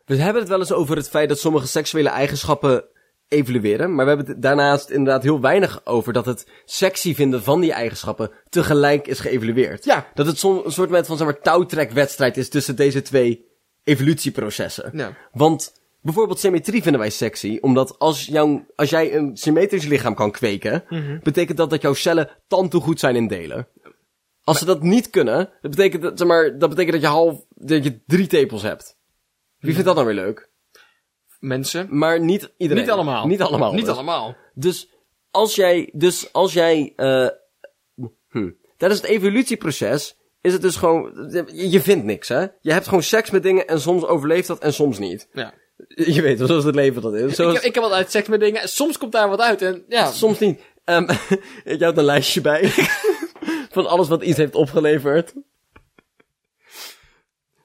we 0.05 0.17
hebben 0.17 0.43
het 0.43 0.51
wel 0.51 0.59
eens 0.59 0.73
over 0.73 0.97
het 0.97 1.09
feit 1.09 1.29
dat 1.29 1.39
sommige 1.39 1.67
seksuele 1.67 2.09
eigenschappen 2.09 2.85
evolueren. 3.29 3.95
Maar 3.95 4.05
we 4.05 4.11
hebben 4.11 4.33
het 4.33 4.43
daarnaast 4.43 4.91
inderdaad 4.91 5.23
heel 5.23 5.41
weinig 5.41 5.87
over 5.87 6.13
dat 6.13 6.27
het 6.27 6.47
sexy 6.65 7.15
vinden 7.15 7.43
van 7.43 7.61
die 7.61 7.73
eigenschappen 7.73 8.31
tegelijk 8.49 9.07
is 9.07 9.21
geëvalueerd. 9.21 9.85
Ja. 9.85 10.07
Dat 10.15 10.27
het 10.27 10.39
soms 10.39 10.65
een 10.65 10.73
soort 10.73 11.07
van 11.07 11.17
zeg 11.17 11.27
maar 11.27 11.41
touwtrekwedstrijd 11.41 12.37
is 12.37 12.49
tussen 12.49 12.77
deze 12.77 13.03
twee 13.03 13.47
evolutieprocessen. 13.85 14.91
Ja. 14.93 15.17
Want 15.33 15.73
bijvoorbeeld 16.07 16.39
symmetrie 16.39 16.83
vinden 16.83 17.01
wij 17.01 17.11
sexy, 17.11 17.59
omdat 17.61 17.99
als, 17.99 18.35
als 18.77 18.91
jij 18.91 19.15
een 19.15 19.37
symmetrisch 19.37 19.87
lichaam 19.87 20.15
kan 20.15 20.31
kweken, 20.31 20.85
betekent 21.23 21.59
dat 21.59 21.71
dat 21.71 21.83
jouw 21.83 21.95
cellen 21.95 22.31
tandtoe 22.47 22.81
goed 22.81 23.01
zijn 23.01 23.17
in 23.17 23.29
delen. 23.29 23.69
Als 24.43 24.59
ze 24.59 24.65
dat 24.65 24.83
niet 24.83 25.11
kunnen, 25.11 25.51
dat 25.61 25.71
betekent 25.71 26.03
dat, 26.03 26.19
zeg 26.19 26.29
maar, 26.29 26.59
dat 26.59 26.69
betekent 26.69 26.93
dat 26.93 27.01
je 27.01 27.07
half, 27.07 27.45
dat 27.49 27.85
je 27.85 28.01
drie 28.07 28.27
tepels 28.27 28.63
hebt. 28.63 28.99
Wie 29.59 29.73
vindt 29.73 29.87
dat 29.87 29.97
dan 29.97 30.05
weer 30.05 30.15
leuk? 30.15 30.51
Mensen. 31.39 31.87
Maar 31.91 32.21
niet 32.21 32.53
iedereen. 32.57 32.83
Niet 32.83 32.93
allemaal. 32.93 33.27
Niet 33.27 33.43
allemaal. 33.43 33.73
Niet 33.73 33.85
dus. 33.85 33.95
allemaal. 33.95 34.37
Dus 34.55 34.91
als 35.31 35.55
jij, 35.55 35.91
dus 35.93 36.33
als 36.33 36.53
jij, 36.53 36.93
eh, 36.97 37.29
hm, 38.29 38.51
tijdens 38.77 39.01
het 39.01 39.11
evolutieproces 39.11 40.17
is 40.41 40.53
het 40.53 40.63
dus 40.63 40.77
gewoon, 40.77 41.29
je, 41.31 41.71
je 41.71 41.81
vindt 41.81 42.05
niks, 42.05 42.29
hè? 42.29 42.47
Je 42.61 42.73
hebt 42.73 42.87
gewoon 42.87 43.03
seks 43.03 43.31
met 43.31 43.43
dingen 43.43 43.67
en 43.67 43.81
soms 43.81 44.05
overleeft 44.05 44.47
dat 44.47 44.59
en 44.59 44.73
soms 44.73 44.99
niet. 44.99 45.29
Ja. 45.33 45.55
Je 46.15 46.23
weet 46.23 46.39
wel, 46.39 46.47
zoals 46.47 46.65
het 46.65 46.75
leven 46.75 47.03
dat 47.03 47.15
is. 47.15 47.39
Ik, 47.39 47.53
heb- 47.53 47.63
ik 47.63 47.75
heb 47.75 47.83
wat 47.83 47.93
uit 47.93 48.11
seks 48.11 48.29
met 48.29 48.41
dingen. 48.41 48.63
en 48.63 48.69
Soms 48.69 48.99
komt 48.99 49.13
daar 49.13 49.29
wat 49.29 49.41
uit. 49.41 49.63
En 49.63 49.85
ja, 49.89 50.11
Soms 50.11 50.39
niet. 50.39 50.61
Ehm 50.85 51.11
je 51.65 51.77
houdt 51.79 51.99
een 51.99 52.05
lijstje 52.05 52.41
bij 52.41 52.69
van 53.77 53.87
alles 53.87 54.09
wat 54.09 54.23
iets 54.23 54.37
heeft 54.37 54.55
opgeleverd. 54.55 55.33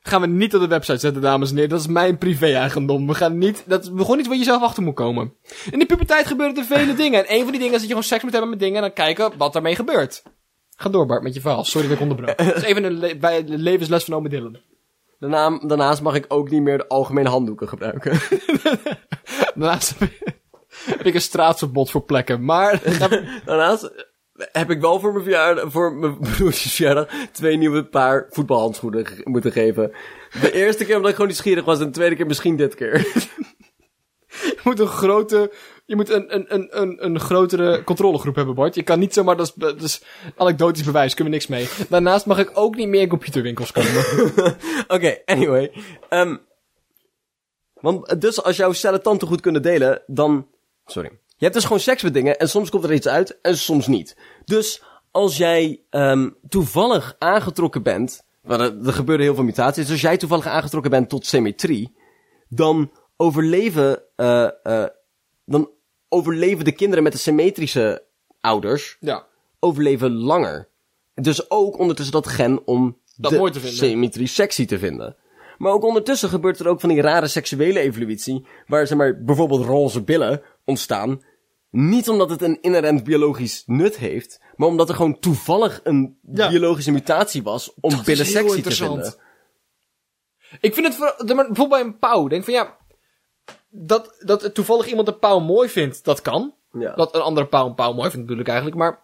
gaan 0.01 0.21
we 0.21 0.27
niet 0.27 0.53
op 0.55 0.61
de 0.61 0.67
website 0.67 0.97
zetten, 0.97 1.21
dames 1.21 1.49
en 1.49 1.55
heren. 1.55 1.69
Dat 1.69 1.79
is 1.79 1.87
mijn 1.87 2.17
privé-eigendom. 2.17 3.07
We 3.07 3.13
gaan 3.13 3.37
niet, 3.37 3.63
dat 3.67 3.83
is 3.83 3.87
gewoon 3.95 4.19
iets 4.19 4.27
waar 4.27 4.37
je 4.37 4.43
zelf 4.43 4.61
achter 4.61 4.83
moet 4.83 4.95
komen. 4.95 5.33
In 5.71 5.79
de 5.79 5.85
puberteit 5.85 6.27
gebeuren 6.27 6.57
er 6.57 6.63
vele 6.65 6.93
dingen. 6.93 7.27
En 7.27 7.35
een 7.35 7.41
van 7.43 7.51
die 7.51 7.59
dingen 7.59 7.65
is 7.65 7.71
dat 7.71 7.81
je 7.81 7.87
gewoon 7.87 8.03
seks 8.03 8.23
moet 8.23 8.31
hebben 8.31 8.49
met 8.49 8.59
dingen 8.59 8.75
en 8.75 8.81
dan 8.81 8.93
kijken 8.93 9.37
wat 9.37 9.53
daarmee 9.53 9.75
gebeurt. 9.75 10.23
Ga 10.75 10.89
door, 10.89 11.05
Bart, 11.05 11.23
met 11.23 11.33
je 11.33 11.41
verhaal. 11.41 11.63
Sorry 11.65 11.87
dat 11.87 11.95
ik 11.95 12.01
onderbrak. 12.01 12.37
Dat 12.37 12.55
is 12.55 12.61
even 12.63 12.83
een 12.83 12.97
le- 12.99 13.15
bij 13.17 13.43
de 13.45 13.57
levensles 13.57 14.03
van 14.03 14.13
ome 14.13 14.29
Dylan. 14.29 14.57
Daarna, 15.21 15.59
daarnaast 15.67 16.01
mag 16.01 16.15
ik 16.15 16.25
ook 16.27 16.49
niet 16.49 16.61
meer 16.61 16.77
de 16.77 16.87
algemene 16.87 17.29
handdoeken 17.29 17.67
gebruiken. 17.67 18.19
Daarnaast 19.55 19.99
heb 20.85 21.05
ik- 21.05 21.13
een 21.13 21.21
straatverbod 21.21 21.91
voor 21.91 22.01
plekken. 22.03 22.45
Maar, 22.45 22.81
Daarnaast 23.45 23.91
heb 24.33 24.69
ik 24.69 24.81
wel 24.81 24.99
voor 24.99 25.11
mijn, 25.11 25.23
verjaardag, 25.23 25.71
voor 25.71 25.93
mijn 25.93 26.17
broertjes 26.19 26.73
verjaardag 26.75 27.07
twee 27.31 27.57
nieuwe 27.57 27.85
paar 27.85 28.27
voetbalhandschoenen 28.29 29.05
ge- 29.05 29.21
moeten 29.23 29.51
geven. 29.51 29.91
De 30.41 30.51
eerste 30.51 30.85
keer 30.85 30.93
omdat 30.95 31.09
ik 31.09 31.15
gewoon 31.15 31.29
nieuwsgierig 31.31 31.65
was 31.65 31.79
en 31.79 31.85
de 31.85 31.91
tweede 31.91 32.15
keer 32.15 32.25
misschien 32.25 32.55
dit 32.55 32.75
keer. 32.75 32.97
je 34.29 34.57
moet 34.63 34.79
een 34.79 34.87
grote, 34.87 35.51
je 35.91 35.97
moet 35.97 36.09
een, 36.09 36.35
een, 36.35 36.81
een, 36.81 37.05
een, 37.05 37.19
grotere 37.19 37.83
controlegroep 37.83 38.35
hebben, 38.35 38.55
Bart. 38.55 38.75
Je 38.75 38.83
kan 38.83 38.99
niet 38.99 39.13
zomaar, 39.13 39.37
dat 39.37 39.81
is, 39.81 40.01
anekdotisch 40.37 40.83
bewijs, 40.83 41.13
kunnen 41.13 41.33
we 41.33 41.39
niks 41.39 41.47
mee. 41.47 41.87
Daarnaast 41.89 42.25
mag 42.25 42.37
ik 42.39 42.51
ook 42.53 42.75
niet 42.75 42.87
meer 42.87 43.01
in 43.01 43.07
computerwinkels 43.07 43.71
komen. 43.71 44.05
Oké, 44.95 45.17
anyway. 45.25 45.71
Ehm 46.09 46.35
want 47.73 48.21
dus 48.21 48.43
als 48.43 48.57
jouw 48.57 48.71
cellen 48.71 49.01
tanden 49.01 49.27
goed 49.27 49.41
kunnen 49.41 49.61
delen, 49.61 50.01
dan... 50.07 50.47
Sorry. 50.85 51.09
Je 51.27 51.43
hebt 51.43 51.53
dus 51.53 51.63
gewoon 51.63 51.79
seks 51.79 52.03
met 52.03 52.13
dingen 52.13 52.37
en 52.37 52.49
soms 52.49 52.69
komt 52.69 52.83
er 52.83 52.93
iets 52.93 53.07
uit 53.07 53.41
en 53.41 53.57
soms 53.57 53.87
niet. 53.87 54.17
Dus 54.45 54.83
als 55.11 55.37
jij 55.37 55.81
ehm 55.89 56.29
toevallig 56.49 57.15
aangetrokken 57.19 57.83
bent... 57.83 58.23
Er, 58.47 58.73
gebeuren 58.83 59.25
heel 59.25 59.35
veel 59.35 59.43
mutaties. 59.43 59.83
Dus 59.83 59.91
als 59.91 60.01
jij 60.01 60.17
toevallig 60.17 60.47
aangetrokken 60.47 60.91
bent 60.91 61.09
tot 61.09 61.25
symmetrie... 61.25 61.95
Dan 62.49 62.91
overleven... 63.17 64.03
eh 64.15 64.49
eh 64.63 64.89
dan 65.45 65.69
overleven 66.13 66.65
de 66.65 66.71
kinderen 66.71 67.03
met 67.03 67.11
de 67.13 67.17
symmetrische 67.17 68.03
ouders... 68.41 68.97
ja. 68.99 69.25
overleven 69.59 70.11
langer. 70.11 70.69
Dus 71.13 71.49
ook 71.49 71.79
ondertussen 71.79 72.13
dat 72.13 72.27
gen 72.27 72.67
om 72.67 72.97
Dat 73.15 73.31
de 73.31 73.37
mooi 73.37 73.51
te 73.51 73.59
vinden. 73.59 73.77
symmetrie 73.77 74.27
sexy 74.27 74.65
te 74.65 74.79
vinden. 74.79 75.15
Maar 75.57 75.71
ook 75.71 75.83
ondertussen 75.83 76.29
gebeurt 76.29 76.59
er 76.59 76.67
ook 76.67 76.79
van 76.79 76.89
die 76.89 77.01
rare 77.01 77.27
seksuele 77.27 77.79
evolutie, 77.79 78.45
waar 78.67 78.87
zeg 78.87 78.97
maar 78.97 79.23
bijvoorbeeld 79.23 79.65
roze 79.65 80.03
billen 80.03 80.41
ontstaan. 80.65 81.21
Niet 81.69 82.09
omdat 82.09 82.29
het 82.29 82.41
een 82.41 82.61
inherent 82.61 83.03
biologisch 83.03 83.63
nut 83.65 83.97
heeft, 83.97 84.41
maar 84.55 84.67
omdat 84.67 84.89
er 84.89 84.95
gewoon 84.95 85.19
toevallig 85.19 85.79
een 85.83 86.17
Ja. 86.33 86.49
biologische 86.49 86.91
mutatie 86.91 87.43
was 87.43 87.73
om 87.79 87.89
Dat 87.89 88.03
billen 88.05 88.25
sexy 88.25 88.61
te 88.61 88.71
vinden. 88.71 89.15
Ik 90.61 90.73
vind 90.73 90.87
het 90.87 90.95
voor, 90.95 91.13
bijvoorbeeld 91.17 91.69
bij 91.69 91.81
een 91.81 91.99
pauw. 91.99 92.27
Denk 92.27 92.43
van 92.43 92.53
ja, 92.53 92.77
dat, 93.71 94.15
dat 94.19 94.53
toevallig 94.53 94.87
iemand 94.87 95.07
een 95.07 95.19
pauw 95.19 95.39
mooi 95.39 95.69
vindt, 95.69 96.03
dat 96.03 96.21
kan. 96.21 96.53
Ja. 96.71 96.93
Dat 96.93 97.15
een 97.15 97.21
andere 97.21 97.47
pauw 97.47 97.67
een 97.67 97.75
pauw 97.75 97.93
mooi 97.93 98.09
vindt 98.09 98.21
natuurlijk 98.21 98.47
eigenlijk. 98.47 98.77
Maar 98.77 99.03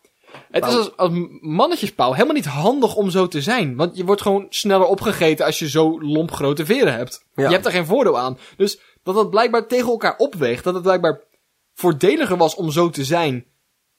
het 0.51 0.62
Pauw. 0.62 0.69
is 0.69 0.77
als, 0.77 0.97
als 0.97 1.12
mannetjespauw 1.41 2.12
helemaal 2.13 2.34
niet 2.36 2.45
handig 2.45 2.95
om 2.95 3.10
zo 3.10 3.27
te 3.27 3.41
zijn. 3.41 3.75
Want 3.75 3.97
je 3.97 4.06
wordt 4.06 4.21
gewoon 4.21 4.45
sneller 4.49 4.88
opgegeten 4.88 5.45
als 5.45 5.60
je 5.60 5.69
zo 5.69 6.01
lomp 6.01 6.32
grote 6.32 6.65
veren 6.65 6.93
hebt. 6.93 7.25
Ja. 7.36 7.43
Je 7.43 7.53
hebt 7.53 7.65
er 7.65 7.71
geen 7.71 7.86
voordeel 7.86 8.19
aan. 8.19 8.38
Dus 8.58 8.80
dat 9.03 9.15
dat 9.15 9.30
blijkbaar 9.30 9.67
tegen 9.67 9.89
elkaar 9.89 10.17
opweegt. 10.17 10.63
Dat 10.63 10.73
het 10.73 10.84
blijkbaar 10.84 11.21
voordeliger 11.73 12.38
was 12.38 12.56
om 12.56 12.71
zo 12.71 12.89
te 12.89 13.03
zijn. 13.03 13.45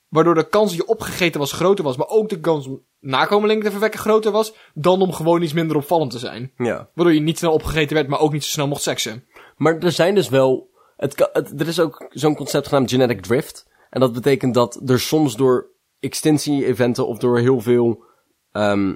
Waardoor 0.07 0.35
de 0.35 0.49
kans 0.49 0.69
dat 0.69 0.79
je 0.79 0.87
opgegeten 0.87 1.39
was 1.39 1.51
groter 1.51 1.83
was. 1.83 1.97
Maar 1.97 2.07
ook 2.07 2.29
de 2.29 2.39
kans 2.39 2.67
om 2.67 2.81
nakomelingen 2.99 3.63
te 3.63 3.71
verwekken 3.71 3.99
groter 3.99 4.31
was. 4.31 4.53
Dan 4.73 5.01
om 5.01 5.13
gewoon 5.13 5.41
iets 5.41 5.53
minder 5.53 5.77
opvallend 5.77 6.11
te 6.11 6.19
zijn. 6.19 6.51
ja. 6.57 6.89
Waardoor 6.93 7.13
je 7.13 7.19
niet 7.19 7.37
snel 7.37 7.53
opgegeten 7.53 7.95
werd, 7.95 8.07
maar 8.07 8.19
ook 8.19 8.31
niet 8.31 8.43
zo 8.43 8.49
snel 8.49 8.67
mocht 8.67 8.81
seksen. 8.81 9.23
Maar 9.59 9.77
er 9.77 9.91
zijn 9.91 10.15
dus 10.15 10.29
wel. 10.29 10.69
Het, 10.97 11.19
er 11.61 11.67
is 11.67 11.79
ook 11.79 12.05
zo'n 12.09 12.35
concept 12.35 12.67
genaamd 12.67 12.89
genetic 12.89 13.21
drift. 13.21 13.67
En 13.89 13.99
dat 13.99 14.13
betekent 14.13 14.53
dat 14.53 14.81
er 14.89 14.99
soms 14.99 15.35
door 15.35 15.71
extinctie-eventen 15.99 17.07
of 17.07 17.17
door 17.17 17.39
heel 17.39 17.59
veel. 17.59 18.03
ehm 18.51 18.95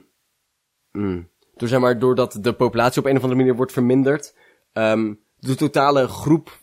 mm, 0.92 1.30
door 1.56 1.68
zeg 1.68 1.80
maar, 1.80 2.00
doordat 2.00 2.38
de 2.42 2.54
populatie 2.54 3.02
op 3.02 3.08
een 3.08 3.16
of 3.16 3.22
andere 3.22 3.40
manier 3.40 3.56
wordt 3.56 3.72
verminderd. 3.72 4.36
ehm 4.74 5.14
de 5.36 5.56
totale 5.56 6.08
groep 6.08 6.60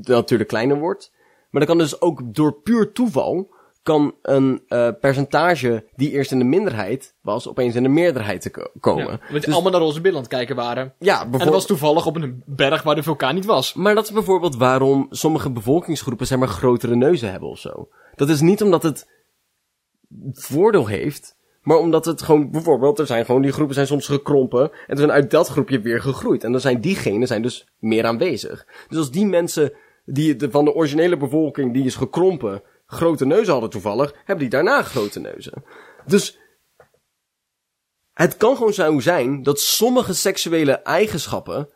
natuurlijk 0.00 0.48
kleiner 0.48 0.78
wordt. 0.78 1.12
Maar 1.50 1.66
dan 1.66 1.76
kan 1.76 1.78
dus 1.78 2.00
ook 2.00 2.34
door 2.34 2.60
puur 2.60 2.92
toeval. 2.92 3.54
Kan 3.84 4.14
een 4.22 4.62
eh, 4.68 4.88
percentage 5.00 5.84
die 5.96 6.10
eerst 6.10 6.32
in 6.32 6.38
de 6.38 6.44
minderheid 6.44 7.14
was, 7.20 7.48
opeens 7.48 7.74
in 7.74 7.82
de 7.82 7.88
meerderheid 7.88 8.40
te 8.40 8.50
ko- 8.50 8.70
komen. 8.80 9.04
Ja, 9.04 9.18
want 9.30 9.44
Dus- 9.44 9.54
allemaal 9.54 9.72
naar 9.72 10.08
aan 10.08 10.14
het 10.16 10.28
kijken 10.28 10.56
waren. 10.56 10.94
ja, 10.98 11.12
En 11.12 11.18
dat 11.18 11.30
bijvoorbeeld. 11.30 11.50
was 11.50 11.66
toevallig 11.66 12.06
op 12.06 12.16
een 12.16 12.42
berg 12.46 12.82
waar 12.82 12.94
de 12.94 13.02
vulkaan 13.02 13.34
niet 13.34 13.44
was. 13.44 13.74
Maar 13.74 13.94
dat 13.94 14.04
is 14.04 14.12
bijvoorbeeld 14.12 14.56
waarom 14.56 15.06
sommige 15.10 15.50
bevolkingsgroepen 15.50 16.26
zeg 16.26 16.38
maar 16.38 16.48
grotere 16.48 16.94
neuzen 16.96 17.30
hebben 17.30 17.48
of 17.48 17.58
zo. 17.58 17.88
Dat 18.14 18.28
is 18.28 18.40
niet 18.40 18.62
omdat 18.62 18.82
het 18.82 19.06
voordeel 20.32 20.86
heeft, 20.86 21.36
maar 21.62 21.76
omdat 21.78 22.04
het 22.04 22.22
gewoon, 22.22 22.50
bijvoorbeeld, 22.50 22.98
er 22.98 23.06
zijn 23.06 23.24
gewoon, 23.24 23.42
die 23.42 23.52
groepen 23.52 23.74
zijn 23.74 23.86
soms 23.86 24.06
gekrompen 24.06 24.70
en 24.86 24.96
zijn 24.96 25.10
uit 25.10 25.30
dat 25.30 25.48
groepje 25.48 25.80
weer 25.80 26.00
gegroeid. 26.00 26.44
En 26.44 26.52
dan 26.52 26.60
zijn 26.60 26.80
die 26.80 26.96
genen 26.96 27.26
zijn 27.26 27.42
dus 27.42 27.68
meer 27.78 28.04
aanwezig. 28.04 28.66
Dus 28.88 28.98
als 28.98 29.10
die 29.10 29.26
mensen 29.26 29.72
die 30.04 30.36
de, 30.36 30.50
van 30.50 30.64
de 30.64 30.74
originele 30.74 31.16
bevolking 31.16 31.72
die 31.72 31.84
is 31.84 31.94
gekrompen, 31.94 32.62
grote 32.86 33.26
neuzen 33.26 33.52
hadden 33.52 33.70
toevallig, 33.70 34.12
hebben 34.16 34.38
die 34.38 34.48
daarna 34.48 34.82
grote 34.82 35.20
neuzen. 35.20 35.64
Dus 36.06 36.38
het 38.12 38.36
kan 38.36 38.56
gewoon 38.56 38.72
zo 38.74 39.00
zijn 39.00 39.42
dat 39.42 39.60
sommige 39.60 40.12
seksuele 40.14 40.72
eigenschappen 40.72 41.68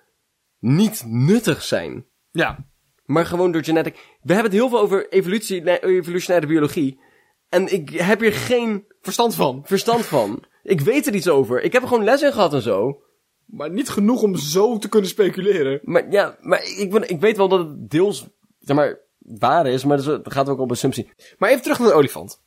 niet 0.59 1.03
nuttig 1.07 1.63
zijn. 1.63 2.07
Ja. 2.31 2.67
Maar 3.05 3.27
gewoon 3.27 3.53
door 3.53 3.65
genetic. 3.65 3.95
We 4.23 4.33
hebben 4.33 4.51
het 4.53 4.61
heel 4.61 4.69
veel 4.69 4.81
over 4.81 5.09
evolutie, 5.09 5.81
evolutionaire 5.83 6.47
biologie. 6.47 7.01
En 7.49 7.73
ik 7.73 7.91
heb 7.91 8.21
hier 8.21 8.33
geen 8.33 8.87
Verstand 9.01 9.35
van. 9.35 9.63
verstand 9.65 10.05
van. 10.07 10.45
Ik 10.63 10.81
weet 10.81 11.07
er 11.07 11.15
iets 11.15 11.29
over. 11.29 11.63
Ik 11.63 11.73
heb 11.73 11.83
er 11.83 11.89
gewoon 11.89 12.05
les 12.05 12.23
in 12.23 12.33
gehad 12.33 12.55
en 12.55 12.63
zo. 12.63 13.03
Maar 13.47 13.71
niet 13.71 13.89
genoeg 13.89 14.23
om 14.23 14.37
zo 14.37 14.79
te 14.79 14.89
kunnen 14.89 15.11
speculeren. 15.11 15.81
Maar 15.83 16.11
ja, 16.11 16.37
maar 16.41 16.65
ik, 16.65 16.91
ben- 16.91 17.09
ik 17.09 17.21
weet 17.21 17.37
wel 17.37 17.49
dat 17.49 17.59
het 17.59 17.91
deels, 17.91 18.29
zeg 18.59 18.77
maar, 18.77 19.01
waar 19.39 19.67
is. 19.67 19.85
Maar 19.85 20.03
dat 20.03 20.33
gaat 20.33 20.49
ook 20.49 20.59
op 20.59 20.71
assumptie. 20.71 21.11
Maar 21.39 21.51
even 21.51 21.63
terug 21.63 21.79
naar 21.79 21.89
de 21.89 21.95
olifant. 21.95 22.43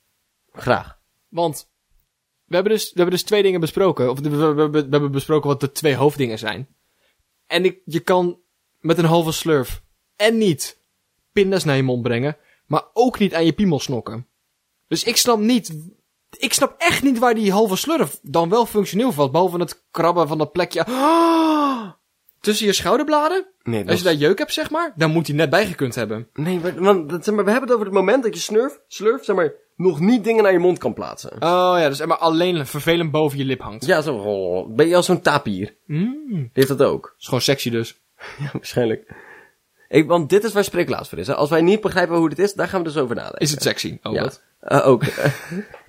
Graag. 0.51 0.99
Want 1.27 1.69
we 2.45 2.55
hebben 2.55 2.73
dus, 2.73 2.83
we 2.83 2.95
hebben 2.95 3.13
dus 3.13 3.23
twee 3.23 3.43
dingen 3.43 3.59
besproken. 3.59 4.09
Of 4.09 4.19
we, 4.19 4.29
we, 4.29 4.53
we, 4.53 4.69
we 4.69 4.87
hebben 4.89 5.11
besproken 5.11 5.49
wat 5.49 5.59
de 5.59 5.71
twee 5.71 5.95
hoofddingen 5.95 6.39
zijn. 6.39 6.67
En 7.47 7.65
ik, 7.65 7.81
je 7.85 7.99
kan 7.99 8.39
met 8.79 8.97
een 8.97 9.05
halve 9.05 9.31
slurf 9.31 9.83
en 10.15 10.37
niet 10.37 10.79
pindas 11.31 11.63
naar 11.63 11.75
je 11.75 11.83
mond 11.83 12.01
brengen. 12.01 12.37
Maar 12.65 12.83
ook 12.93 13.19
niet 13.19 13.35
aan 13.35 13.45
je 13.45 13.53
piemel 13.53 13.79
snokken. 13.79 14.27
Dus 14.87 15.03
ik 15.03 15.17
snap 15.17 15.39
niet... 15.39 15.75
Ik 16.37 16.53
snap 16.53 16.75
echt 16.77 17.03
niet 17.03 17.19
waar 17.19 17.35
die 17.35 17.51
halve 17.51 17.75
slurf 17.75 18.19
dan 18.21 18.49
wel 18.49 18.65
functioneel 18.65 19.11
valt. 19.11 19.31
Behalve 19.31 19.57
het 19.57 19.83
krabben 19.91 20.27
van 20.27 20.37
dat 20.37 20.51
plekje. 20.51 20.85
Ah! 20.89 22.00
Tussen 22.41 22.65
je 22.65 22.73
schouderbladen. 22.73 23.45
Nee, 23.63 23.87
Als 23.87 23.97
je 23.97 24.03
daar 24.03 24.13
jeuk 24.13 24.37
hebt, 24.37 24.53
zeg 24.53 24.69
maar, 24.69 24.93
dan 24.95 25.11
moet 25.11 25.27
hij 25.27 25.35
net 25.35 25.49
bijgekund 25.49 25.95
hebben. 25.95 26.27
Nee, 26.33 26.59
maar, 26.59 26.73
want, 26.83 27.09
dat, 27.09 27.23
zeg 27.25 27.35
maar, 27.35 27.43
we 27.45 27.51
hebben 27.51 27.69
het 27.69 27.77
over 27.77 27.89
het 27.91 27.99
moment 27.99 28.23
dat 28.23 28.33
je 28.35 28.41
snurf, 28.41 28.79
slurft, 28.87 29.25
zeg 29.25 29.35
maar, 29.35 29.53
nog 29.75 29.99
niet 29.99 30.23
dingen 30.23 30.43
naar 30.43 30.51
je 30.51 30.59
mond 30.59 30.77
kan 30.77 30.93
plaatsen. 30.93 31.31
Oh 31.33 31.75
ja, 31.77 31.87
dus 31.89 32.05
maar 32.05 32.17
alleen 32.17 32.65
vervelend 32.67 33.11
boven 33.11 33.37
je 33.37 33.45
lip 33.45 33.61
hangt. 33.61 33.85
Ja, 33.85 34.01
zo, 34.01 34.15
oh, 34.15 34.75
ben 34.75 34.87
je 34.87 34.95
als 34.95 35.05
zo'n 35.05 35.21
tapier? 35.21 35.75
Mm. 35.85 36.15
Die 36.31 36.49
heeft 36.53 36.67
dat 36.67 36.81
ook. 36.83 37.15
is 37.19 37.25
gewoon 37.25 37.41
sexy 37.41 37.69
dus. 37.69 37.99
Ja, 38.39 38.49
waarschijnlijk. 38.53 39.13
Ik, 39.89 40.07
want 40.07 40.29
dit 40.29 40.43
is 40.43 40.53
waar 40.53 40.63
spreeklaas 40.63 41.09
voor 41.09 41.17
is. 41.17 41.27
Hè? 41.27 41.35
Als 41.35 41.49
wij 41.49 41.61
niet 41.61 41.81
begrijpen 41.81 42.15
hoe 42.15 42.29
dit 42.29 42.39
is, 42.39 42.53
daar 42.53 42.67
gaan 42.67 42.81
we 42.81 42.87
dus 42.87 42.97
over 42.97 43.15
nadenken. 43.15 43.39
Is 43.39 43.51
het 43.51 43.61
sexy? 43.61 43.97
Oh, 44.03 44.13
Ja. 44.13 44.21
wat? 44.21 44.43
Eh, 44.59 44.87
ook. 44.87 45.03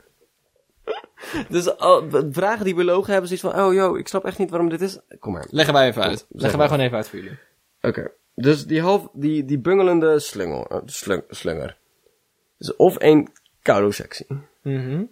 dus 1.49 1.77
al, 1.77 2.05
vragen 2.31 2.65
die 2.65 2.75
biologen 2.75 3.13
hebben 3.13 3.29
zoiets 3.29 3.47
van, 3.59 3.67
oh 3.67 3.75
joh, 3.75 3.99
ik 3.99 4.09
snap 4.09 4.25
echt 4.25 4.39
niet 4.39 4.51
waarom 4.51 4.69
dit 4.69 4.81
is. 4.81 4.99
Kom 5.19 5.33
maar. 5.33 5.47
Leggen 5.51 5.75
wij 5.75 5.89
even 5.89 6.03
uit. 6.03 6.19
Zeg 6.19 6.27
Leggen 6.29 6.59
wij 6.59 6.69
gewoon 6.69 6.85
even 6.85 6.97
uit 6.97 7.09
voor 7.09 7.19
jullie. 7.19 7.39
Oké. 7.81 8.11
Dus 8.35 8.67
die 8.67 8.81
half, 8.81 9.09
die, 9.13 9.45
die 9.45 9.59
bungelende 9.59 10.19
slungel, 10.19 10.67
eh, 10.69 10.79
slung, 10.85 11.23
slunger. 11.29 11.77
Dus 12.59 12.77
of 12.77 12.97
een 12.99 13.29
caudosectie. 13.63 14.27
Mhm. 14.63 15.05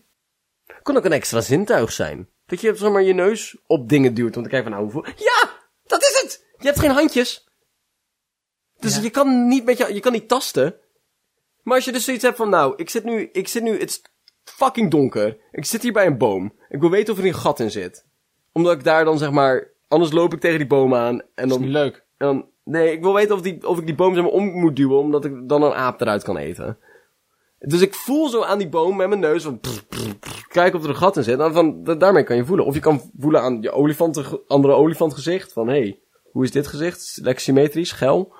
Kon 0.83 0.97
ook 0.97 1.05
een 1.05 1.13
extra 1.13 1.41
zintuig 1.41 1.93
zijn. 1.93 2.29
Dat 2.47 2.61
je 2.61 2.75
zeg 2.75 2.91
maar 2.91 3.03
je 3.03 3.15
neus 3.15 3.57
op 3.67 3.89
dingen 3.89 4.15
duwt 4.15 4.37
om 4.37 4.43
te 4.43 4.49
kijken 4.49 4.71
van 4.73 4.81
nou 4.81 4.93
hoeveel... 4.93 5.13
Ja! 5.17 5.51
Dat 5.87 6.03
is 6.03 6.21
het! 6.23 6.45
Je 6.59 6.67
hebt 6.67 6.79
geen 6.79 6.91
handjes. 6.91 7.49
Dus 8.79 8.97
Ja. 8.97 9.03
je 9.03 9.11
kan 9.11 9.49
niet 9.49 9.65
met 9.65 9.79
je, 9.79 9.95
je 9.95 10.01
kan 10.01 10.13
niet 10.13 10.29
tasten. 10.29 10.75
Maar 11.63 11.75
als 11.75 11.85
je 11.85 11.93
dus 11.93 12.05
zoiets 12.05 12.23
hebt 12.23 12.37
van 12.37 12.51
nou, 12.51 12.75
ik 12.77 12.91
zit 12.91 13.05
nu, 13.05 13.29
ik 13.33 13.49
zit 13.49 13.63
nu, 13.63 13.79
het 13.79 14.03
fucking 14.51 14.91
donker. 14.91 15.37
Ik 15.53 15.65
zit 15.65 15.83
hier 15.83 15.93
bij 15.93 16.07
een 16.07 16.19
boom. 16.19 16.53
Ik 16.69 16.81
wil 16.81 16.91
weten 16.91 17.13
of 17.13 17.19
er 17.21 17.27
een 17.27 17.35
gat 17.35 17.61
in 17.61 17.71
zit. 17.71 18.07
Omdat 18.53 18.73
ik 18.73 18.85
daar 18.85 19.05
dan 19.05 19.19
zeg 19.19 19.31
maar, 19.31 19.71
anders 19.89 20.13
loop 20.13 20.33
ik 20.33 20.41
tegen 20.41 20.59
die 20.59 20.67
boom 20.67 20.95
aan 20.95 21.21
en 21.21 21.27
Dat 21.35 21.45
is 21.45 21.53
dan 21.53 21.61
niet 21.61 21.71
leuk. 21.71 21.95
en 22.17 22.27
dan, 22.27 22.47
nee, 22.65 22.93
ik 22.93 23.03
wil 23.03 23.15
weten 23.15 23.35
of, 23.35 23.41
die, 23.43 23.69
of 23.69 23.79
ik 23.79 23.87
die 23.87 23.95
boom 23.95 24.15
zeg 24.15 24.23
maar 24.23 24.33
om 24.33 24.45
moet 24.61 24.77
duwen, 24.77 24.99
omdat 24.99 25.25
ik 25.25 25.49
dan 25.49 25.63
een 25.63 25.73
aap 25.75 26.01
eruit 26.01 26.23
kan 26.23 26.37
eten. 26.37 26.79
Dus 27.59 27.81
ik 27.81 27.95
voel 27.95 28.29
zo 28.29 28.43
aan 28.43 28.59
die 28.59 28.69
boom 28.69 28.97
met 28.97 29.09
mijn 29.09 29.21
neus 29.21 29.43
van... 29.43 29.61
Kijk 30.49 30.75
of 30.75 30.83
er 30.83 30.89
een 30.89 30.97
gat 30.97 31.17
in 31.17 31.23
zit. 31.25 31.39
En 31.39 31.53
van, 31.53 31.85
da- 31.85 31.95
daarmee 31.95 32.23
kan 32.23 32.37
je 32.37 32.45
voelen. 32.45 32.67
Of 32.67 32.75
je 32.75 32.81
kan 32.81 33.11
voelen 33.19 33.41
aan 33.43 33.63
je 33.63 33.71
olifanten, 33.71 34.47
andere 34.47 34.73
olifantgezicht. 34.75 35.53
Van, 35.53 35.69
hé, 35.69 35.79
hey, 35.81 36.01
hoe 36.33 36.45
is 36.45 36.51
dit 36.51 36.67
gezicht? 36.67 37.19
Lekker 37.23 37.43
symmetrisch, 37.43 37.93
geil. 37.93 38.33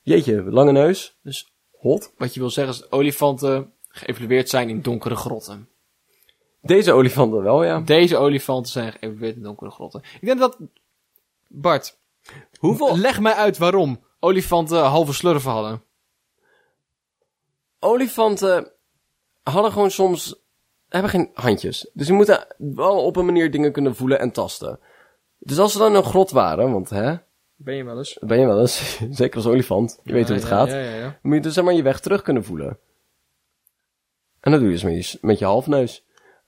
Jeetje, 0.00 0.42
lange 0.42 0.72
neus. 0.72 1.18
Dus 1.22 1.52
Hot. 1.70 2.12
wat 2.16 2.34
je 2.34 2.40
wil 2.40 2.50
zeggen 2.50 2.74
is 2.74 2.90
olifanten 2.90 3.72
geëvalueerd 3.98 4.48
zijn 4.48 4.68
in 4.68 4.82
donkere 4.82 5.16
grotten. 5.16 5.68
Deze 6.62 6.92
olifanten 6.92 7.42
wel, 7.42 7.64
ja. 7.64 7.80
Deze 7.80 8.16
olifanten 8.16 8.72
zijn 8.72 8.92
geëvalueerd 8.92 9.36
in 9.36 9.42
donkere 9.42 9.70
grotten. 9.70 10.02
Ik 10.20 10.26
denk 10.26 10.38
dat... 10.38 10.58
Bart, 11.46 11.98
Hoeveel 12.58 12.98
leg 12.98 13.20
mij 13.20 13.32
uit 13.32 13.58
waarom 13.58 14.00
olifanten 14.20 14.82
halve 14.82 15.12
slurven 15.12 15.50
hadden. 15.50 15.82
olifanten 17.78 18.72
hadden 19.42 19.72
gewoon 19.72 19.90
soms... 19.90 20.42
hebben 20.88 21.10
geen 21.10 21.30
handjes. 21.34 21.90
Dus 21.92 22.06
die 22.06 22.16
moeten 22.16 22.46
wel 22.56 23.04
op 23.04 23.16
een 23.16 23.24
manier 23.24 23.50
dingen 23.50 23.72
kunnen 23.72 23.94
voelen 23.94 24.18
en 24.18 24.30
tasten. 24.30 24.80
Dus 25.38 25.58
als 25.58 25.72
ze 25.72 25.78
dan 25.78 25.90
in 25.90 25.96
een 25.96 26.04
grot 26.04 26.30
waren, 26.30 26.72
want 26.72 26.90
hè... 26.90 27.16
Ben 27.56 27.74
je 27.74 27.84
wel 27.84 27.98
eens? 27.98 28.18
Ben 28.20 28.40
je 28.40 28.46
wel 28.46 28.60
eens. 28.60 29.00
Zeker 29.10 29.36
als 29.36 29.46
olifant. 29.46 30.00
Je 30.02 30.12
weet 30.12 30.26
hoe 30.26 30.36
het 30.36 30.48
Ja, 30.48 30.56
gaat. 30.56 30.68
Ja, 30.68 30.78
ja, 30.78 30.94
ja. 30.94 31.02
Dan 31.02 31.14
moet 31.22 31.34
je 31.34 31.40
dus 31.40 31.54
zeg 31.54 31.64
maar 31.64 31.74
je 31.74 31.82
weg 31.82 32.00
terug 32.00 32.22
kunnen 32.22 32.44
voelen. 32.44 32.78
En 34.40 34.50
dat 34.50 34.60
doe 34.60 34.68
je 34.68 34.74
dus 34.74 34.84
met 34.84 35.10
je, 35.10 35.18
met 35.20 35.38
je 35.38 35.44
halfneus. 35.44 36.06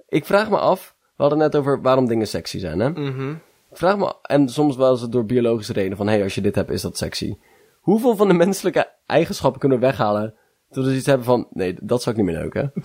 Ik 0.08 0.24
vraag 0.24 0.50
me 0.50 0.58
af, 0.58 0.94
we 1.16 1.22
hadden 1.22 1.38
net 1.38 1.56
over 1.56 1.82
waarom 1.82 2.06
dingen 2.06 2.26
sexy 2.26 2.58
zijn, 2.58 2.80
hè? 2.80 2.90
Mhm. 2.90 3.30
Ik 3.70 3.76
vraag 3.76 3.96
me, 3.96 4.14
en 4.22 4.48
soms 4.48 4.76
wel 4.76 4.90
eens 4.90 5.08
door 5.08 5.24
biologische 5.24 5.72
redenen 5.72 5.96
van, 5.96 6.06
hé, 6.06 6.12
hey, 6.14 6.22
als 6.22 6.34
je 6.34 6.40
dit 6.40 6.54
hebt, 6.54 6.70
is 6.70 6.82
dat 6.82 6.96
sexy. 6.96 7.36
Hoeveel 7.80 8.16
van 8.16 8.28
de 8.28 8.34
menselijke 8.34 8.92
eigenschappen 9.06 9.60
kunnen 9.60 9.80
we 9.80 9.86
weghalen, 9.86 10.34
toen 10.70 10.84
we 10.84 10.94
iets 10.94 11.06
hebben 11.06 11.26
van, 11.26 11.46
nee, 11.50 11.76
dat 11.80 12.02
zou 12.02 12.16
ik 12.16 12.22
niet 12.22 12.32
meer 12.32 12.40
neuken. 12.40 12.72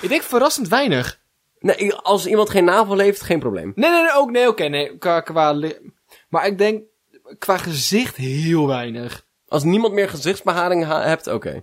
Ik 0.00 0.08
denk 0.08 0.22
verrassend 0.22 0.68
weinig. 0.68 1.20
Nee, 1.58 1.94
als 1.94 2.26
iemand 2.26 2.50
geen 2.50 2.64
navel 2.64 2.98
heeft, 2.98 3.22
geen 3.22 3.38
probleem. 3.38 3.72
Nee, 3.74 3.90
nee, 3.90 4.02
nee, 4.02 4.14
ook 4.14 4.30
nee, 4.30 4.48
oké, 4.48 4.64
nee. 4.64 4.98
Qua, 4.98 5.20
qua 5.20 5.52
maar 6.28 6.46
ik 6.46 6.58
denk 6.58 6.82
qua 7.38 7.56
gezicht 7.56 8.16
heel 8.16 8.66
weinig. 8.66 9.26
Als 9.48 9.62
niemand 9.64 9.92
meer 9.92 10.08
gezichtsbeharing 10.08 10.84
ha- 10.84 11.02
hebt, 11.02 11.26
oké. 11.26 11.62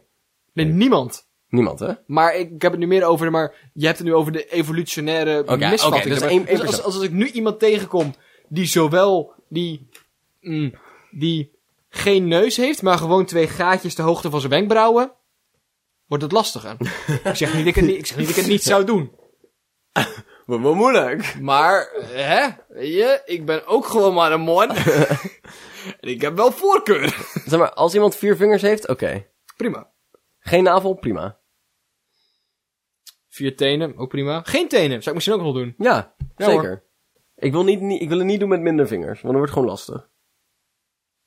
Nee, 0.53 0.65
niemand. 0.65 1.27
Niemand, 1.49 1.79
hè? 1.79 1.91
Maar 2.07 2.36
ik, 2.36 2.51
ik 2.51 2.61
heb 2.61 2.71
het 2.71 2.79
nu 2.81 2.88
meer 2.88 3.03
over, 3.05 3.31
maar 3.31 3.53
je 3.73 3.86
hebt 3.86 3.97
het 3.97 4.07
nu 4.07 4.13
over 4.13 4.31
de 4.31 4.45
evolutionaire 4.49 5.39
Oké, 5.41 5.55
misvatting. 5.69 6.03
oké, 6.05 6.13
dus 6.13 6.21
één- 6.21 6.29
één 6.31 6.45
dus 6.45 6.59
als, 6.59 6.75
persoon. 6.75 6.86
als, 6.86 7.01
ik 7.01 7.11
nu 7.11 7.27
iemand 7.27 7.59
tegenkom 7.59 8.15
die 8.47 8.65
zowel 8.65 9.33
die, 9.49 9.89
mm, 10.41 10.73
die 11.11 11.51
geen 11.89 12.27
neus 12.27 12.57
heeft, 12.57 12.81
maar 12.81 12.97
gewoon 12.97 13.25
twee 13.25 13.47
gaatjes 13.47 13.95
de 13.95 14.01
hoogte 14.01 14.29
van 14.29 14.39
zijn 14.39 14.51
wenkbrauwen, 14.51 15.11
wordt 16.07 16.23
het 16.23 16.31
lastiger. 16.31 16.75
ik, 17.23 17.36
zeg 17.36 17.53
niet 17.53 17.65
dat 17.65 17.65
ik, 17.65 17.75
het 17.75 17.86
niet, 17.86 17.97
ik 17.97 18.05
zeg 18.05 18.17
niet 18.17 18.27
dat 18.27 18.36
ik 18.36 18.41
het 18.41 18.51
niet 18.51 18.63
zou 18.63 18.83
doen. 18.83 19.11
Wat 20.45 20.59
wel 20.59 20.75
moeilijk. 20.75 21.36
Maar, 21.41 21.89
hè, 22.01 22.47
weet 22.67 22.93
je, 22.93 23.21
ik 23.25 23.45
ben 23.45 23.67
ook 23.67 23.86
gewoon 23.86 24.13
maar 24.13 24.31
een 24.31 24.41
man. 24.41 24.71
en 25.99 26.09
ik 26.09 26.21
heb 26.21 26.36
wel 26.36 26.51
voorkeur. 26.51 27.07
Zeg 27.47 27.59
maar, 27.59 27.73
als 27.73 27.93
iemand 27.93 28.15
vier 28.15 28.36
vingers 28.36 28.61
heeft, 28.61 28.88
oké. 28.88 29.27
Prima. 29.57 29.91
Geen 30.39 30.63
navel, 30.63 30.93
prima. 30.93 31.39
Vier 33.29 33.55
tenen, 33.55 33.97
ook 33.97 34.09
prima. 34.09 34.41
Geen 34.43 34.67
tenen, 34.67 34.89
zou 35.03 35.07
ik 35.07 35.13
misschien 35.13 35.33
ook 35.36 35.41
nog 35.41 35.53
wel 35.53 35.63
doen. 35.63 35.75
Ja, 35.77 36.15
Ja, 36.36 36.45
zeker. 36.49 36.83
Ik 37.36 37.51
wil, 37.51 37.63
niet, 37.63 37.81
niet, 37.81 38.01
ik 38.01 38.09
wil 38.09 38.17
het 38.17 38.27
niet 38.27 38.39
doen 38.39 38.49
met 38.49 38.61
minder 38.61 38.88
vingers, 38.88 39.21
want 39.21 39.21
dan 39.21 39.31
wordt 39.36 39.49
het 39.49 39.53
gewoon 39.53 39.69
lastig. 39.69 40.09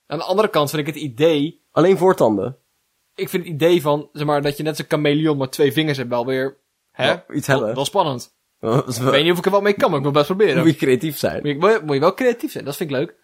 Aan 0.06 0.18
de 0.18 0.24
andere 0.24 0.48
kant 0.50 0.70
vind 0.70 0.86
ik 0.88 0.94
het 0.94 1.02
idee 1.02 1.66
Alleen 1.70 1.96
voortanden. 1.98 2.59
ik 3.14 3.28
vind 3.28 3.44
het 3.44 3.52
idee 3.52 3.82
van, 3.82 4.09
zeg 4.12 4.26
maar, 4.26 4.42
dat 4.42 4.56
je 4.56 4.62
net 4.62 4.76
zo'n 4.76 4.86
chameleon 4.88 5.36
met 5.38 5.52
twee 5.52 5.72
vingers 5.72 5.96
hebt 5.98 6.09
wel 6.11 6.26
weer, 6.26 6.61
hè? 6.90 7.06
Wel 7.06 7.36
iets 7.36 7.46
hebben. 7.46 7.74
wel 7.74 7.84
spannend. 7.84 8.36
Dat 8.61 8.88
is 8.88 8.96
Ik 8.98 9.02
weet 9.02 9.22
niet 9.22 9.32
of 9.32 9.38
ik 9.38 9.44
er 9.44 9.50
wel 9.50 9.61
mee 9.61 9.72
kan, 9.74 9.88
maar 9.88 9.98
ik 9.98 10.04
wil 10.04 10.12
best 10.12 10.26
proberen. 10.26 10.62
Moet 10.62 10.72
je 10.72 10.76
creatief 10.86 11.18
zijn. 11.18 11.46
Je- 11.46 11.80
moet 11.84 11.94
je 11.94 12.00
wel 12.00 12.14
creatief 12.14 12.50
zijn, 12.52 12.64
dat 12.64 12.76
vind 12.76 12.90
ik 12.90 12.96
leuk. 12.96 13.16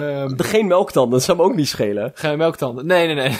Eh, 0.00 0.22
Ehm, 0.22 0.36
de 0.36 0.44
geen 0.44 0.66
melktanden, 0.66 1.12
dat 1.12 1.22
zou 1.22 1.38
me 1.38 1.44
ook 1.44 1.54
niet 1.54 1.68
schelen. 1.68 2.10
Geen 2.14 2.38
melktanden. 2.38 2.86
Nee, 2.86 3.06
nee, 3.06 3.14
nee. 3.14 3.36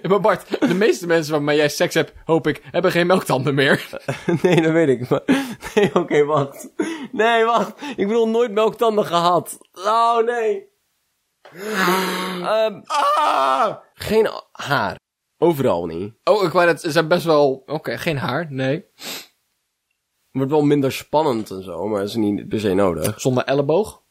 maar 0.08 0.20
Bart, 0.20 0.60
de 0.68 0.74
meeste 0.74 1.06
mensen 1.06 1.32
waarmee 1.32 1.56
jij 1.56 1.68
seks 1.68 1.94
hebt, 1.94 2.12
hoop 2.24 2.46
ik, 2.46 2.62
hebben 2.70 2.90
geen 2.90 3.06
melktanden 3.06 3.54
meer. 3.54 3.88
nee, 4.42 4.60
dat 4.62 4.72
weet 4.72 4.88
ik. 4.88 5.08
Maar... 5.08 5.22
Nee, 5.74 5.94
oké, 5.94 6.24
wacht. 6.24 6.68
Nee, 7.12 7.44
wacht. 7.44 7.80
Ik 7.96 8.06
bedoel, 8.06 8.28
nooit 8.28 8.52
melktanden 8.52 9.04
gehad. 9.04 9.58
Oh, 9.72 10.24
nee. 10.24 10.66
Ehm, 12.42 12.80
Ah! 12.86 13.76
geen 13.94 14.28
haar. 14.52 14.96
Overal 15.38 15.86
niet. 15.86 16.14
Oh, 16.24 16.42
ik 16.44 16.52
wou 16.52 16.66
net, 16.66 16.80
ze 16.80 16.90
zijn 16.90 17.08
best 17.08 17.24
wel, 17.24 17.62
oké, 17.66 17.98
geen 17.98 18.18
haar, 18.18 18.46
nee. 18.50 18.84
Wordt 20.30 20.50
wel 20.50 20.62
minder 20.62 20.92
spannend 20.92 21.50
en 21.50 21.62
zo, 21.62 21.86
maar 21.86 22.00
dat 22.00 22.08
is 22.08 22.14
niet 22.14 22.48
per 22.48 22.60
se 22.60 22.74
nodig. 22.74 23.20
Zonder 23.20 23.44
elleboog. 23.44 24.02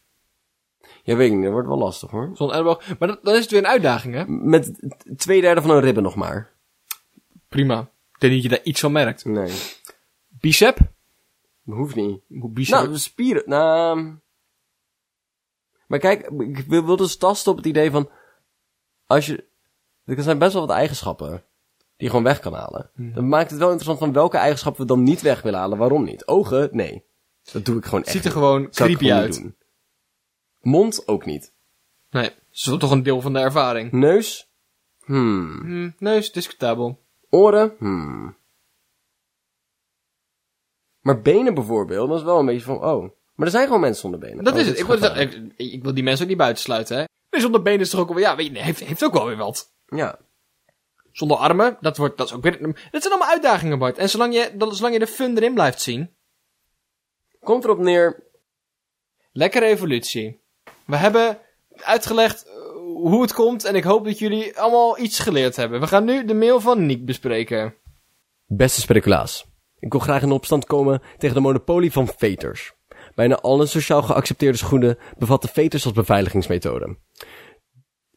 Ja, 1.08 1.16
weet 1.16 1.28
ik 1.28 1.34
niet, 1.34 1.43
dat 1.43 1.51
wordt 1.51 1.68
wel 1.68 1.78
lastig 1.78 2.12
hoor. 2.12 2.32
Zonder 2.34 2.55
elleboog. 2.55 2.99
Maar 2.99 3.08
dat, 3.08 3.24
dan 3.24 3.34
is 3.34 3.41
het 3.41 3.51
weer 3.51 3.60
een 3.60 3.68
uitdaging, 3.68 4.14
hè? 4.14 4.26
Met 4.28 4.72
twee 5.18 5.41
derde 5.41 5.62
van 5.62 5.70
een 5.70 5.80
ribben 5.80 6.03
nog 6.03 6.16
maar. 6.16 6.53
Prima. 7.47 7.80
Ik 8.14 8.20
denk 8.20 8.34
dat 8.34 8.43
je 8.43 8.49
daar 8.49 8.64
iets 8.64 8.80
van 8.80 8.91
merkt. 8.91 9.26
Nee, 9.26 9.51
Bicep? 10.28 10.78
hoeft 11.64 11.95
niet. 11.95 12.22
Bicep? 12.28 12.76
Nou, 12.76 12.97
spieren. 12.97 13.43
Nou. 13.45 14.16
Maar 15.88 15.99
kijk, 15.99 16.30
ik 16.39 16.58
wil, 16.68 16.86
wil 16.86 16.95
dus 16.95 17.18
tasten 17.18 17.51
op 17.51 17.58
het 17.58 17.66
idee 17.66 17.91
van. 17.91 18.10
Als 19.05 19.26
je. 19.26 19.43
Er 20.05 20.24
zijn 20.24 20.38
best 20.38 20.53
wel 20.53 20.68
wat 20.68 20.76
eigenschappen. 20.76 21.30
Die 21.30 21.41
je 21.97 22.10
gewoon 22.10 22.24
weg 22.24 22.39
kan 22.39 22.53
halen. 22.53 22.89
Dan 22.95 23.28
maakt 23.28 23.49
het 23.49 23.60
wel 23.60 23.72
interessant 23.72 23.99
van 23.99 24.14
welke 24.14 24.38
eigenschappen 24.38 24.82
we 24.82 24.88
dan 24.88 25.03
niet 25.03 25.22
weg 25.22 25.41
willen 25.41 25.60
halen. 25.60 25.78
Waarom 25.78 26.03
niet? 26.03 26.28
Ogen? 26.28 26.70
Nee. 26.72 27.03
Dat 27.51 27.66
doe 27.66 27.78
ik 27.78 27.86
gewoon 27.86 28.03
echt 28.03 28.12
ziet 28.12 28.26
er 28.26 28.32
gewoon 28.32 28.70
creepy 28.70 29.12
uit. 29.12 29.34
doen. 29.34 29.55
Mond? 30.68 31.07
Ook 31.07 31.26
niet. 31.26 31.53
Nee, 32.09 32.30
dat 32.30 32.36
is 32.51 32.63
toch 32.63 32.91
een 32.91 33.03
deel 33.03 33.22
van 33.22 33.34
de 33.34 33.39
ervaring. 33.39 33.91
Neus? 33.91 34.49
Hmm. 35.03 35.59
Hm, 35.61 35.89
neus, 35.97 36.32
discutabel. 36.32 36.99
Oren? 37.30 37.76
Hmm. 37.78 38.38
Maar 41.01 41.22
benen 41.22 41.53
bijvoorbeeld, 41.53 42.09
dat 42.09 42.18
is 42.18 42.24
wel 42.24 42.39
een 42.39 42.45
beetje 42.45 42.65
van, 42.65 42.84
oh. 42.84 43.01
Maar 43.36 43.45
er 43.45 43.51
zijn 43.51 43.65
gewoon 43.65 43.82
mensen 43.82 44.01
zonder 44.01 44.20
benen. 44.20 44.43
Dat 44.43 44.53
Oh, 44.53 44.59
is 44.59 44.68
het. 44.68 44.80
Ik 44.80 44.86
wil, 44.86 45.03
ik, 45.03 45.53
ik 45.55 45.84
wil 45.84 45.93
die 45.93 46.03
mensen 46.03 46.24
ook 46.24 46.30
niet 46.30 46.38
buitensluiten, 46.38 46.97
hè. 46.97 47.03
Nee, 47.30 47.41
zonder 47.41 47.61
benen 47.61 47.80
is 47.80 47.89
toch 47.89 47.99
ook 47.99 48.09
wel, 48.09 48.20
ja, 48.20 48.36
weet 48.36 48.47
je, 48.47 48.59
heeft, 48.59 48.84
heeft 48.84 49.03
ook 49.03 49.13
wel 49.13 49.26
weer 49.26 49.38
wat. 49.38 49.74
Ja. 49.86 50.20
Zonder 51.11 51.38
armen, 51.38 51.78
dat 51.82 51.97
wordt, 51.97 52.18
dat 52.18 52.28
is 52.28 52.34
ook 52.34 52.43
weer, 52.43 52.61
dat 52.91 53.01
zijn 53.01 53.13
allemaal 53.13 53.32
uitdagingen, 53.32 53.80
Bart. 53.80 53.97
En 53.97 54.09
zolang 54.09 54.34
je, 54.34 54.51
dat, 54.57 54.76
zolang 54.76 54.93
je 54.93 54.99
de 54.99 55.07
fun 55.07 55.38
erin 55.38 55.53
blijft 55.53 55.82
zien, 55.82 56.15
Komt 57.39 57.63
erop 57.63 57.80
neer, 57.80 58.24
lekkere 59.32 59.65
evolutie. 59.65 60.45
We 60.88 60.95
hebben 60.95 61.38
uitgelegd 61.75 62.45
eh, 62.45 62.53
hoe 62.83 63.21
het 63.21 63.33
komt 63.33 63.63
en 63.63 63.75
ik 63.75 63.83
hoop 63.83 64.05
dat 64.05 64.19
jullie 64.19 64.59
allemaal 64.59 64.99
iets 64.99 65.19
geleerd 65.19 65.55
hebben. 65.55 65.79
We 65.79 65.88
gaan 65.88 66.05
nu 66.05 66.25
de 66.25 66.33
mail 66.33 66.59
van 66.59 66.85
Niek 66.85 67.05
bespreken. 67.05 67.75
Beste 68.45 68.81
speculaas. 68.81 69.45
Ik 69.79 69.91
wil 69.91 70.01
graag 70.01 70.21
in 70.21 70.31
opstand 70.31 70.65
komen 70.65 71.01
tegen 71.17 71.35
de 71.35 71.41
monopolie 71.41 71.91
van 71.91 72.07
veters. 72.17 72.73
Bijna 73.15 73.35
alle 73.35 73.65
sociaal 73.65 74.01
geaccepteerde 74.01 74.57
schoenen 74.57 74.97
bevatten 75.17 75.49
veters 75.49 75.85
als 75.85 75.93
beveiligingsmethode. 75.93 76.97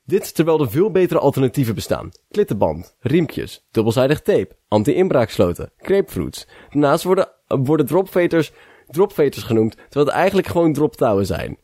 Dit 0.04 0.34
terwijl 0.34 0.60
er 0.60 0.70
veel 0.70 0.90
betere 0.90 1.20
alternatieven 1.20 1.74
bestaan. 1.74 2.10
Klittenband, 2.28 2.96
riempjes, 3.00 3.66
dubbelzijdig 3.70 4.22
tape, 4.22 4.56
anti-inbraaksloten, 4.68 5.72
grapefruits. 5.76 6.46
Daarnaast 6.70 7.04
worden, 7.04 7.28
worden 7.46 7.86
dropveters 7.86 8.52
dropveters 8.90 9.44
genoemd, 9.44 9.76
terwijl 9.76 10.06
het 10.06 10.14
eigenlijk 10.14 10.46
gewoon 10.46 10.72
droptouwen 10.72 11.26
zijn. 11.26 11.58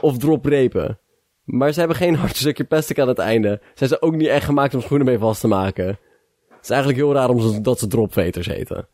Of 0.00 0.18
droprepen. 0.18 0.98
Maar 1.44 1.72
ze 1.72 1.78
hebben 1.78 1.96
geen 1.96 2.14
hard 2.24 2.36
stukje 2.36 2.64
plastic 2.64 2.98
aan 2.98 3.08
het 3.08 3.18
einde. 3.18 3.60
Zijn 3.74 3.90
ze 3.90 4.02
ook 4.02 4.14
niet 4.16 4.28
echt 4.28 4.44
gemaakt 4.44 4.74
om 4.74 4.80
schoenen 4.80 5.06
mee 5.06 5.18
vast 5.18 5.40
te 5.40 5.48
maken. 5.48 5.86
Het 6.48 6.62
is 6.62 6.70
eigenlijk 6.70 7.00
heel 7.00 7.12
raar 7.12 7.28
om 7.28 7.62
dat 7.62 7.78
ze 7.78 7.86
dropveters 7.86 8.46
heten. 8.46 8.88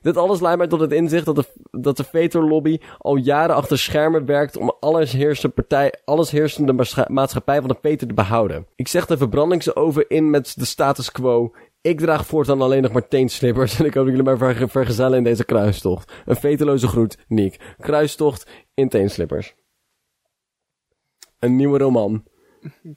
Dit 0.00 0.16
alles 0.16 0.40
leidt 0.40 0.58
mij 0.58 0.66
tot 0.66 0.80
het 0.80 0.92
inzicht 0.92 1.24
dat 1.24 1.36
de, 1.36 1.44
dat 1.70 1.96
de 1.96 2.04
veterlobby 2.04 2.78
al 2.98 3.16
jaren 3.16 3.56
achter 3.56 3.78
schermen 3.78 4.24
werkt 4.24 4.56
om 4.56 4.76
alles 4.80 5.12
heersende, 5.12 5.54
partij, 5.54 5.94
alles 6.04 6.58
maatschappij 7.08 7.60
van 7.60 7.68
de 7.68 7.76
veter 7.80 8.06
te 8.06 8.14
behouden. 8.14 8.66
Ik 8.76 8.88
zeg 8.88 9.06
de 9.06 9.16
verbrandingsoven 9.16 10.08
in 10.08 10.30
met 10.30 10.54
de 10.56 10.64
status 10.64 11.12
quo. 11.12 11.52
Ik 11.80 11.98
draag 11.98 12.26
voortaan 12.26 12.62
alleen 12.62 12.82
nog 12.82 12.92
maar 12.92 13.08
teenslippers 13.08 13.78
en 13.78 13.84
ik 13.84 13.94
hoop 13.94 14.06
dat 14.06 14.16
jullie 14.16 14.30
mij 14.30 14.36
verge- 14.36 14.68
vergezellen 14.68 15.18
in 15.18 15.24
deze 15.24 15.44
kruistocht. 15.44 16.12
Een 16.26 16.36
veteloze 16.36 16.88
groet, 16.88 17.18
Niek. 17.28 17.74
Kruistocht 17.78 18.50
in 18.74 18.88
teenslippers. 18.88 19.54
Een 21.38 21.56
nieuwe 21.56 21.78
roman. 21.78 22.24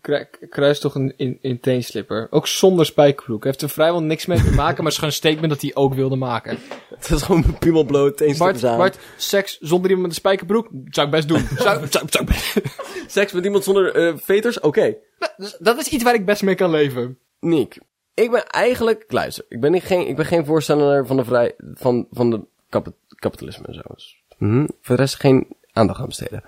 Kru- 0.02 0.26
Kruis 0.50 0.80
toch 0.80 0.96
een 0.96 1.14
in, 1.18 1.38
in 1.42 1.60
teenslipper. 1.60 2.28
Ook 2.30 2.48
zonder 2.48 2.86
spijkerbroek. 2.86 3.44
Heeft 3.44 3.62
er 3.62 3.70
vrijwel 3.70 4.04
niks 4.04 4.26
mee 4.26 4.38
te 4.44 4.52
maken, 4.52 4.76
maar 4.76 4.76
het 4.78 4.86
is 4.86 4.96
gewoon 4.96 5.10
een 5.10 5.16
statement 5.16 5.50
dat 5.50 5.62
hij 5.62 5.76
ook 5.76 5.94
wilde 5.94 6.16
maken. 6.16 6.58
Het 6.98 7.10
is 7.12 7.22
gewoon 7.22 7.58
piemelbloot 7.60 8.18
teenslippers 8.18 8.62
Bart, 8.62 8.74
aan. 8.74 8.80
Bart, 8.80 8.98
seks 9.18 9.58
zonder 9.60 9.90
iemand 9.90 10.02
met 10.08 10.10
een 10.10 10.22
spijkerbroek? 10.22 10.68
Zou 10.90 11.06
ik 11.08 11.14
best 11.14 11.28
doen. 11.28 11.40
Zou, 11.58 11.88
zou, 11.88 12.06
zou 12.10 12.24
ik 12.24 12.26
best- 12.26 12.62
Seks 13.16 13.32
met 13.32 13.46
iemand 13.46 13.64
zonder 13.64 13.96
eh, 13.96 14.14
veters? 14.18 14.60
Oké. 14.60 14.96
Dus 15.38 15.58
dat 15.60 15.80
is 15.80 15.88
iets 15.88 16.04
waar 16.04 16.14
ik 16.14 16.26
best 16.26 16.44
mee 16.44 16.56
kan 16.56 16.70
leven. 16.70 17.18
Niek, 17.40 17.78
ik 18.14 18.32
ben 18.32 18.48
eigenlijk, 18.48 19.06
luister, 19.08 19.46
ik 19.50 19.60
ben, 19.60 19.72
niet 19.72 19.84
geen, 19.84 20.08
ik 20.08 20.16
ben 20.16 20.26
geen 20.26 20.46
voorstander 20.46 21.06
van 21.06 21.18
de 21.18 21.26
vrij, 21.26 21.54
van, 21.74 22.08
van 22.12 22.30
de 22.30 22.42
kap- 22.70 22.94
kapitalisme 23.16 23.68
en 23.68 23.74
zo. 23.74 23.82
Dus, 23.94 24.24
mhm, 24.38 24.66
voor 24.82 24.96
de 24.96 25.02
rest 25.02 25.16
geen 25.20 25.48
aandacht 25.72 26.00
aan 26.00 26.08
besteden. 26.08 26.44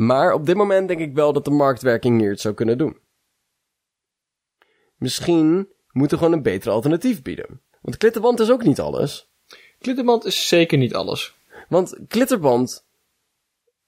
Maar 0.00 0.32
op 0.32 0.46
dit 0.46 0.56
moment 0.56 0.88
denk 0.88 1.00
ik 1.00 1.14
wel 1.14 1.32
dat 1.32 1.44
de 1.44 1.50
marktwerking 1.50 2.20
hier 2.20 2.30
het 2.30 2.40
zou 2.40 2.54
kunnen 2.54 2.78
doen. 2.78 2.98
Misschien 4.96 5.68
moeten 5.90 6.18
we 6.18 6.24
gewoon 6.24 6.38
een 6.38 6.42
beter 6.42 6.70
alternatief 6.70 7.22
bieden. 7.22 7.60
Want 7.80 7.96
klitterband 7.96 8.40
is 8.40 8.50
ook 8.50 8.62
niet 8.62 8.80
alles. 8.80 9.28
Klittenband 9.78 10.24
is 10.24 10.48
zeker 10.48 10.78
niet 10.78 10.94
alles. 10.94 11.34
Want 11.68 11.96
klitterband, 12.08 12.84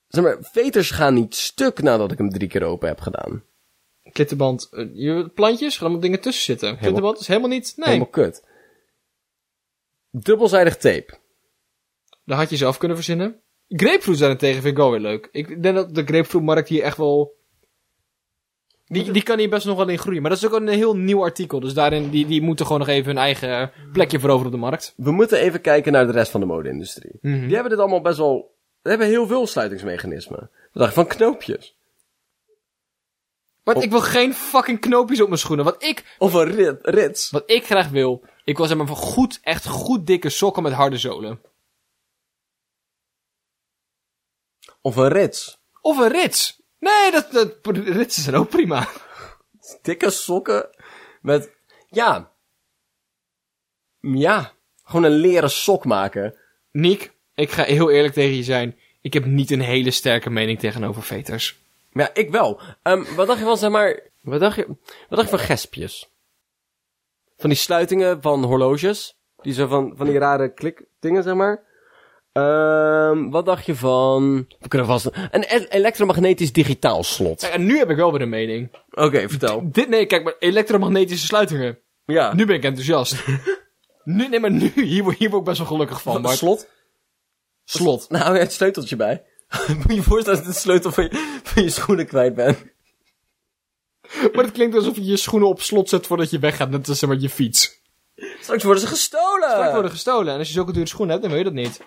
zeg 0.08 0.24
maar, 0.24 0.38
veters 0.40 0.90
gaan 0.90 1.14
niet 1.14 1.34
stuk 1.34 1.82
nadat 1.82 2.12
ik 2.12 2.18
hem 2.18 2.30
drie 2.30 2.48
keer 2.48 2.64
open 2.64 2.88
heb 2.88 3.00
gedaan. 3.00 3.44
Klittenband, 4.12 4.68
eh, 4.70 4.88
je 4.92 5.28
plantjes, 5.34 5.74
gaan 5.74 5.82
allemaal 5.82 6.02
dingen 6.02 6.20
tussen 6.20 6.44
zitten. 6.44 6.78
Klittenband 6.78 7.20
is 7.20 7.26
helemaal 7.26 7.48
niet, 7.48 7.72
nee. 7.76 7.86
Helemaal 7.86 8.10
kut. 8.10 8.44
Dubbelzijdig 10.10 10.76
tape. 10.76 11.18
Dat 12.24 12.38
had 12.38 12.50
je 12.50 12.56
zelf 12.56 12.78
kunnen 12.78 12.96
verzinnen. 12.96 13.42
Grapefruit 13.76 14.18
daarentegen 14.18 14.62
vind 14.62 14.72
ik 14.72 14.76
wel 14.76 14.90
weer 14.90 15.00
leuk. 15.00 15.28
Ik 15.32 15.62
denk 15.62 15.74
dat 15.74 15.94
de 15.94 16.04
grapefruitmarkt 16.04 16.68
hier 16.68 16.82
echt 16.82 16.96
wel... 16.96 17.40
Die, 18.86 19.10
die 19.10 19.22
kan 19.22 19.38
hier 19.38 19.48
best 19.48 19.66
nog 19.66 19.76
wel 19.76 19.88
in 19.88 19.98
groeien. 19.98 20.20
Maar 20.22 20.30
dat 20.30 20.42
is 20.42 20.46
ook 20.46 20.60
een 20.60 20.68
heel 20.68 20.96
nieuw 20.96 21.22
artikel. 21.22 21.60
Dus 21.60 21.74
daarin, 21.74 22.10
die, 22.10 22.26
die 22.26 22.42
moeten 22.42 22.66
gewoon 22.66 22.80
nog 22.80 22.90
even 22.90 23.06
hun 23.06 23.22
eigen 23.22 23.72
plekje 23.92 24.20
veroveren 24.20 24.46
op 24.46 24.52
de 24.52 24.58
markt. 24.66 24.94
We 24.96 25.10
moeten 25.10 25.38
even 25.38 25.60
kijken 25.60 25.92
naar 25.92 26.06
de 26.06 26.12
rest 26.12 26.30
van 26.30 26.40
de 26.40 26.46
mode-industrie. 26.46 27.18
Mhm. 27.20 27.40
Die 27.40 27.52
hebben 27.52 27.70
dit 27.70 27.80
allemaal 27.80 28.00
best 28.00 28.18
wel... 28.18 28.54
Die 28.82 28.90
hebben 28.90 29.08
heel 29.08 29.26
veel 29.26 29.46
sluitingsmechanismen. 29.46 30.38
Wat 30.72 30.82
dacht 30.82 30.94
van 30.94 31.06
knoopjes? 31.06 31.76
Maar 33.64 33.82
ik 33.82 33.90
wil 33.90 34.00
geen 34.00 34.34
fucking 34.34 34.80
knoopjes 34.80 35.20
op 35.20 35.28
mijn 35.28 35.40
schoenen. 35.40 35.64
Wat 35.64 35.82
ik, 35.82 36.16
Of 36.18 36.34
een 36.34 36.50
rit, 36.50 36.78
rits? 36.82 37.30
wat 37.30 37.42
ik 37.46 37.64
graag 37.64 37.88
wil... 37.88 38.24
Ik 38.44 38.56
wil 38.56 38.66
zeg 38.66 38.76
maar 38.76 38.86
van 38.86 38.96
goed, 38.96 39.38
echt 39.42 39.66
goed 39.66 40.06
dikke 40.06 40.28
sokken 40.28 40.62
met 40.62 40.72
harde 40.72 40.96
zolen. 40.96 41.40
Of 44.82 44.96
een 44.96 45.08
rits? 45.08 45.58
Of 45.80 45.98
een 45.98 46.08
rits. 46.08 46.60
Nee, 46.78 47.10
dat, 47.10 47.32
dat 47.32 47.76
ritsen 47.76 48.22
zijn 48.22 48.36
ook 48.36 48.48
prima. 48.48 48.88
Dikke 49.82 50.10
sokken 50.10 50.68
met... 51.20 51.50
Ja. 51.88 52.30
Ja. 54.00 54.52
Gewoon 54.84 55.04
een 55.04 55.18
leren 55.18 55.50
sok 55.50 55.84
maken. 55.84 56.34
Niek, 56.70 57.12
ik 57.34 57.50
ga 57.50 57.62
heel 57.62 57.90
eerlijk 57.90 58.14
tegen 58.14 58.36
je 58.36 58.42
zijn. 58.42 58.78
Ik 59.00 59.12
heb 59.12 59.24
niet 59.24 59.50
een 59.50 59.60
hele 59.60 59.90
sterke 59.90 60.30
mening 60.30 60.58
tegenover 60.58 61.02
veters. 61.02 61.60
Maar 61.92 62.04
ja, 62.04 62.22
ik 62.22 62.30
wel. 62.30 62.60
Ehm, 62.82 63.14
wat 63.14 63.26
dacht 63.26 63.38
je 63.38 63.44
van, 63.44 63.56
zeg 63.56 63.70
maar... 63.70 64.00
Wat 64.20 64.40
dacht 64.40 64.56
je, 64.56 64.66
wat 65.08 65.18
dacht 65.18 65.30
je 65.30 65.36
van 65.36 65.46
gespjes? 65.46 66.10
Van 67.36 67.50
die 67.50 67.58
sluitingen 67.58 68.22
van 68.22 68.44
horloges. 68.44 69.16
Die 69.40 69.52
zo 69.52 69.66
van, 69.66 69.92
van 69.96 70.06
die 70.06 70.18
rare 70.18 70.52
klikdingen, 70.52 71.22
zeg 71.22 71.34
maar. 71.34 71.62
Ehm, 72.32 73.30
wat 73.30 73.46
dacht 73.46 73.66
je 73.66 73.74
van... 73.74 74.46
We 74.60 74.68
kunnen 74.68 74.86
vast... 74.88 75.06
Een 75.30 75.44
e- 75.48 75.66
elektromagnetisch 75.68 76.52
digitaal 76.52 77.02
slot. 77.04 77.40
Kijk, 77.40 77.52
En 77.52 77.64
nu 77.64 77.78
heb 77.78 77.90
ik 77.90 77.96
wel 77.96 78.12
weer 78.12 78.20
een 78.20 78.28
mening. 78.28 78.70
Oké, 78.90 79.28
vertel. 79.28 79.68
Dit, 79.72 79.88
nee, 79.88 80.06
kijk 80.06 80.24
maar, 80.24 80.34
elektromagnetische 80.38 81.26
sluitingen. 81.26 81.78
Ja. 82.04 82.34
Nu 82.34 82.46
ben 82.46 82.56
ik 82.56 82.64
enthousiast. 82.64 83.24
nu, 84.04 84.28
nee, 84.28 84.40
maar 84.40 84.50
nu, 84.50 84.72
hier, 84.74 85.02
word- 85.02 85.18
hier 85.18 85.28
word 85.28 85.40
ik 85.40 85.46
best 85.48 85.58
wel 85.58 85.66
gelukkig 85.66 86.02
van, 86.02 86.28
slot? 86.28 86.66
Slot. 87.64 88.06
Nou, 88.10 88.22
je 88.24 88.30
hebt 88.30 88.42
het 88.42 88.52
sleuteltje 88.52 88.96
bij. 88.96 89.22
Moet 89.76 89.88
je 89.88 89.94
je 89.94 90.02
voorstellen 90.02 90.38
dat 90.38 90.48
je 90.48 90.52
de 90.52 90.58
sleutel 90.58 90.92
van 90.92 91.04
je, 91.04 91.40
van 91.42 91.62
je 91.62 91.70
schoenen 91.70 92.06
kwijt 92.06 92.34
bent. 92.34 92.58
Maar 94.32 94.44
het 94.44 94.52
klinkt 94.52 94.76
alsof 94.76 94.96
je 94.96 95.04
je 95.04 95.16
schoenen 95.16 95.48
op 95.48 95.60
slot 95.62 95.88
zet 95.88 96.06
voordat 96.06 96.30
je 96.30 96.38
weggaat, 96.38 96.70
net 96.70 96.88
als 96.88 96.98
zeg 96.98 97.08
maar, 97.08 97.18
je 97.18 97.30
fiets. 97.30 97.80
Straks 98.40 98.62
worden 98.62 98.82
ze 98.82 98.88
gestolen. 98.88 99.50
Straks 99.50 99.72
worden 99.72 99.90
gestolen. 99.90 100.32
En 100.32 100.38
als 100.38 100.46
je 100.46 100.52
zulke 100.52 100.72
dure 100.72 100.86
schoenen 100.86 101.10
hebt, 101.10 101.22
dan 101.22 101.30
wil 101.30 101.38
je 101.44 101.54
dat 101.54 101.64
niet. 101.64 101.80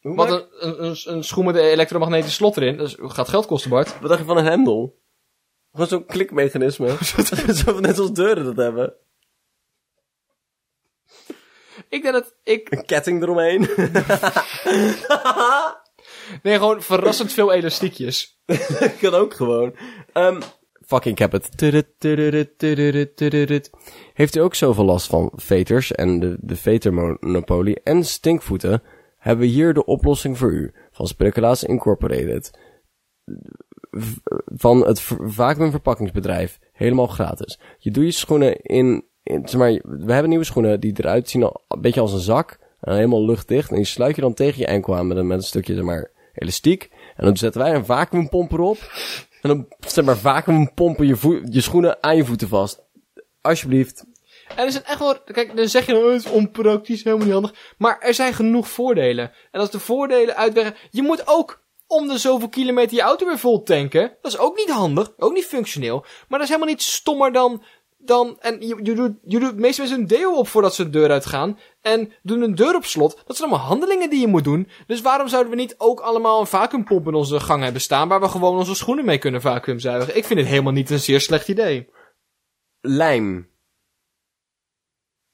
Hoe 0.00 0.14
maak- 0.14 0.46
een, 0.58 0.84
een, 0.84 0.96
een, 1.04 1.24
schoen 1.24 1.44
met 1.44 1.54
een 1.54 1.60
elektromagnetisch 1.64 2.34
slot 2.34 2.56
erin, 2.56 2.76
dat 2.76 2.86
is- 2.88 2.96
gaat 2.98 3.28
geld 3.28 3.46
kosten, 3.46 3.70
Bart. 3.70 3.98
Wat 4.00 4.08
dacht 4.08 4.20
je 4.20 4.26
van 4.26 4.36
een 4.36 4.44
hendel? 4.44 4.98
Gewoon 5.72 5.86
zo'n 5.86 6.06
klikmechanisme. 6.06 6.88
zo 7.54 7.72
van 7.72 7.82
net 7.82 7.98
als 7.98 8.12
deuren 8.12 8.44
dat 8.44 8.56
hebben. 8.56 8.94
Ik 11.88 12.02
denk 12.02 12.14
dat 12.14 12.34
ik... 12.42 12.70
Een 12.70 12.84
ketting 12.84 13.22
eromheen. 13.22 13.68
Nee, 16.42 16.54
gewoon 16.56 16.82
verrassend 16.82 17.32
veel 17.32 17.52
elastiekjes. 17.52 18.40
kan 19.00 19.14
ook 19.14 19.34
gewoon. 19.34 19.76
Ehm, 20.12 20.40
fucking 20.86 21.18
heb 21.18 21.32
het. 21.32 21.48
Heeft 24.14 24.36
u 24.36 24.40
ook 24.40 24.54
zoveel 24.54 24.84
last 24.84 25.06
van 25.06 25.32
veters 25.34 25.92
en 25.92 26.20
de, 26.20 26.36
de 26.40 26.56
vetermonopolie 26.56 27.80
en 27.82 28.04
stinkvoeten? 28.04 28.82
Hebben 29.20 29.46
we 29.46 29.52
hier 29.52 29.74
de 29.74 29.84
oplossing 29.84 30.38
voor 30.38 30.52
u. 30.52 30.72
Van 30.90 31.06
Speculaas 31.06 31.64
Incorporated. 31.64 32.58
Van 34.44 34.86
het 34.86 35.00
vacuümverpakkingsbedrijf. 35.24 36.58
Helemaal 36.72 37.06
gratis. 37.06 37.60
Je 37.78 37.90
doet 37.90 38.04
je 38.04 38.10
schoenen 38.10 38.60
in, 38.60 39.04
zeg 39.22 39.54
maar, 39.54 39.72
we 39.82 40.12
hebben 40.12 40.28
nieuwe 40.28 40.44
schoenen 40.44 40.80
die 40.80 40.92
eruit 40.96 41.30
zien 41.30 41.42
al, 41.42 41.64
een 41.68 41.80
beetje 41.80 42.00
als 42.00 42.12
een 42.12 42.18
zak. 42.18 42.58
En 42.80 42.94
helemaal 42.94 43.24
luchtdicht. 43.24 43.70
En 43.70 43.76
die 43.76 43.84
sluit 43.84 44.16
je 44.16 44.22
dan 44.22 44.34
tegen 44.34 44.58
je 44.58 44.66
enkel 44.66 44.96
aan 44.96 45.06
met 45.06 45.16
een, 45.16 45.42
stukje, 45.42 45.74
zeg 45.74 45.84
maar, 45.84 46.10
elastiek. 46.34 46.90
En 47.16 47.24
dan 47.24 47.36
zetten 47.36 47.60
wij 47.60 47.74
een 47.74 47.84
vacuümpomp 47.84 48.52
erop. 48.52 48.78
En 49.42 49.48
dan, 49.48 49.66
zeg 49.86 50.04
maar, 50.04 50.16
vacuümpompen 50.16 51.06
je, 51.06 51.46
je 51.50 51.60
schoenen 51.60 52.02
aan 52.02 52.16
je 52.16 52.24
voeten 52.24 52.48
vast. 52.48 52.82
Alsjeblieft. 53.40 54.04
En 54.56 54.64
er 54.64 54.72
zijn 54.72 54.84
echt 54.84 54.98
wel... 54.98 55.22
Kijk, 55.24 55.56
dan 55.56 55.68
zeg 55.68 55.86
je 55.86 55.96
oh, 55.96 56.12
het 56.12 56.24
is 56.24 56.30
onpraktisch, 56.30 57.04
helemaal 57.04 57.24
niet 57.24 57.34
handig. 57.34 57.74
Maar 57.78 57.98
er 58.00 58.14
zijn 58.14 58.34
genoeg 58.34 58.68
voordelen. 58.68 59.32
En 59.50 59.60
als 59.60 59.70
de 59.70 59.80
voordelen 59.80 60.36
uitwegen... 60.36 60.74
Je 60.90 61.02
moet 61.02 61.26
ook 61.26 61.62
om 61.86 62.08
de 62.08 62.18
zoveel 62.18 62.48
kilometer 62.48 62.96
je 62.96 63.02
auto 63.02 63.26
weer 63.26 63.38
vol 63.38 63.62
tanken. 63.62 64.16
Dat 64.22 64.32
is 64.32 64.38
ook 64.38 64.56
niet 64.56 64.70
handig. 64.70 65.12
Ook 65.16 65.32
niet 65.32 65.46
functioneel. 65.46 66.00
Maar 66.00 66.38
dat 66.38 66.40
is 66.40 66.48
helemaal 66.48 66.68
niet 66.68 66.82
stommer 66.82 67.32
dan... 67.32 67.62
dan 67.98 68.36
en 68.40 68.60
je, 68.60 68.80
je, 68.82 68.94
doet, 68.94 69.12
je 69.22 69.38
doet 69.38 69.56
meeste 69.56 69.80
mensen 69.80 70.00
een 70.00 70.06
deel 70.06 70.36
op 70.36 70.48
voordat 70.48 70.74
ze 70.74 70.84
de 70.84 70.90
deur 70.90 71.10
uitgaan. 71.10 71.58
En 71.80 72.12
doen 72.22 72.42
een 72.42 72.54
deur 72.54 72.74
op 72.74 72.84
slot. 72.84 73.22
Dat 73.26 73.36
zijn 73.36 73.48
allemaal 73.48 73.66
handelingen 73.66 74.10
die 74.10 74.20
je 74.20 74.26
moet 74.26 74.44
doen. 74.44 74.68
Dus 74.86 75.00
waarom 75.00 75.28
zouden 75.28 75.50
we 75.50 75.58
niet 75.58 75.74
ook 75.78 76.00
allemaal 76.00 76.40
een 76.40 76.46
vacuümpomp 76.46 77.06
in 77.06 77.14
onze 77.14 77.40
gang 77.40 77.62
hebben 77.62 77.80
staan... 77.80 78.08
waar 78.08 78.20
we 78.20 78.28
gewoon 78.28 78.56
onze 78.56 78.74
schoenen 78.74 79.04
mee 79.04 79.18
kunnen 79.18 79.40
vacuümzuigen? 79.40 80.16
Ik 80.16 80.24
vind 80.24 80.38
het 80.38 80.48
helemaal 80.48 80.72
niet 80.72 80.90
een 80.90 81.00
zeer 81.00 81.20
slecht 81.20 81.48
idee. 81.48 81.88
Lijm. 82.80 83.49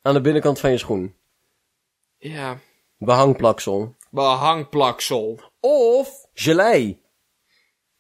Aan 0.07 0.15
de 0.15 0.21
binnenkant 0.21 0.61
van 0.61 0.71
je 0.71 0.79
schoen. 0.79 1.15
Ja. 2.19 2.59
Behangplaksel. 2.99 3.95
Behangplaksel. 4.11 5.41
Of 5.61 6.27
gelei. 6.35 7.01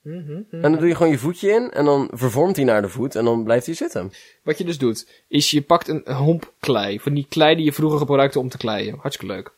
En 0.02 0.46
dan 0.60 0.76
doe 0.76 0.88
je 0.88 0.94
gewoon 0.94 1.12
je 1.12 1.18
voetje 1.18 1.50
in 1.50 1.70
en 1.70 1.84
dan 1.84 2.10
vervormt 2.12 2.56
hij 2.56 2.64
naar 2.64 2.82
de 2.82 2.88
voet 2.88 3.14
en 3.14 3.24
dan 3.24 3.44
blijft 3.44 3.66
hij 3.66 3.74
zitten. 3.74 4.12
Wat 4.42 4.58
je 4.58 4.64
dus 4.64 4.78
doet, 4.78 5.24
is 5.28 5.50
je 5.50 5.62
pakt 5.62 5.88
een 5.88 6.12
homp 6.12 6.52
klei. 6.60 7.00
Van 7.00 7.14
die 7.14 7.26
klei 7.28 7.54
die 7.54 7.64
je 7.64 7.72
vroeger 7.72 7.98
gebruikte 7.98 8.38
om 8.38 8.48
te 8.48 8.56
kleien. 8.58 8.98
Hartstikke 8.98 9.34
leuk. 9.34 9.52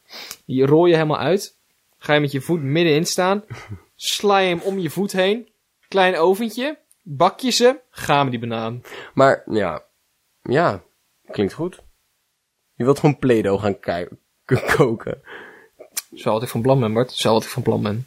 Die 0.45 0.67
rol 0.67 0.87
je 0.87 0.95
helemaal 0.95 1.19
uit. 1.19 1.57
Ga 1.99 2.15
je 2.15 2.21
met 2.21 2.33
je 2.33 2.41
voet 2.41 2.63
middenin 2.63 3.07
staan. 3.07 3.45
Sla 3.95 4.39
je 4.39 4.49
hem 4.49 4.61
om 4.61 4.79
je 4.79 4.91
voet 4.91 5.13
heen. 5.13 5.49
Klein 5.89 6.17
oventje. 6.17 6.79
Bak 7.03 7.41
je 7.41 7.51
ze. 7.51 7.81
Ga 7.91 8.23
met 8.23 8.31
die 8.31 8.41
banaan. 8.41 8.83
Maar, 9.15 9.43
ja. 9.47 9.85
Ja, 10.43 10.83
klinkt 11.31 11.53
goed. 11.53 11.87
Je 12.79 12.85
wilt 12.85 12.99
gewoon 12.99 13.19
Play-Doh 13.19 13.63
gaan 13.63 13.79
koken. 14.77 15.23
Zo 16.15 16.33
wat 16.33 16.43
ik 16.43 16.49
van 16.49 16.63
plan 16.63 16.81
ben, 16.81 16.93
Bart. 16.93 17.13
Zo 17.13 17.33
wat 17.33 17.43
ik 17.43 17.49
van 17.49 17.63
plan 17.63 17.83
ben. 17.83 18.07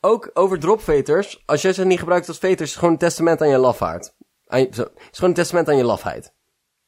Ook 0.00 0.30
over 0.34 0.58
dropveters. 0.58 1.42
Als 1.46 1.62
jij 1.62 1.72
ze 1.72 1.84
niet 1.84 1.98
gebruikt 1.98 2.28
als 2.28 2.38
veters, 2.38 2.60
is 2.60 2.68
het 2.68 2.78
gewoon 2.78 2.92
een 2.92 3.00
testament 3.00 3.40
aan 3.40 3.48
je 3.48 3.58
lafhaard. 3.58 4.14
Aan 4.46 4.60
je, 4.60 4.68
zo, 4.72 4.82
het 4.82 4.92
is 4.96 5.18
gewoon 5.18 5.30
een 5.30 5.36
testament 5.36 5.68
aan 5.68 5.76
je 5.76 5.84
lafheid. 5.84 6.32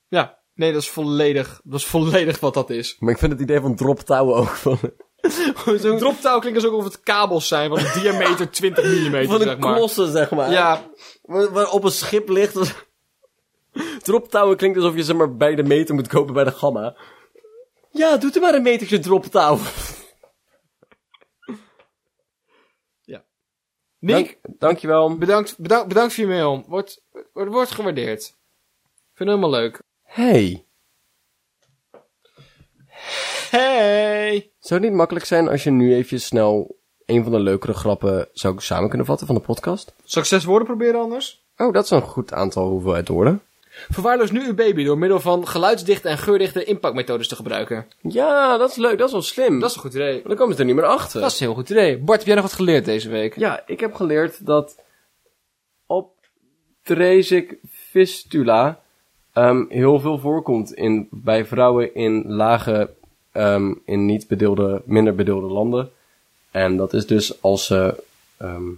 Ja. 0.08 0.38
Nee, 0.54 0.72
dat 0.72 0.82
is 0.82 0.90
volledig, 0.90 1.60
dat 1.64 1.78
is 1.80 1.86
volledig 1.86 2.40
wat 2.40 2.54
dat 2.54 2.70
is. 2.70 2.96
Maar 2.98 3.12
ik 3.12 3.18
vind 3.18 3.32
het 3.32 3.40
idee 3.40 3.60
van 3.60 3.76
droptouwen 3.76 4.36
ook 4.36 4.48
van, 4.48 4.78
Zo'n 5.76 5.98
droptouw 5.98 6.38
klinkt 6.38 6.64
alsof 6.64 6.84
het 6.84 7.00
kabels 7.00 7.48
zijn 7.48 7.68
van 7.68 7.78
een 7.78 8.00
diameter 8.00 8.50
20 8.50 8.84
mm, 8.84 9.26
van 9.26 9.40
zeg 9.40 9.52
een 9.52 9.58
maar. 9.58 9.74
klossen, 9.74 10.12
zeg 10.12 10.30
maar. 10.30 10.50
Ja, 10.50 10.90
waar 11.22 11.70
op 11.70 11.84
een 11.84 11.90
schip 11.90 12.28
ligt. 12.28 12.85
Droptouwen 14.02 14.56
klinkt 14.56 14.76
alsof 14.76 14.94
je 14.94 15.02
ze 15.02 15.14
maar 15.14 15.36
bij 15.36 15.54
de 15.54 15.62
meter 15.62 15.94
moet 15.94 16.08
kopen 16.08 16.34
bij 16.34 16.44
de 16.44 16.50
gamma. 16.50 16.96
Ja, 17.90 18.16
doe 18.16 18.32
er 18.32 18.40
maar 18.40 18.54
een 18.54 18.62
metertje 18.62 18.98
droptouw. 18.98 19.58
Nick, 23.98 24.38
Dank, 24.42 24.58
dankjewel. 24.58 25.16
bedankt, 25.16 25.58
bedankt, 25.58 25.88
bedankt 25.88 26.14
voor 26.14 26.24
je 26.24 26.30
mail. 26.30 26.64
Wordt, 26.68 27.02
wordt, 27.32 27.50
wordt 27.52 27.70
gewaardeerd. 27.70 28.22
Vind 29.14 29.28
het 29.28 29.28
helemaal 29.28 29.50
leuk. 29.50 29.82
Hey. 30.02 30.64
Hey! 33.50 34.50
Zou 34.58 34.80
het 34.80 34.88
niet 34.88 34.98
makkelijk 34.98 35.26
zijn 35.26 35.48
als 35.48 35.64
je 35.64 35.70
nu 35.70 35.94
even 35.94 36.20
snel 36.20 36.76
een 37.04 37.22
van 37.22 37.32
de 37.32 37.38
leukere 37.38 37.74
grappen 37.74 38.28
zou 38.32 38.60
samen 38.60 38.88
kunnen 38.88 39.06
vatten 39.06 39.26
van 39.26 39.36
de 39.36 39.40
podcast? 39.40 39.94
Ik 40.04 40.24
zes 40.24 40.44
woorden 40.44 40.66
proberen 40.66 41.00
anders? 41.00 41.44
Oh, 41.56 41.72
dat 41.72 41.84
is 41.84 41.90
een 41.90 42.02
goed 42.02 42.32
aantal 42.32 42.68
hoeveelheid 42.68 43.08
woorden. 43.08 43.42
Verwaarloos 43.90 44.30
nu 44.30 44.46
uw 44.46 44.54
baby 44.54 44.84
door 44.84 44.98
middel 44.98 45.20
van 45.20 45.46
geluidsdichte 45.46 46.08
en 46.08 46.18
geurdichte 46.18 46.64
inpakmethodes 46.64 47.28
te 47.28 47.36
gebruiken. 47.36 47.86
Ja, 48.00 48.56
dat 48.56 48.70
is 48.70 48.76
leuk. 48.76 48.98
Dat 48.98 49.06
is 49.06 49.12
wel 49.12 49.22
slim. 49.22 49.60
Dat 49.60 49.68
is 49.70 49.76
een 49.76 49.82
goed 49.82 49.94
idee. 49.94 50.22
Dan 50.22 50.36
komen 50.36 50.54
ze 50.54 50.60
er 50.60 50.66
niet 50.66 50.74
meer 50.74 50.84
achter. 50.84 51.20
Dat 51.20 51.30
is 51.30 51.40
een 51.40 51.46
heel 51.46 51.54
goed 51.54 51.70
idee. 51.70 51.98
Bart, 51.98 52.18
heb 52.18 52.26
jij 52.26 52.34
nog 52.34 52.44
wat 52.44 52.52
geleerd 52.52 52.84
deze 52.84 53.08
week? 53.08 53.36
Ja, 53.36 53.62
ik 53.66 53.80
heb 53.80 53.94
geleerd 53.94 54.46
dat 54.46 54.82
op 55.86 56.14
fistula 57.70 58.80
ehm, 59.32 59.64
heel 59.68 60.00
veel 60.00 60.18
voorkomt 60.18 60.74
in, 60.74 61.08
bij 61.10 61.44
vrouwen 61.44 61.94
in 61.94 62.24
lage, 62.26 62.90
ehm, 63.32 63.72
in 63.84 64.06
niet 64.06 64.28
bedeelde, 64.28 64.82
minder 64.84 65.14
bedeelde 65.14 65.46
landen. 65.46 65.90
En 66.50 66.76
dat 66.76 66.92
is 66.92 67.06
dus 67.06 67.42
als 67.42 67.66
ze 67.66 68.02
ehm, 68.36 68.70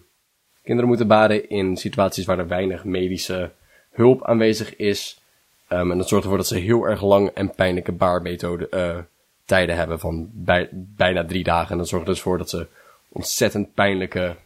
kinderen 0.62 0.88
moeten 0.88 1.06
baden 1.06 1.48
in 1.48 1.76
situaties 1.76 2.24
waar 2.24 2.38
er 2.38 2.48
weinig 2.48 2.84
medische 2.84 3.50
hulp 3.98 4.24
aanwezig 4.24 4.76
is. 4.76 5.20
Ehm, 5.68 5.90
en 5.90 5.98
dat 5.98 6.08
zorgt 6.08 6.24
ervoor 6.24 6.38
dat 6.38 6.48
ze 6.48 6.58
heel 6.58 6.84
erg 6.84 7.02
lang 7.02 7.28
en 7.28 7.54
pijnlijke 7.54 7.92
baarmethode 7.92 8.68
eh, 8.68 8.98
tijden 9.44 9.76
hebben 9.76 10.00
van 10.00 10.30
bij, 10.32 10.68
bijna 10.72 11.24
drie 11.24 11.44
dagen. 11.44 11.70
En 11.70 11.78
dat 11.78 11.88
zorgt 11.88 12.06
dus 12.06 12.20
voor 12.20 12.38
dat 12.38 12.50
ze 12.50 12.66
ontzettend 13.08 13.74
pijnlijke 13.74 14.36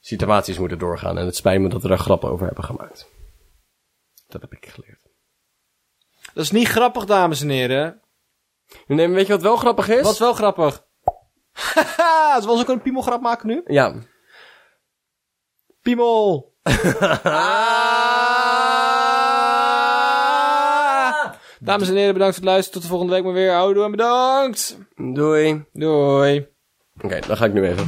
situaties 0.00 0.58
moeten 0.58 0.78
doorgaan. 0.78 1.18
En 1.18 1.24
het 1.26 1.36
spijt 1.36 1.60
me 1.60 1.68
dat 1.68 1.82
we 1.82 1.88
daar 1.88 1.98
grappen 1.98 2.30
over 2.30 2.46
hebben 2.46 2.64
gemaakt. 2.64 3.08
Dat 4.28 4.40
heb 4.40 4.52
ik 4.52 4.66
geleerd. 4.68 4.98
Dat 6.34 6.44
is 6.44 6.50
niet 6.50 6.68
grappig, 6.68 7.04
dames 7.04 7.42
en 7.42 7.48
heren. 7.48 8.00
Nee, 8.86 9.08
weet 9.08 9.26
je 9.26 9.32
wat 9.32 9.42
wel 9.42 9.56
grappig 9.56 9.88
is? 9.88 10.02
Wat 10.02 10.12
is 10.12 10.18
wel 10.18 10.32
grappig? 10.32 10.84
Haha, 11.52 12.36
ons 12.48 12.60
ook 12.60 12.68
een 12.68 12.82
piemelgrap 12.82 13.20
maken 13.20 13.46
nu? 13.46 13.62
Ja. 13.66 13.94
Piemel! 15.82 16.52
Dames 21.62 21.88
en 21.88 21.94
heren, 21.94 22.12
bedankt 22.12 22.34
voor 22.34 22.44
het 22.44 22.52
luisteren. 22.52 22.72
Tot 22.72 22.82
de 22.82 22.88
volgende 22.88 23.12
week 23.12 23.24
maar 23.24 23.32
weer. 23.32 23.52
Houdoe 23.52 23.84
en 23.84 23.90
bedankt! 23.90 24.78
Doei. 24.96 25.64
Doei! 25.72 26.46
Oké, 27.02 27.18
dan 27.26 27.36
ga 27.36 27.44
ik 27.44 27.52
nu 27.52 27.66
even. 27.66 27.86